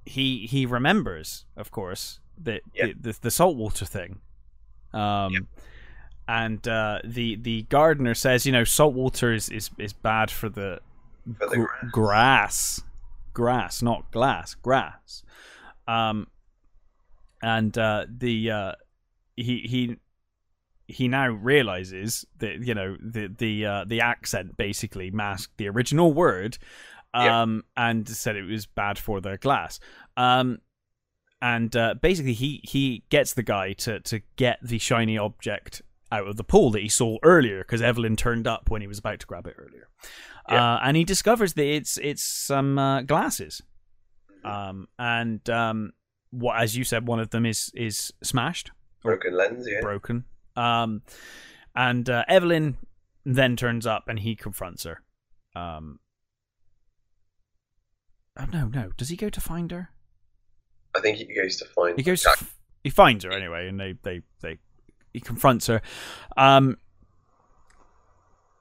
[0.05, 2.87] he he remembers, of course, that Yeah.
[2.87, 4.21] the, the the saltwater thing.
[4.93, 5.41] Um, Yeah.
[6.29, 10.81] and uh, the the gardener says, you know, saltwater is is, is bad for the,
[11.39, 12.83] For the gr- grass,
[13.33, 15.23] grass, not glass, grass.
[15.87, 16.29] Um,
[17.43, 18.73] and uh, the uh,
[19.37, 19.97] he he
[20.87, 26.13] he now realizes that you know the the uh, the accent basically masked the original
[26.13, 26.57] word,
[27.15, 27.43] Yeah.
[27.43, 29.79] um, and said it was bad for the glass.
[30.17, 30.59] Um,
[31.45, 36.27] and uh, basically he he gets the guy to to get the shiny object out
[36.27, 39.21] of the pool that he saw earlier because Evelyn turned up when he was about
[39.21, 39.89] to grab it earlier.
[40.49, 40.77] Yeah.
[40.77, 43.61] Uh, and he discovers that it's it's some uh, glasses,
[44.43, 45.93] um, and um,
[46.31, 48.71] what as you said, one of them is is smashed,
[49.03, 49.83] Broken lens, yeah.
[49.83, 50.25] broken.
[50.57, 51.03] Um,
[51.77, 52.79] and uh, Evelyn
[53.27, 55.03] then turns up and he confronts her.
[55.55, 55.99] Um,
[58.39, 59.91] oh no, no, does he go to find her?
[60.95, 61.97] I think he goes to find.
[61.99, 62.27] He goes.
[62.83, 64.59] He finds her anyway, and they they they
[65.13, 65.81] he confronts her.
[66.37, 66.79] Um.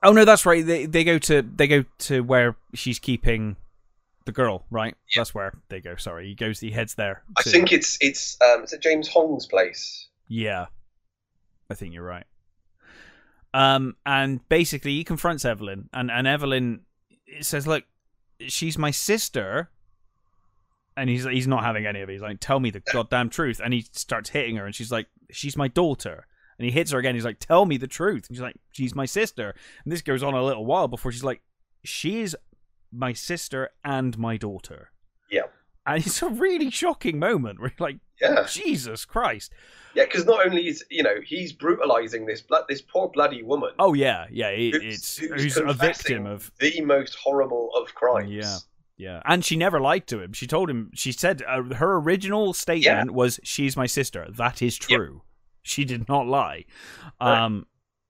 [0.02, 0.66] Oh no, that's right.
[0.66, 3.56] They they go to they go to where she's keeping
[4.26, 4.66] the girl.
[4.70, 4.96] Right.
[5.16, 5.22] Yeah.
[5.22, 5.96] That's where they go.
[5.96, 6.60] Sorry, he goes.
[6.60, 7.24] He heads there.
[7.38, 10.08] I think it's it's um it's at James Hong's place.
[10.28, 10.68] Yeah,
[11.70, 12.26] I think you're right.
[13.54, 16.82] Um, and basically, he confronts Evelyn, and and Evelyn
[17.42, 17.84] says, "Look,
[18.40, 19.70] she's my sister."
[20.96, 22.14] And he's he's not having any of it.
[22.14, 25.08] He's like, "Tell me the goddamn truth." And he starts hitting her, and she's like,
[25.32, 26.28] "She's my daughter."
[26.60, 27.16] And he hits her again.
[27.16, 30.22] He's like, "Tell me the truth." And she's like, "She's my sister." And this goes
[30.24, 31.42] on a little while before she's like,
[31.84, 32.36] "She's
[32.92, 34.92] my sister and my daughter."
[35.32, 35.44] Yeah.
[35.86, 37.60] and it's a really shocking moment.
[37.60, 39.52] Where you're like, Yeah, Jesus Christ!
[39.96, 43.72] yeah, because not only is you know he's brutalizing this blood, this poor bloody woman,
[43.80, 44.50] Oh yeah, yeah.
[44.50, 48.30] It, Who's- it's who's who's a victim of the most horrible of crimes.
[48.30, 48.58] Yeah.
[48.98, 50.34] Yeah, and she never lied to him.
[50.34, 50.92] She told him.
[50.94, 54.98] She said uh, her original statement was, "She's my sister." That is Yep.
[54.98, 55.22] true.
[55.62, 56.66] She did not lie.
[57.22, 57.44] Right.
[57.44, 57.66] Um,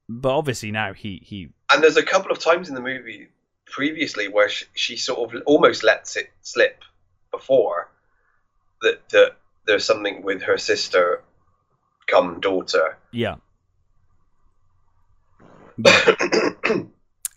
[0.10, 3.30] but obviously now he he And there's a couple of times in the movie
[3.65, 6.84] previously where she, she sort of almost lets it slip
[7.31, 7.89] before
[8.81, 11.23] that that there's something with her sister,
[12.07, 12.97] come daughter.
[13.11, 13.35] yeah.
[15.85, 16.89] and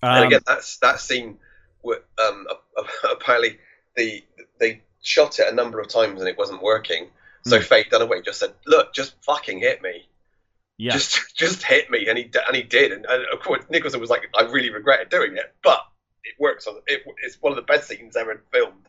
[0.02, 1.38] Um, again, that's that scene.
[1.86, 2.46] Um,
[3.10, 3.58] apparently,
[3.96, 4.22] the
[4.58, 7.08] they shot it a number of times and it wasn't working.
[7.44, 7.62] So Hmm.
[7.64, 10.08] Faye Dunaway just said, "Look, just fucking hit me,
[10.78, 12.92] yeah, just just hit me," and he and he did.
[12.92, 15.80] And, and of course, Nicholson was like, "I really regretted doing it, but
[16.24, 16.66] it works.
[16.66, 18.88] On it, it's one of the best scenes ever filmed."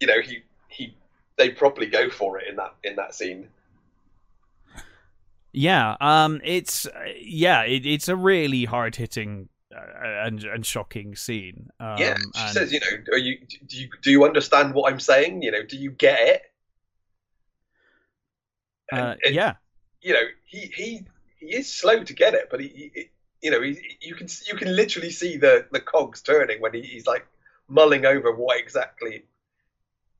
[0.00, 0.96] You know, he he
[1.36, 3.48] they properly go for it in that in that scene.
[5.52, 5.96] yeah.
[6.00, 6.88] Um, it's
[7.20, 11.70] yeah, it, it's a really hard hitting and and shocking scene.
[11.80, 14.92] Um, yeah, she and- says, "You know, are you do you do you understand what
[14.92, 15.42] I'm saying?
[15.42, 16.42] You know, do you get it?"
[18.90, 19.54] And- uh, and, yeah,
[20.00, 21.02] you know, he he
[21.38, 23.10] he is slow to get it, but he, he
[23.42, 26.82] you know, he, you can you can literally see the the cogs turning when he,
[26.82, 27.26] he's like
[27.68, 29.24] mulling over what exactly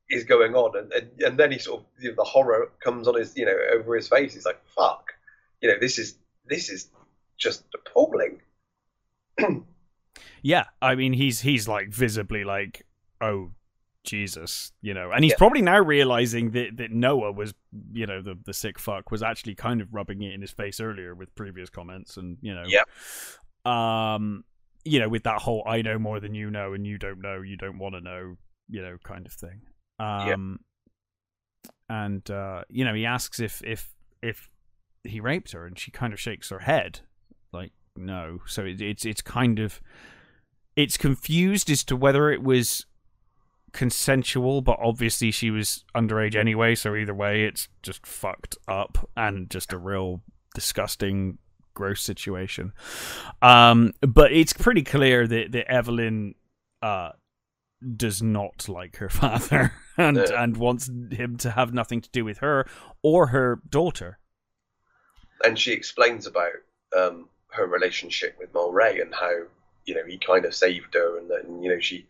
[0.09, 3.07] is going on, and and, and then he sort of you know, the horror comes
[3.07, 4.33] on his you know over his face.
[4.33, 5.13] He's like, "Fuck,"
[5.61, 6.15] you know, this is
[6.45, 6.89] this is
[7.37, 8.41] just appalling.
[10.41, 10.65] yeah.
[10.81, 12.85] I mean, he's he's like visibly like,
[13.21, 13.51] oh
[14.03, 15.37] Jesus, you know, and he's Yeah.
[15.37, 17.53] probably now realizing that that Noah was,
[17.93, 20.79] you know, the the sick fuck was actually kind of rubbing it in his face
[20.81, 23.71] earlier with previous comments, and you know, Yep.
[23.71, 24.43] um,
[24.83, 27.41] you know, with that whole "I know more than you know, and you don't know,
[27.41, 28.35] you don't want to know,"
[28.67, 29.61] you know, kind of thing.
[29.99, 30.59] Um,
[31.89, 34.49] and uh, you know, he asks if if if
[35.05, 36.99] he raped her, and she kind of shakes her head,
[37.95, 38.39] no.
[38.45, 39.81] So it, it's it's kind of
[40.75, 42.85] it's confused as to whether it was
[43.71, 46.75] consensual, but obviously she was underage anyway.
[46.75, 50.21] So either way, it's just fucked up and just a real
[50.55, 51.37] disgusting,
[51.73, 52.71] gross situation.
[53.41, 56.35] Um, but it's pretty clear that that Evelyn
[56.81, 57.11] uh
[57.97, 60.43] does not like her father and Yeah.
[60.43, 62.65] and wants him to have nothing to do with her
[63.01, 64.19] or her daughter.
[65.43, 66.53] and she explains about
[66.97, 69.31] um, her relationship with Mulwray and how
[69.85, 72.05] you know he kind of saved her, and then you know she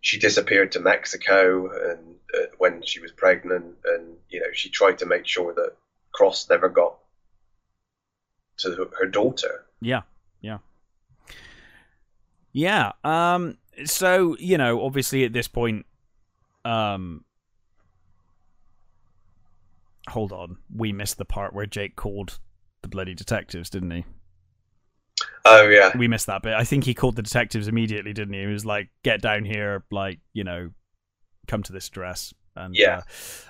[0.00, 4.98] she disappeared to Mexico and uh, when she was pregnant, and you know she tried
[4.98, 5.76] to make sure that
[6.12, 6.96] Cross never got
[8.58, 9.64] to her- her daughter.
[9.80, 10.02] Yeah,
[10.40, 10.58] yeah,
[12.52, 12.92] yeah.
[13.04, 13.58] Um.
[13.84, 15.86] So you know, obviously at this point,
[16.64, 17.24] um.
[20.08, 22.38] Hold on, we missed the part where Jake called
[22.80, 24.04] the bloody detectives, didn't he?
[25.50, 26.54] Oh yeah, We missed that bit.
[26.54, 28.40] I think he called the detectives immediately, didn't he?
[28.40, 30.70] He was like, "Get down here, like you know,
[31.46, 33.02] come to this address and Yeah.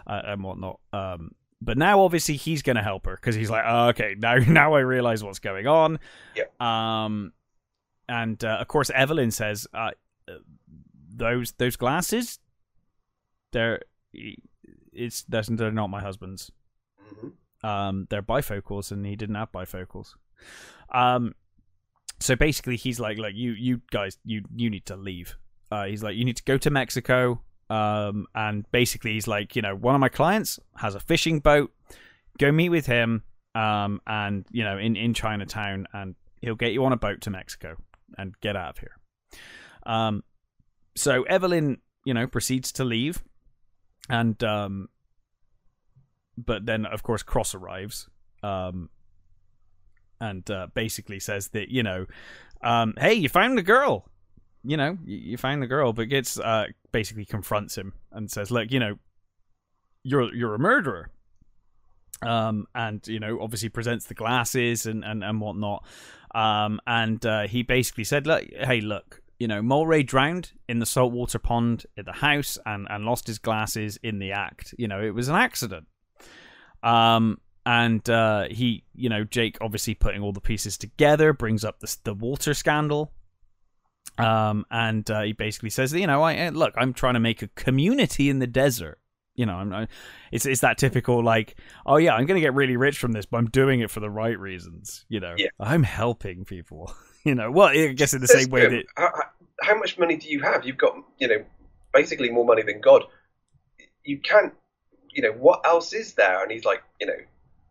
[0.06, 3.50] uh, uh, and whatnot." Um, but now obviously he's going to help her because he's
[3.50, 5.98] like, oh, "Okay, now now I realize what's going on."
[6.36, 6.44] Yeah.
[6.60, 7.32] Um,
[8.08, 9.90] and uh, of course Evelyn says, uh,
[11.14, 12.38] "Those those glasses,
[13.52, 13.80] they're
[14.92, 16.50] it's they're, they're not my husband's."
[17.20, 17.28] hmm
[17.64, 20.14] um, they're bifocals, and he didn't have bifocals.
[20.94, 21.34] Um,
[22.20, 25.36] so basically, he's like, like you, you guys, you, you need to leave.
[25.70, 27.42] Uh, he's like, you need to go to Mexico.
[27.70, 31.72] Um, and basically, he's like, you know, one of my clients has a fishing boat.
[32.38, 33.24] Go meet with him.
[33.54, 37.30] Um, and you know, in in Chinatown, and he'll get you on a boat to
[37.30, 37.76] Mexico
[38.16, 38.96] and get out of here.
[39.84, 40.22] Um,
[40.96, 43.22] so Evelyn, you know, proceeds to leave,
[44.08, 44.88] and um,
[46.36, 48.08] but then of course Cross arrives,
[48.42, 48.90] um,
[50.20, 52.06] and uh, basically says that you know,
[52.62, 54.08] um, hey, you found the girl,
[54.64, 58.50] you know, you, you found the girl, but gets uh, basically confronts him and says,
[58.50, 58.98] look, you know,
[60.02, 61.10] you're you're a murderer.
[62.20, 65.84] Um, and you know, obviously presents the glasses and and and whatnot.
[66.34, 70.86] Um, and uh, he basically said, look, hey, look, you know, Mulwray drowned in the
[70.86, 74.74] saltwater pond at the house and and lost his glasses in the act.
[74.78, 75.86] You know, it was an accident.
[76.82, 81.80] Um, and uh, he, you know, Jake obviously putting all the pieces together brings up
[81.80, 83.12] the the water scandal.
[84.16, 87.42] Um, and uh, he basically says, you know, I eh, look, I'm trying to make
[87.42, 88.98] a community in the desert.
[89.36, 89.86] You know, I'm,
[90.32, 93.36] it's it's that typical like, oh yeah, I'm gonna get really rich from this, but
[93.36, 95.04] I'm doing it for the right reasons.
[95.08, 95.48] You know, Yeah.
[95.60, 96.92] I'm helping people.
[97.24, 99.30] You know, well, I guess in the same way that how, how-
[99.60, 100.64] how much money do you have?
[100.64, 101.44] You've got you know
[101.92, 103.02] basically more money than God.
[104.04, 104.54] you can't,
[105.10, 106.40] you know, what else is there?
[106.42, 107.18] And he's like, you know,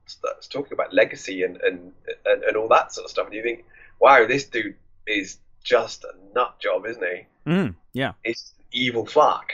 [0.07, 1.91] starts talking about legacy and, and,
[2.25, 3.27] and, and all that sort of stuff.
[3.27, 3.65] And you think,
[3.99, 4.75] wow, this dude
[5.05, 7.51] is just a nut job, isn't he?
[7.51, 8.13] Mm, yeah.
[8.23, 9.51] He's evil fuck.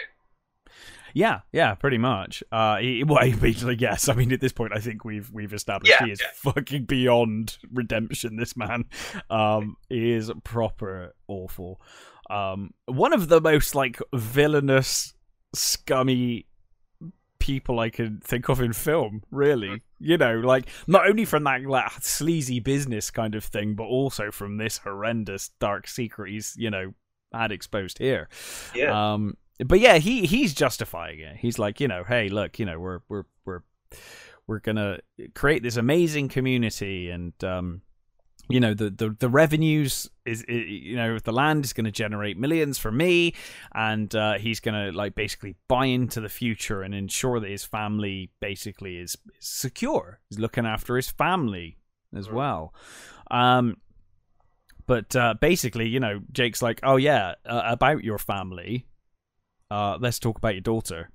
[1.13, 2.43] Yeah, yeah, pretty much.
[2.51, 4.09] Uh, he, well, basically, yes.
[4.09, 6.27] I mean, at this point, I think we've we've established Yeah, he is yeah.
[6.51, 8.35] fucking beyond redemption.
[8.35, 8.85] This man,
[9.29, 11.79] um, is proper awful.
[12.29, 15.13] Um, one of the most like villainous,
[15.53, 16.47] scummy
[17.43, 19.21] people I can think of in film.
[19.29, 23.83] Really, you know, like not only from that like, sleazy business kind of thing, but
[23.83, 26.93] also from this horrendous dark secret he's you know
[27.33, 28.29] had exposed here.
[28.73, 29.13] Yeah.
[29.13, 31.35] Um, but yeah, he he's justifying it.
[31.35, 33.61] He's like, you know, hey, look, you know, we're we're we're
[34.47, 34.99] we're gonna
[35.33, 37.81] create this amazing community, and um,
[38.49, 42.37] you know, the the the revenues is, you know, the land is going to generate
[42.37, 43.33] millions for me,
[43.73, 48.31] and uh, he's gonna like basically buy into the future and ensure that his family
[48.41, 50.19] basically is, is secure.
[50.29, 51.77] He's looking after his family
[52.15, 52.73] as well.
[53.31, 53.77] Um,
[54.85, 58.87] but uh, basically, you know, Jake's like, "Oh yeah, uh, about your family.
[59.71, 61.09] Uh, let's talk about your daughter."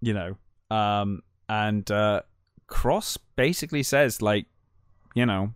[0.00, 0.36] You know,
[0.74, 2.22] um, and uh,
[2.66, 4.46] Cross basically says, like,
[5.14, 5.52] you know,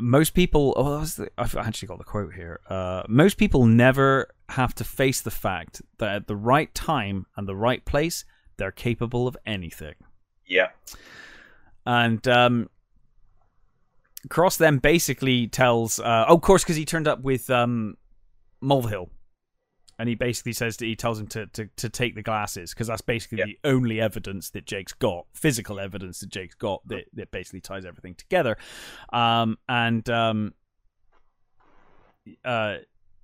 [0.00, 0.74] most people.
[0.76, 2.60] Oh, the- I've actually got the quote here.
[2.68, 7.46] Uh, most people never have to face the fact that at the right time and
[7.48, 8.24] the right place,
[8.56, 9.94] they're capable of anything.
[10.46, 10.68] yeah.
[11.86, 12.70] And um,
[14.30, 17.96] Cross then basically tells, uh, oh, of course, because he turned up with um,
[18.62, 19.08] Mulvihill.
[19.98, 22.88] And he basically says that he tells him to, to, to take the glasses because
[22.88, 27.30] that's basically the only evidence that Jake's got, physical evidence that Jake's got that, that
[27.30, 28.56] basically ties everything together.
[29.12, 30.54] Um, and um,
[32.44, 32.78] uh,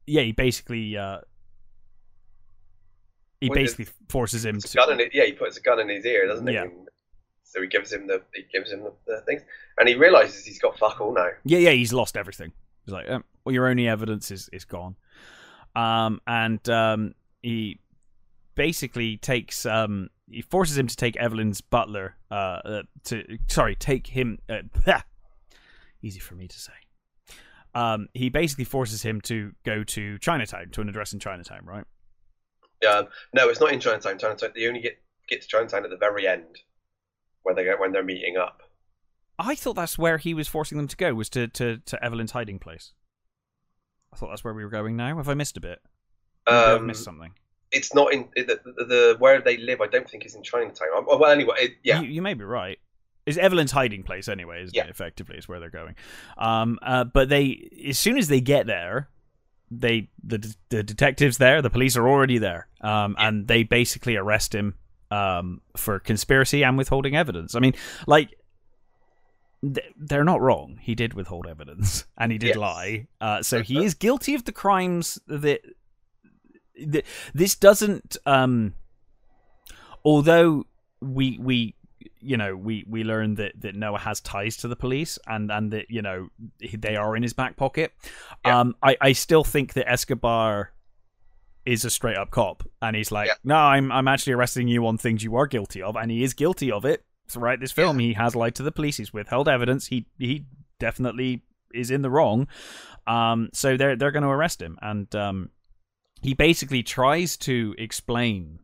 [0.07, 1.19] yeah, he basically uh,
[3.41, 5.11] he Well, basically forces him to gun in it.
[5.13, 6.55] Yeah, he puts a gun in his ear, doesn't he?
[6.55, 6.67] Yeah.
[7.43, 9.43] So he gives him the he gives him the, the things,
[9.79, 11.31] and he realizes he's got fuck all now.
[11.45, 12.53] Yeah, yeah, he's lost everything.
[12.85, 14.95] He's like, um, well, your only evidence is is gone.
[15.75, 17.79] Um, and um, he
[18.55, 24.09] basically takes um, he forces him to take Evelyn's butler uh, uh to sorry, take
[24.09, 24.39] him.
[24.49, 24.63] Uh,
[26.03, 26.73] easy for me to say.
[27.75, 31.85] Um, he basically forces him to go to Chinatown to an address in Chinatown, right?
[32.89, 34.19] Um, no, it's not in Chinatown.
[34.19, 34.51] Chinatown.
[34.55, 34.99] They only get
[35.29, 36.59] get to Chinatown at the very end
[37.43, 38.63] when they go when they're meeting up.
[39.39, 42.33] I thought that's where he was forcing them to go was to to, to Evelyn's
[42.33, 42.93] hiding place.
[44.13, 45.17] I thought that's where we were going now.
[45.17, 45.81] Have I missed a bit?
[46.49, 47.33] Maybe I've Um, missed something.
[47.73, 49.81] it's not in the, the, the where they live.
[49.81, 50.89] I don't think is in Chinatown.
[50.97, 52.79] Um, Well, anyway, it, yeah, You, you may be right.
[53.27, 54.63] Is Evelyn's hiding place anyway?
[54.63, 54.85] Isn't Yeah.
[54.85, 54.91] it?
[54.91, 55.95] Effectively, is where they're going.
[56.39, 59.09] Um, uh, but they, as soon as they get there,
[59.71, 64.53] they the the detectives there, the police are already there, um, and they basically arrest
[64.53, 64.75] him
[65.13, 67.55] um, for conspiracy and withholding evidence.
[67.55, 67.75] I mean,
[68.09, 68.31] like.
[69.63, 70.79] Th- They're not wrong.
[70.83, 72.57] He did withhold evidence, and he did Yes.
[72.57, 73.07] lie.
[73.21, 75.61] Uh, so he is guilty of the crimes that.
[76.87, 77.05] that
[77.35, 78.17] this doesn't.
[78.27, 78.75] Um,
[80.05, 80.65] although
[81.01, 81.75] we we
[82.21, 85.71] you know we we learn that that Noah has ties to the police and and
[85.73, 86.29] that you know
[86.79, 87.93] they are in his back pocket.
[88.45, 88.61] Yeah.
[88.61, 90.73] Um, I I still think that Escobar
[91.67, 93.35] is a straight up cop, and he's like, Yeah.
[93.45, 96.33] no, I'm I'm actually arresting you on things you are guilty of, and he is
[96.35, 97.05] guilty of it.
[97.31, 98.97] Throughout this film, he has lied to the police.
[98.97, 99.87] He's withheld evidence.
[99.87, 100.47] He he
[100.79, 101.43] definitely
[101.73, 102.49] is in the wrong.
[103.07, 105.51] Um, so they're they're going to arrest him, and um,
[106.23, 108.61] he basically tries to explain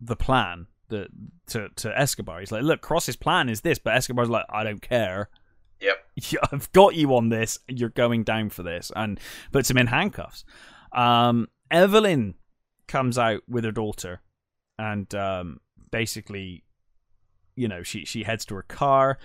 [0.00, 1.08] the plan that
[1.48, 2.40] to to Escobar.
[2.40, 5.28] He's like, "Look, Cross's plan is this," but Escobar's like, "I don't care.
[5.80, 5.96] Yep.
[6.52, 7.58] I've got you on this.
[7.68, 9.20] You're going down for this," and
[9.52, 10.44] puts him in handcuffs.
[10.92, 12.34] Um, Evelyn
[12.86, 14.20] comes out with her daughter,
[14.78, 16.63] and um, basically,
[17.56, 19.18] you know, she she heads to her car.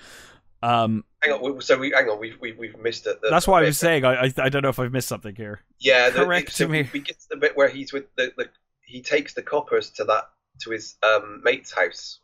[0.61, 1.61] Um, hang on.
[1.61, 2.19] So we hang on.
[2.19, 3.21] We've we've, we've missed it.
[3.21, 5.35] The, that's why I was saying I, I I don't know if I've missed something
[5.35, 5.61] here.
[5.79, 6.89] Yeah, the, Correct so me.
[6.91, 8.49] We get to the bit where he's with the, the
[8.81, 10.29] he takes the coppers to that
[10.61, 12.19] to his um, mate's house.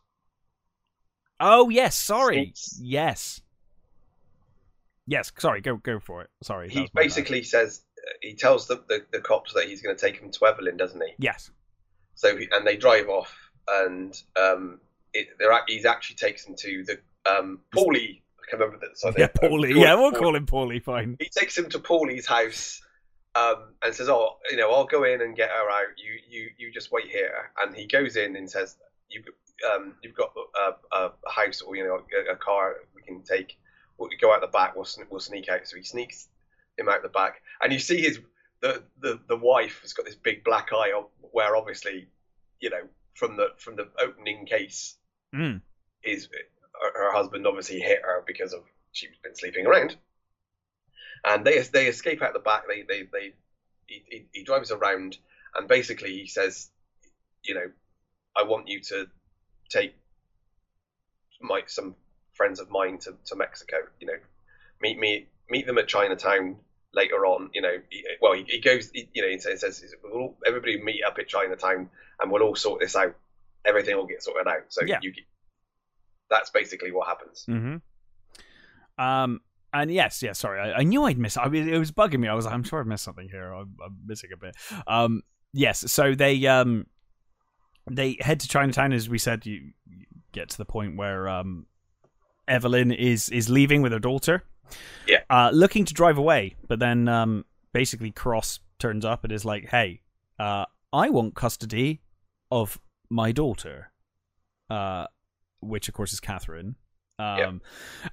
[1.40, 2.52] Oh yes, sorry.
[2.78, 3.40] Yes.
[5.06, 6.30] Yes, sorry, go go for it.
[6.42, 6.68] Sorry.
[6.68, 7.02] He my bad.
[7.02, 7.82] basically says
[8.20, 11.00] he tells the, the, the cops that he's going to take him to Evelyn, doesn't
[11.00, 11.12] he?
[11.18, 11.50] Yes.
[12.14, 13.34] So he, and they drive off,
[13.68, 14.80] and um,
[15.20, 16.98] it, they're ac- he's actually takes them to the
[17.30, 18.20] um, Paulie.
[18.40, 18.98] I can remember that.
[18.98, 19.74] So Yeah, Paulie.
[19.74, 20.18] Yeah, we'll Paulie.
[20.18, 21.16] call him Paulie, fine.
[21.18, 22.82] He takes him to Paulie's house.
[23.34, 25.88] Um, and says, "Oh, you know, I'll go in and get her out.
[25.98, 28.76] You, you, you just wait here." And he goes in and says,
[29.10, 29.22] "You,
[29.74, 33.20] um, you've got a, a, a house or you know a, a car we can
[33.22, 33.58] take.
[33.98, 34.74] We'll go out the back.
[34.74, 36.28] We'll, we'll sneak out." So he sneaks
[36.78, 38.20] him out the back, and you see his
[38.62, 42.08] the, the, the wife has got this big black eye, where obviously,
[42.60, 44.96] you know, from the from the opening case
[45.36, 45.60] Mm.
[46.02, 46.28] is
[46.94, 49.96] her, husband obviously hit her because of she's been sleeping around,
[51.24, 52.62] and they they escape out the back.
[52.68, 53.32] They they they
[53.86, 55.18] he, he, he drives around
[55.54, 56.70] and basically he says,
[57.42, 57.70] you know,
[58.36, 59.06] I want you to
[59.68, 59.94] take
[61.40, 61.94] my some
[62.34, 63.76] friends of mine to, to Mexico.
[64.00, 64.18] You know,
[64.80, 66.56] meet me meet them at Chinatown
[66.92, 67.50] later on.
[67.54, 68.90] You know, he, well he, he goes.
[68.92, 71.88] He, you know, he says, says we'll all, everybody meet up at Chinatown
[72.20, 73.14] and we'll all sort this out.
[73.66, 74.64] Everything will get sorted out.
[74.68, 74.98] So Yeah.
[75.02, 75.24] you get,
[76.30, 77.44] that's basically what happens.
[77.48, 77.76] Mm-hmm.
[79.04, 79.40] Um,
[79.72, 80.38] and yes, yes.
[80.38, 81.36] Sorry, I, I knew I'd miss.
[81.36, 82.28] I mean, it was bugging me.
[82.28, 83.52] I was like, I'm sure I've missed something here.
[83.52, 84.56] I'm, I'm missing a bit.
[84.86, 85.22] Um,
[85.52, 85.90] yes.
[85.92, 86.86] So they um,
[87.90, 89.44] they head to Chinatown, as we said.
[89.44, 91.66] You, you get to the point where um,
[92.48, 94.44] Evelyn is is leaving with her daughter.
[95.06, 95.20] Yeah.
[95.28, 99.68] Uh, looking to drive away, but then um, basically Cross turns up and is like,
[99.68, 100.00] "Hey,
[100.38, 102.00] uh, I want custody
[102.50, 102.80] of
[103.10, 103.92] my daughter,"
[104.70, 105.06] uh,
[105.60, 106.76] which of course is Catherine.
[107.18, 107.52] Um, Yeah.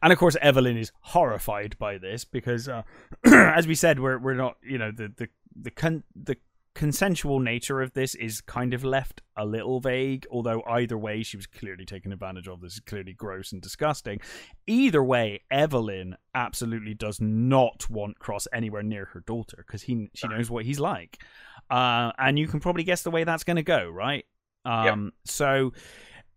[0.02, 2.84] And of course, Evelyn is horrified by this because, uh,
[3.26, 6.38] as we said, we're we're not, you know, the the the con- the
[6.76, 10.26] consensual nature of this is kind of left a little vague.
[10.32, 12.61] Although either way, she was clearly taken advantage of.
[12.61, 14.22] This is clearly gross and disgusting.
[14.68, 20.28] Either way, Evelyn absolutely does not want Cross anywhere near her daughter because he she
[20.30, 21.22] knows what he's like,
[21.70, 24.26] uh, and you can probably guess the way that's going to go, right?
[24.65, 25.73] Um, So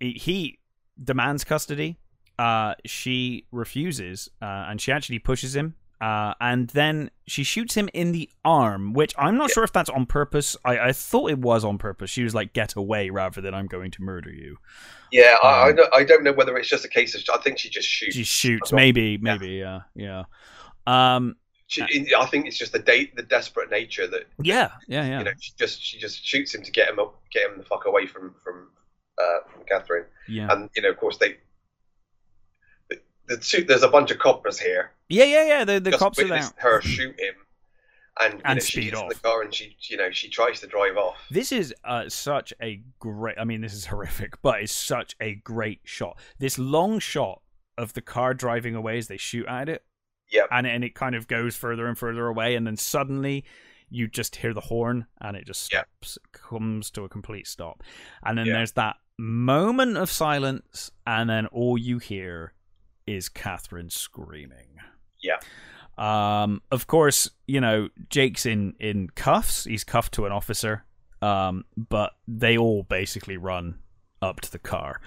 [0.00, 0.58] he-
[1.02, 1.98] demands custody
[2.38, 5.74] uh, she refuses, uh, and she actually pushes him.
[6.02, 9.54] Uh, and then she shoots him in the arm, which I'm not Yeah.
[9.54, 10.54] sure if that's on purpose.
[10.62, 12.10] I, I thought it was on purpose.
[12.10, 14.58] She was like, "Get away," rather than "I'm going to murder you."
[15.10, 17.22] Yeah, I, I, Um, don't, I don't know whether it's just a case of.
[17.32, 18.14] I think she just shoots.
[18.14, 20.24] She shoots, maybe, maybe, yeah, yeah,
[20.86, 21.36] um,
[21.68, 21.82] She,
[22.16, 25.32] I think it's just the date, the desperate nature that yeah, yeah, yeah, you know.
[25.40, 28.06] She just she just shoots him to get him up, get him the fuck away
[28.06, 28.68] from from
[29.20, 30.04] uh, from Catherine.
[30.28, 31.38] yeah, And you know, of course, they.
[32.88, 34.92] The, the two, there's a bunch of coppers here.
[35.08, 35.64] yeah, yeah, yeah.
[35.64, 36.44] The the cops are there.
[36.58, 37.34] her shoot him,
[38.20, 40.28] and, you And know, she speed gets in the car and she, you know, she
[40.28, 41.16] tries to drive off.
[41.32, 43.38] This is uh, such a great.
[43.38, 46.18] I mean, this is horrific, but it's such a great shot.
[46.38, 47.42] This long shot
[47.76, 49.82] of the car driving away as they shoot at it.
[50.30, 50.48] Yep.
[50.50, 53.44] And and it kind of goes further and further away, and then suddenly
[53.88, 55.84] you just hear the horn, and it just Yeah.
[56.02, 57.82] stops, comes to a complete stop,
[58.24, 58.54] and then Yeah.
[58.54, 62.52] there's that moment of silence, and then all you hear
[63.06, 64.78] is Catherine screaming.
[65.20, 65.38] Yeah.
[65.96, 69.64] Um, of course, you know Jake's in in cuffs.
[69.64, 70.84] He's cuffed to an officer.
[71.22, 73.78] Um, but they all basically run
[74.20, 75.00] up to the car.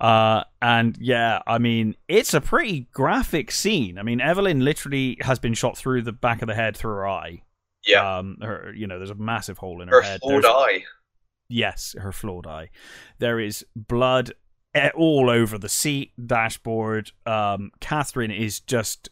[0.00, 3.98] Uh, and yeah, I mean, it's a pretty graphic scene.
[3.98, 7.08] I mean, Evelyn literally has been shot through the back of the head through her
[7.08, 7.42] eye.
[7.86, 8.18] Yeah.
[8.18, 10.20] Um, her, you know, there's a massive hole in her, her head.
[10.20, 10.84] flawed There's- eye.
[11.48, 12.70] Yes, her flawed eye.
[13.18, 14.32] There is blood
[14.94, 17.10] all over the seat, dashboard.
[17.26, 19.08] Um, Catherine is just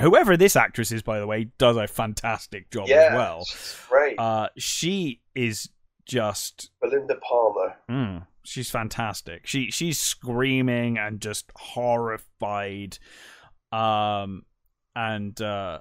[0.00, 3.08] whoever this actress is, by the way, does a fantastic job Yeah.
[3.10, 3.44] as well.
[3.44, 4.18] she's great.
[4.18, 5.68] Uh, she is
[6.06, 7.76] just Belinda Palmer.
[7.90, 9.46] Mm, she's fantastic.
[9.46, 12.98] She she's screaming and just horrified.
[13.70, 14.44] Um
[14.94, 15.80] and uh,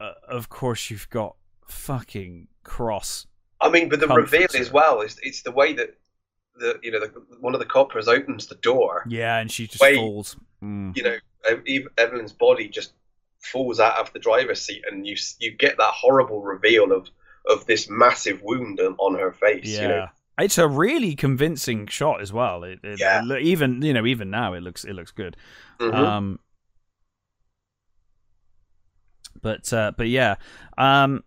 [0.00, 1.36] uh of course you've got
[1.66, 3.26] fucking Cross.
[3.60, 4.58] I mean, but the reveal her.
[4.58, 5.96] as well is it's the way that
[6.58, 9.04] the you know the, one of the coppers opens the door.
[9.08, 9.96] Yeah, and she just Wait.
[9.96, 10.36] falls.
[10.62, 10.96] Mm.
[10.96, 11.16] You know,
[11.66, 12.92] Eve- Evelyn's body just
[13.40, 17.08] falls out of the driver's seat, and you you get that horrible reveal of
[17.48, 19.66] of this massive wound on, on her face.
[19.66, 19.82] Yeah.
[19.82, 20.06] You know,
[20.38, 22.62] It's a really convincing shot as well.
[22.64, 23.22] It, it, Yeah.
[23.28, 25.36] it even you know even now it looks it looks good.
[25.80, 25.94] Mhm.
[25.94, 26.38] Um,
[29.40, 30.36] but uh, but yeah,
[30.76, 31.22] um,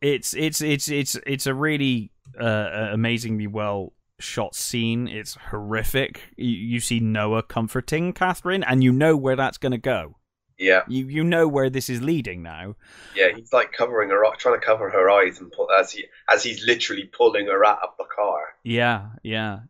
[0.00, 5.08] it's it's it's it's it's a really uh, amazingly well shot scene.
[5.08, 6.20] It's horrific.
[6.36, 10.16] You, you see Noah comforting Catherine, and you know where that's going to go.
[10.58, 12.76] Yeah, You you know where this is leading now.
[13.14, 13.28] yeah.
[13.34, 16.64] He's like covering her, trying to cover her eyes, and pull, as he as he's
[16.66, 18.54] literally pulling her out of the car.
[18.64, 19.60] Yeah, yeah.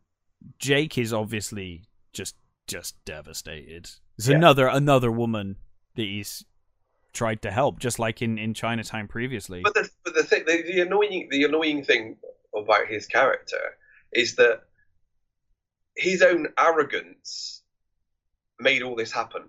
[0.58, 1.82] Jake is obviously
[2.12, 2.36] just
[2.66, 3.90] just devastated.
[4.18, 4.36] It's Yeah.
[4.36, 5.56] another another woman
[5.96, 6.44] that he's
[7.12, 9.62] tried to help, just like in in Chinatown previously.
[9.62, 12.16] But the but the thing, the, the annoying the annoying thing
[12.54, 13.76] about his character
[14.12, 14.62] is that
[15.96, 17.62] his own arrogance
[18.60, 19.48] made all this happen.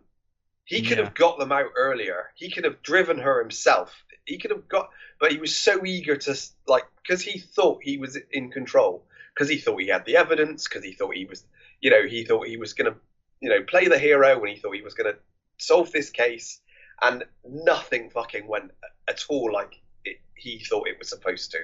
[0.67, 1.05] He could Yeah.
[1.05, 2.29] have got them out earlier.
[2.35, 4.03] He could have driven her himself.
[4.25, 6.35] He could have got, but he was so eager to
[6.67, 9.07] like because he thought he was in control.
[9.33, 10.67] Because he thought he had the evidence.
[10.67, 11.45] Because he thought he was,
[11.79, 12.95] you know, he thought he was gonna,
[13.39, 15.15] you know, play the hero, and he thought he was gonna
[15.57, 16.59] solve this case.
[17.01, 18.71] And nothing fucking went
[19.07, 21.59] at all like it, he thought it was supposed to.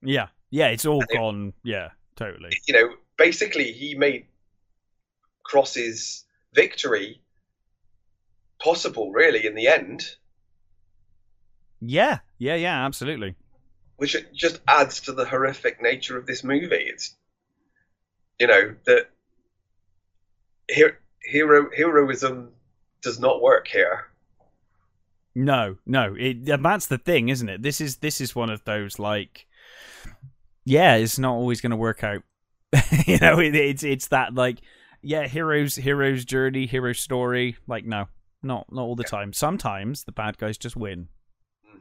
[0.00, 1.52] Yeah, yeah, it's all And it- gone.
[1.64, 2.56] Yeah, totally.
[2.66, 4.26] you know, basically he made
[5.42, 6.24] Cross's
[6.54, 7.20] victory
[8.66, 10.16] possible, really, in the end,
[11.80, 13.36] Yeah, yeah, yeah, absolutely.
[13.96, 16.76] which it just adds to the horrific nature of this movie.
[16.88, 17.14] It's,
[18.38, 19.10] you know, that
[20.68, 22.52] hero, hero heroism
[23.02, 24.06] does not work here.
[25.34, 27.62] No, no, it, and that's the thing, isn't it?
[27.62, 29.46] This is this is one of those like,
[30.64, 32.22] yeah, it's not always going to work out.
[33.06, 34.60] you know, it, it's it's that like,
[35.02, 37.56] yeah, heroes heroes journey, hero story.
[37.66, 38.06] Like, no,
[38.46, 39.32] not not all the time.
[39.32, 41.08] Sometimes the bad guys just win,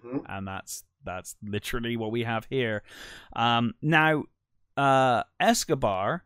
[0.01, 2.81] hmm and that's that's literally what we have here.
[3.35, 4.23] Um, now,
[4.75, 6.23] uh, Escobar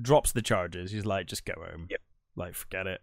[0.00, 0.90] drops the charges.
[0.92, 1.86] He's like, just go home.
[1.90, 2.00] Yep.
[2.36, 3.00] Like, forget it.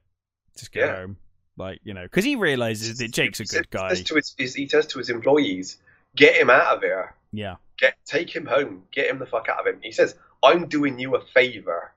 [0.57, 0.95] Just go Yeah.
[0.95, 1.17] home.
[1.57, 3.89] Like, you know, because he realizes that Jake's a good guy.
[3.89, 5.77] says to his, his, he says to his employees,
[6.15, 7.13] "Get him out of here.
[7.31, 7.57] Yeah.
[7.77, 8.83] Get take him home.
[8.91, 11.93] Get him the fuck out of him." He says, "I'm doing you a favor."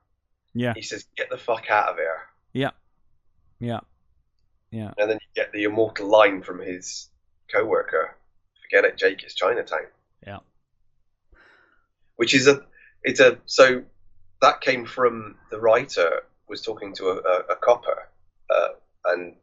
[0.55, 0.75] Yeah.
[0.75, 2.71] He says, "Get the fuck out of here." Yeah.
[3.59, 3.81] Yeah.
[4.75, 4.93] Yeah.
[4.99, 7.09] And then you get the immortal line from his
[7.49, 8.17] co-worker,
[8.61, 9.23] "Forget it, Jake.
[9.23, 9.87] It's Chinatown."
[10.27, 10.41] Yeah.
[12.17, 12.67] Which is a,
[13.05, 13.85] it's a so
[14.43, 18.09] that came from the writer was talking to a, a, a copper,
[18.51, 18.69] uh,
[19.05, 19.37] and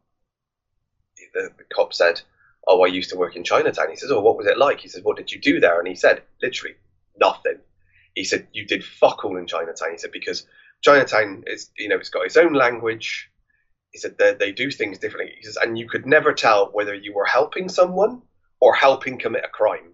[1.33, 2.21] the, the cop said,
[2.67, 4.89] "Oh, I used to work in Chinatown." He says, "Oh, what was it like?" He
[4.89, 6.75] says, "What did you do there?" And he said, "Literally
[7.17, 7.59] nothing."
[8.15, 10.45] He said, "You did fuck all in Chinatown." He said because
[10.81, 13.30] Chinatown is, you know, it's got its own language.
[13.91, 15.35] He said they, they do things differently.
[15.38, 18.22] He says, and you could never tell whether you were helping someone
[18.59, 19.93] or helping commit a crime.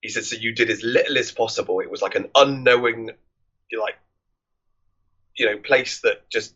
[0.00, 1.80] He said, so you did as little as possible.
[1.80, 3.10] It was like an unknowing,
[3.78, 3.98] like,
[5.36, 6.54] you know, place that just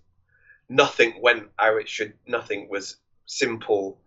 [0.68, 2.14] nothing went how it should.
[2.26, 2.96] Nothing was
[3.26, 4.00] simple,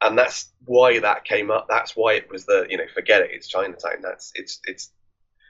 [0.00, 1.66] and that's why that came up.
[1.68, 3.30] That's why it was the, you know, forget it.
[3.32, 4.02] It's Chinatown.
[4.02, 4.90] That's it's it's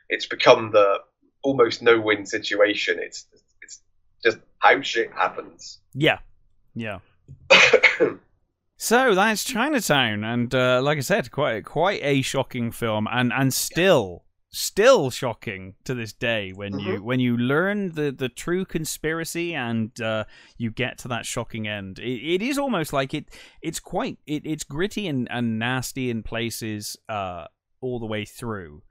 [0.09, 1.01] it's become the
[1.43, 2.98] almost no win situation.
[3.01, 3.41] It's it's
[4.23, 5.81] just how shit happens.
[5.94, 6.19] Yeah.
[6.74, 6.99] Yeah.
[8.82, 13.55] So that's Chinatown, and uh, like I said, quite quite a shocking film, and and
[13.55, 19.55] still still shocking to this day when you when you learn the the true conspiracy
[19.55, 20.24] and uh,
[20.59, 22.01] you get to that shocking end.
[22.01, 23.28] It, it is almost like it
[23.62, 27.47] it's quite it, it's gritty and, and nasty in places uh,
[27.81, 28.82] all the way through,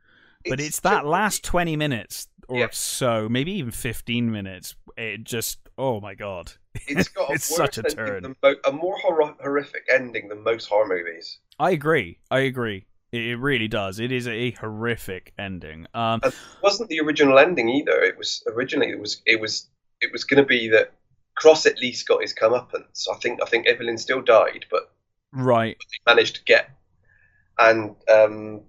[0.47, 2.67] but it's, that last twenty minutes or Yeah.
[2.71, 4.75] so, maybe even fifteen minutes.
[4.97, 6.53] It just oh my god,
[6.87, 8.35] It's got a it's such a turn.
[8.43, 11.39] Mo- a more hor- horrific ending than most horror movies.
[11.59, 12.19] I agree.
[12.29, 12.85] I agree.
[13.11, 13.99] It, really does.
[13.99, 15.85] It is a horrific ending.
[15.93, 18.01] Um, It wasn't the original ending either.
[18.01, 19.67] It was originally it was it was
[19.99, 20.93] it was going to be that
[21.35, 23.07] Cross at least got his comeuppance.
[23.11, 24.91] I think I think Evelyn still died, but
[25.33, 25.77] right.
[26.05, 26.69] managed to get.
[27.59, 28.61] And um,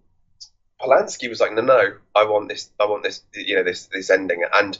[0.82, 4.10] Polanski was like, no, no, I want this, I want this, you know, this this
[4.10, 4.44] ending.
[4.52, 4.76] And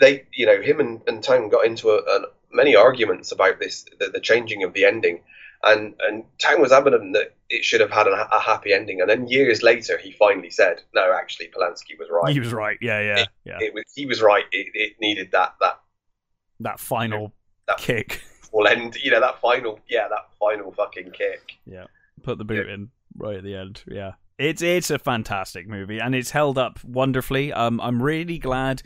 [0.00, 3.84] they, you know, him and, and Towne got into a, a, many arguments about this,
[3.98, 5.20] the, the changing of the ending.
[5.64, 9.00] And and Towne was adamant that it should have had a, a happy ending.
[9.00, 12.32] And then years later, he finally said, no, actually, Polanski was right.
[12.32, 12.78] He was right.
[12.80, 13.58] Yeah, yeah, yeah.
[13.60, 14.44] It was, he was right.
[14.50, 15.80] It, it needed that that
[16.60, 17.32] that final
[17.68, 18.22] that- kick.
[18.52, 21.52] full end, you know, that final, yeah, that final fucking kick.
[21.64, 21.86] Yeah,
[22.22, 23.82] Put the boot in right at the end.
[23.86, 24.12] Yeah.
[24.38, 27.52] It's it's a fantastic movie and it's held up wonderfully.
[27.52, 28.82] Um, I'm really glad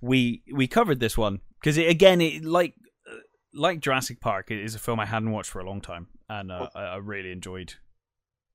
[0.00, 2.74] we we covered this one because it, again, it like
[3.10, 3.16] uh,
[3.54, 6.50] like Jurassic Park, it is a film I hadn't watched for a long time, and
[6.52, 7.74] uh, I, I really enjoyed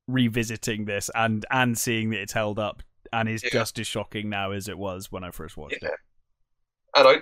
[0.08, 3.50] revisiting this and and seeing that it's held up and is Yeah.
[3.52, 5.90] just as shocking now as it was when I first watched Yeah.
[5.90, 6.00] it.
[6.96, 7.16] And I,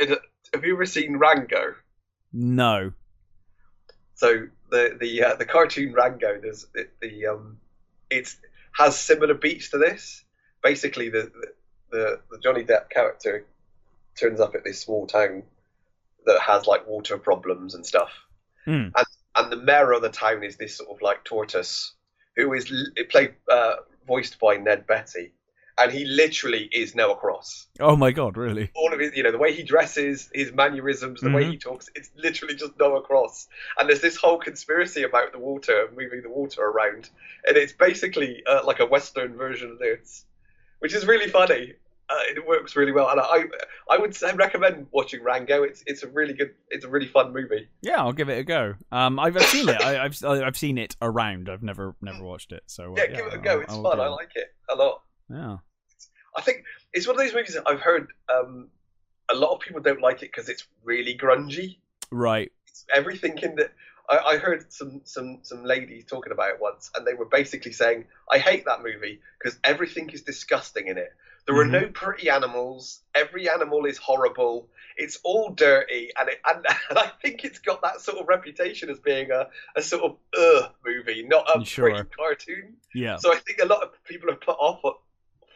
[0.00, 0.18] it,
[0.52, 1.74] have you ever seen Rango?
[2.32, 2.92] No.
[4.14, 7.58] So the the uh, the cartoon Rango, there's the, the um,
[8.10, 8.36] it's
[8.76, 10.24] has similar beats to this.
[10.62, 11.30] Basically, the,
[11.90, 13.46] the the Johnny Depp character
[14.18, 15.42] turns up at this small town
[16.24, 18.10] that has like water problems and stuff,
[18.64, 18.88] Hmm.
[18.96, 21.94] and and the mayor of the town is this sort of like tortoise
[22.36, 22.72] who is
[23.10, 23.76] played uh,
[24.06, 25.32] voiced by Ned Beatty,
[25.78, 27.66] and he literally is Noah Cross.
[27.80, 28.70] Oh my god, really?
[28.74, 31.50] all of his, you know, the way he dresses, his mannerisms, the way Mhm.
[31.52, 33.48] he talks, it's literally just Noah Cross.
[33.78, 37.10] And there's this whole conspiracy about the water, moving the water around,
[37.46, 40.24] and it's basically uh, like a Western version of this,
[40.78, 41.74] which is really funny.
[42.08, 43.44] Uh, it works really well, and I,
[43.90, 45.64] I would say, recommend watching Rango.
[45.64, 47.68] It's, it's a really good, it's a really fun movie.
[47.82, 48.74] Yeah, I'll give it a go.
[48.92, 49.82] Um, I've, I've seen it.
[49.82, 51.48] I, I've I've seen it around.
[51.48, 52.62] I've never never watched it.
[52.66, 53.50] So uh, Yeah, give it a go.
[53.54, 54.00] I'll- It's I'll fun.
[54.00, 55.02] I like it a lot.
[55.28, 55.56] Yeah.
[56.36, 58.68] I think it's one of those movies that I've heard um,
[59.30, 61.78] a lot of people don't like it because it's really grungy.
[62.10, 62.52] Right.
[62.94, 63.72] everything in that.
[64.08, 67.72] I, I heard some some some ladies talking about it once and they were basically
[67.72, 71.12] saying i hate that movie because everything is disgusting in it
[71.46, 71.70] There are Mhm.
[71.82, 73.00] no pretty animals.
[73.14, 74.68] Every animal is horrible.
[74.96, 78.90] It's all dirty, and it, and, and I think it's got that sort of reputation
[78.90, 81.90] as being a, a sort of uh movie, not a Sure.
[81.90, 82.76] pretty cartoon.
[82.94, 83.16] Yeah.
[83.18, 84.80] So I think a lot of people are put off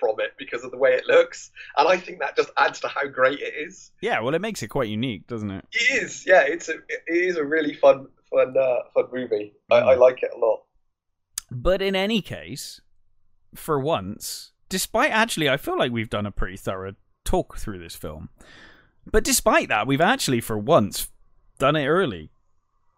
[0.01, 2.89] from it because of the way it looks, and I think that just adds to
[2.89, 3.93] how great it is.
[4.01, 5.65] Yeah, well, it makes it quite unique, doesn't it?
[5.73, 6.43] It is, yeah.
[6.43, 9.53] It's a it is a really fun fun uh, fun movie.
[9.71, 10.01] I, I Mm.
[10.01, 10.63] like it a lot.
[11.51, 12.81] But in any case,
[13.55, 16.95] for once, despite actually, I feel like we've done a pretty thorough
[17.25, 18.29] talk through this film.
[19.11, 21.09] But despite that, we've actually, for once,
[21.59, 22.31] done it early.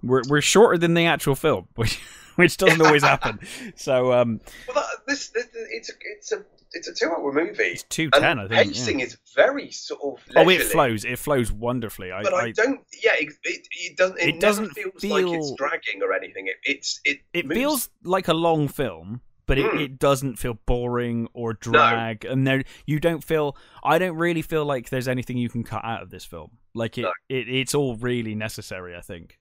[0.02, 1.98] We're we're shorter than the actual film, which
[2.36, 3.38] which doesn't always happen.
[3.76, 7.62] So um, Well, that, this, this it's a it's a it's a two hour movie.
[7.62, 8.52] it's two ten, I think.
[8.52, 8.62] yeah.
[8.64, 10.24] pacing is very sort of.
[10.36, 11.04] Oh, it flows.
[11.04, 12.12] It flows wonderfully.
[12.12, 12.80] I, but I, I don't.
[13.02, 14.18] Yeah, it, it, it doesn't.
[14.18, 16.46] It, It doesn't feels like it's dragging or anything.
[16.48, 17.18] It, it's it.
[17.32, 17.58] it moves.
[17.58, 19.80] feels like a long film but it, Mm.
[19.80, 24.64] it doesn't feel boring or drag and there you don't feel i don't really feel
[24.64, 27.12] like there's anything you can cut out of this film like it, No.
[27.28, 29.38] it it's all really necessary i think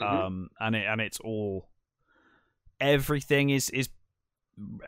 [0.00, 0.06] Mhm.
[0.26, 1.68] um and it and it's all
[2.80, 3.88] everything is is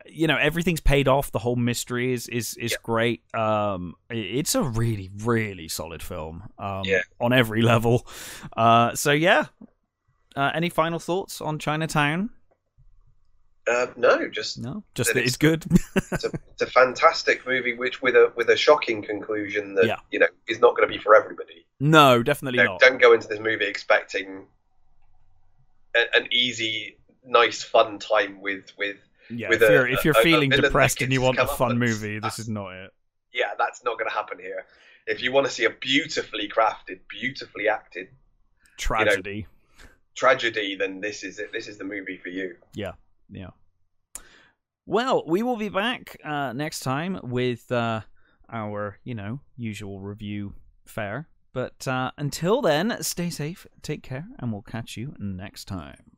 [0.07, 2.79] you know everything's paid off the whole mystery is is is Yeah.
[2.83, 7.03] great um it's a really really solid film um Yeah.
[7.21, 8.07] on every level
[8.57, 9.47] uh so yeah
[10.37, 12.31] uh, any final thoughts on chinatown
[13.69, 15.65] Uh, no, just no just That it's it's- good
[16.13, 19.97] it's a, it's a fantastic movie, which with a with a shocking conclusion that Yeah.
[20.13, 21.67] you know is not going to be for everybody.
[21.81, 24.47] no definitely You know, not don't go into this movie expecting
[25.97, 28.99] a, an easy, nice, fun time with with
[29.31, 31.39] yeah with if a- you're if you're a- a feeling that depressed and you want
[31.39, 32.91] a fun movie this is not it
[33.37, 34.65] yeah, that's not going to happen here.
[35.07, 38.09] If you want to see a beautifully crafted, beautifully acted
[38.79, 39.47] tragedy
[40.15, 41.53] tragedy, then this is it.
[41.53, 42.57] This is the movie for you.
[42.75, 42.93] Yeah,
[43.31, 43.51] yeah.
[44.87, 48.01] Well, we will be back uh, next time with uh,
[48.51, 50.55] our, you know, usual review
[50.87, 51.29] fare.
[51.53, 56.13] But uh, until then, stay safe, take care, and we'll catch you next time.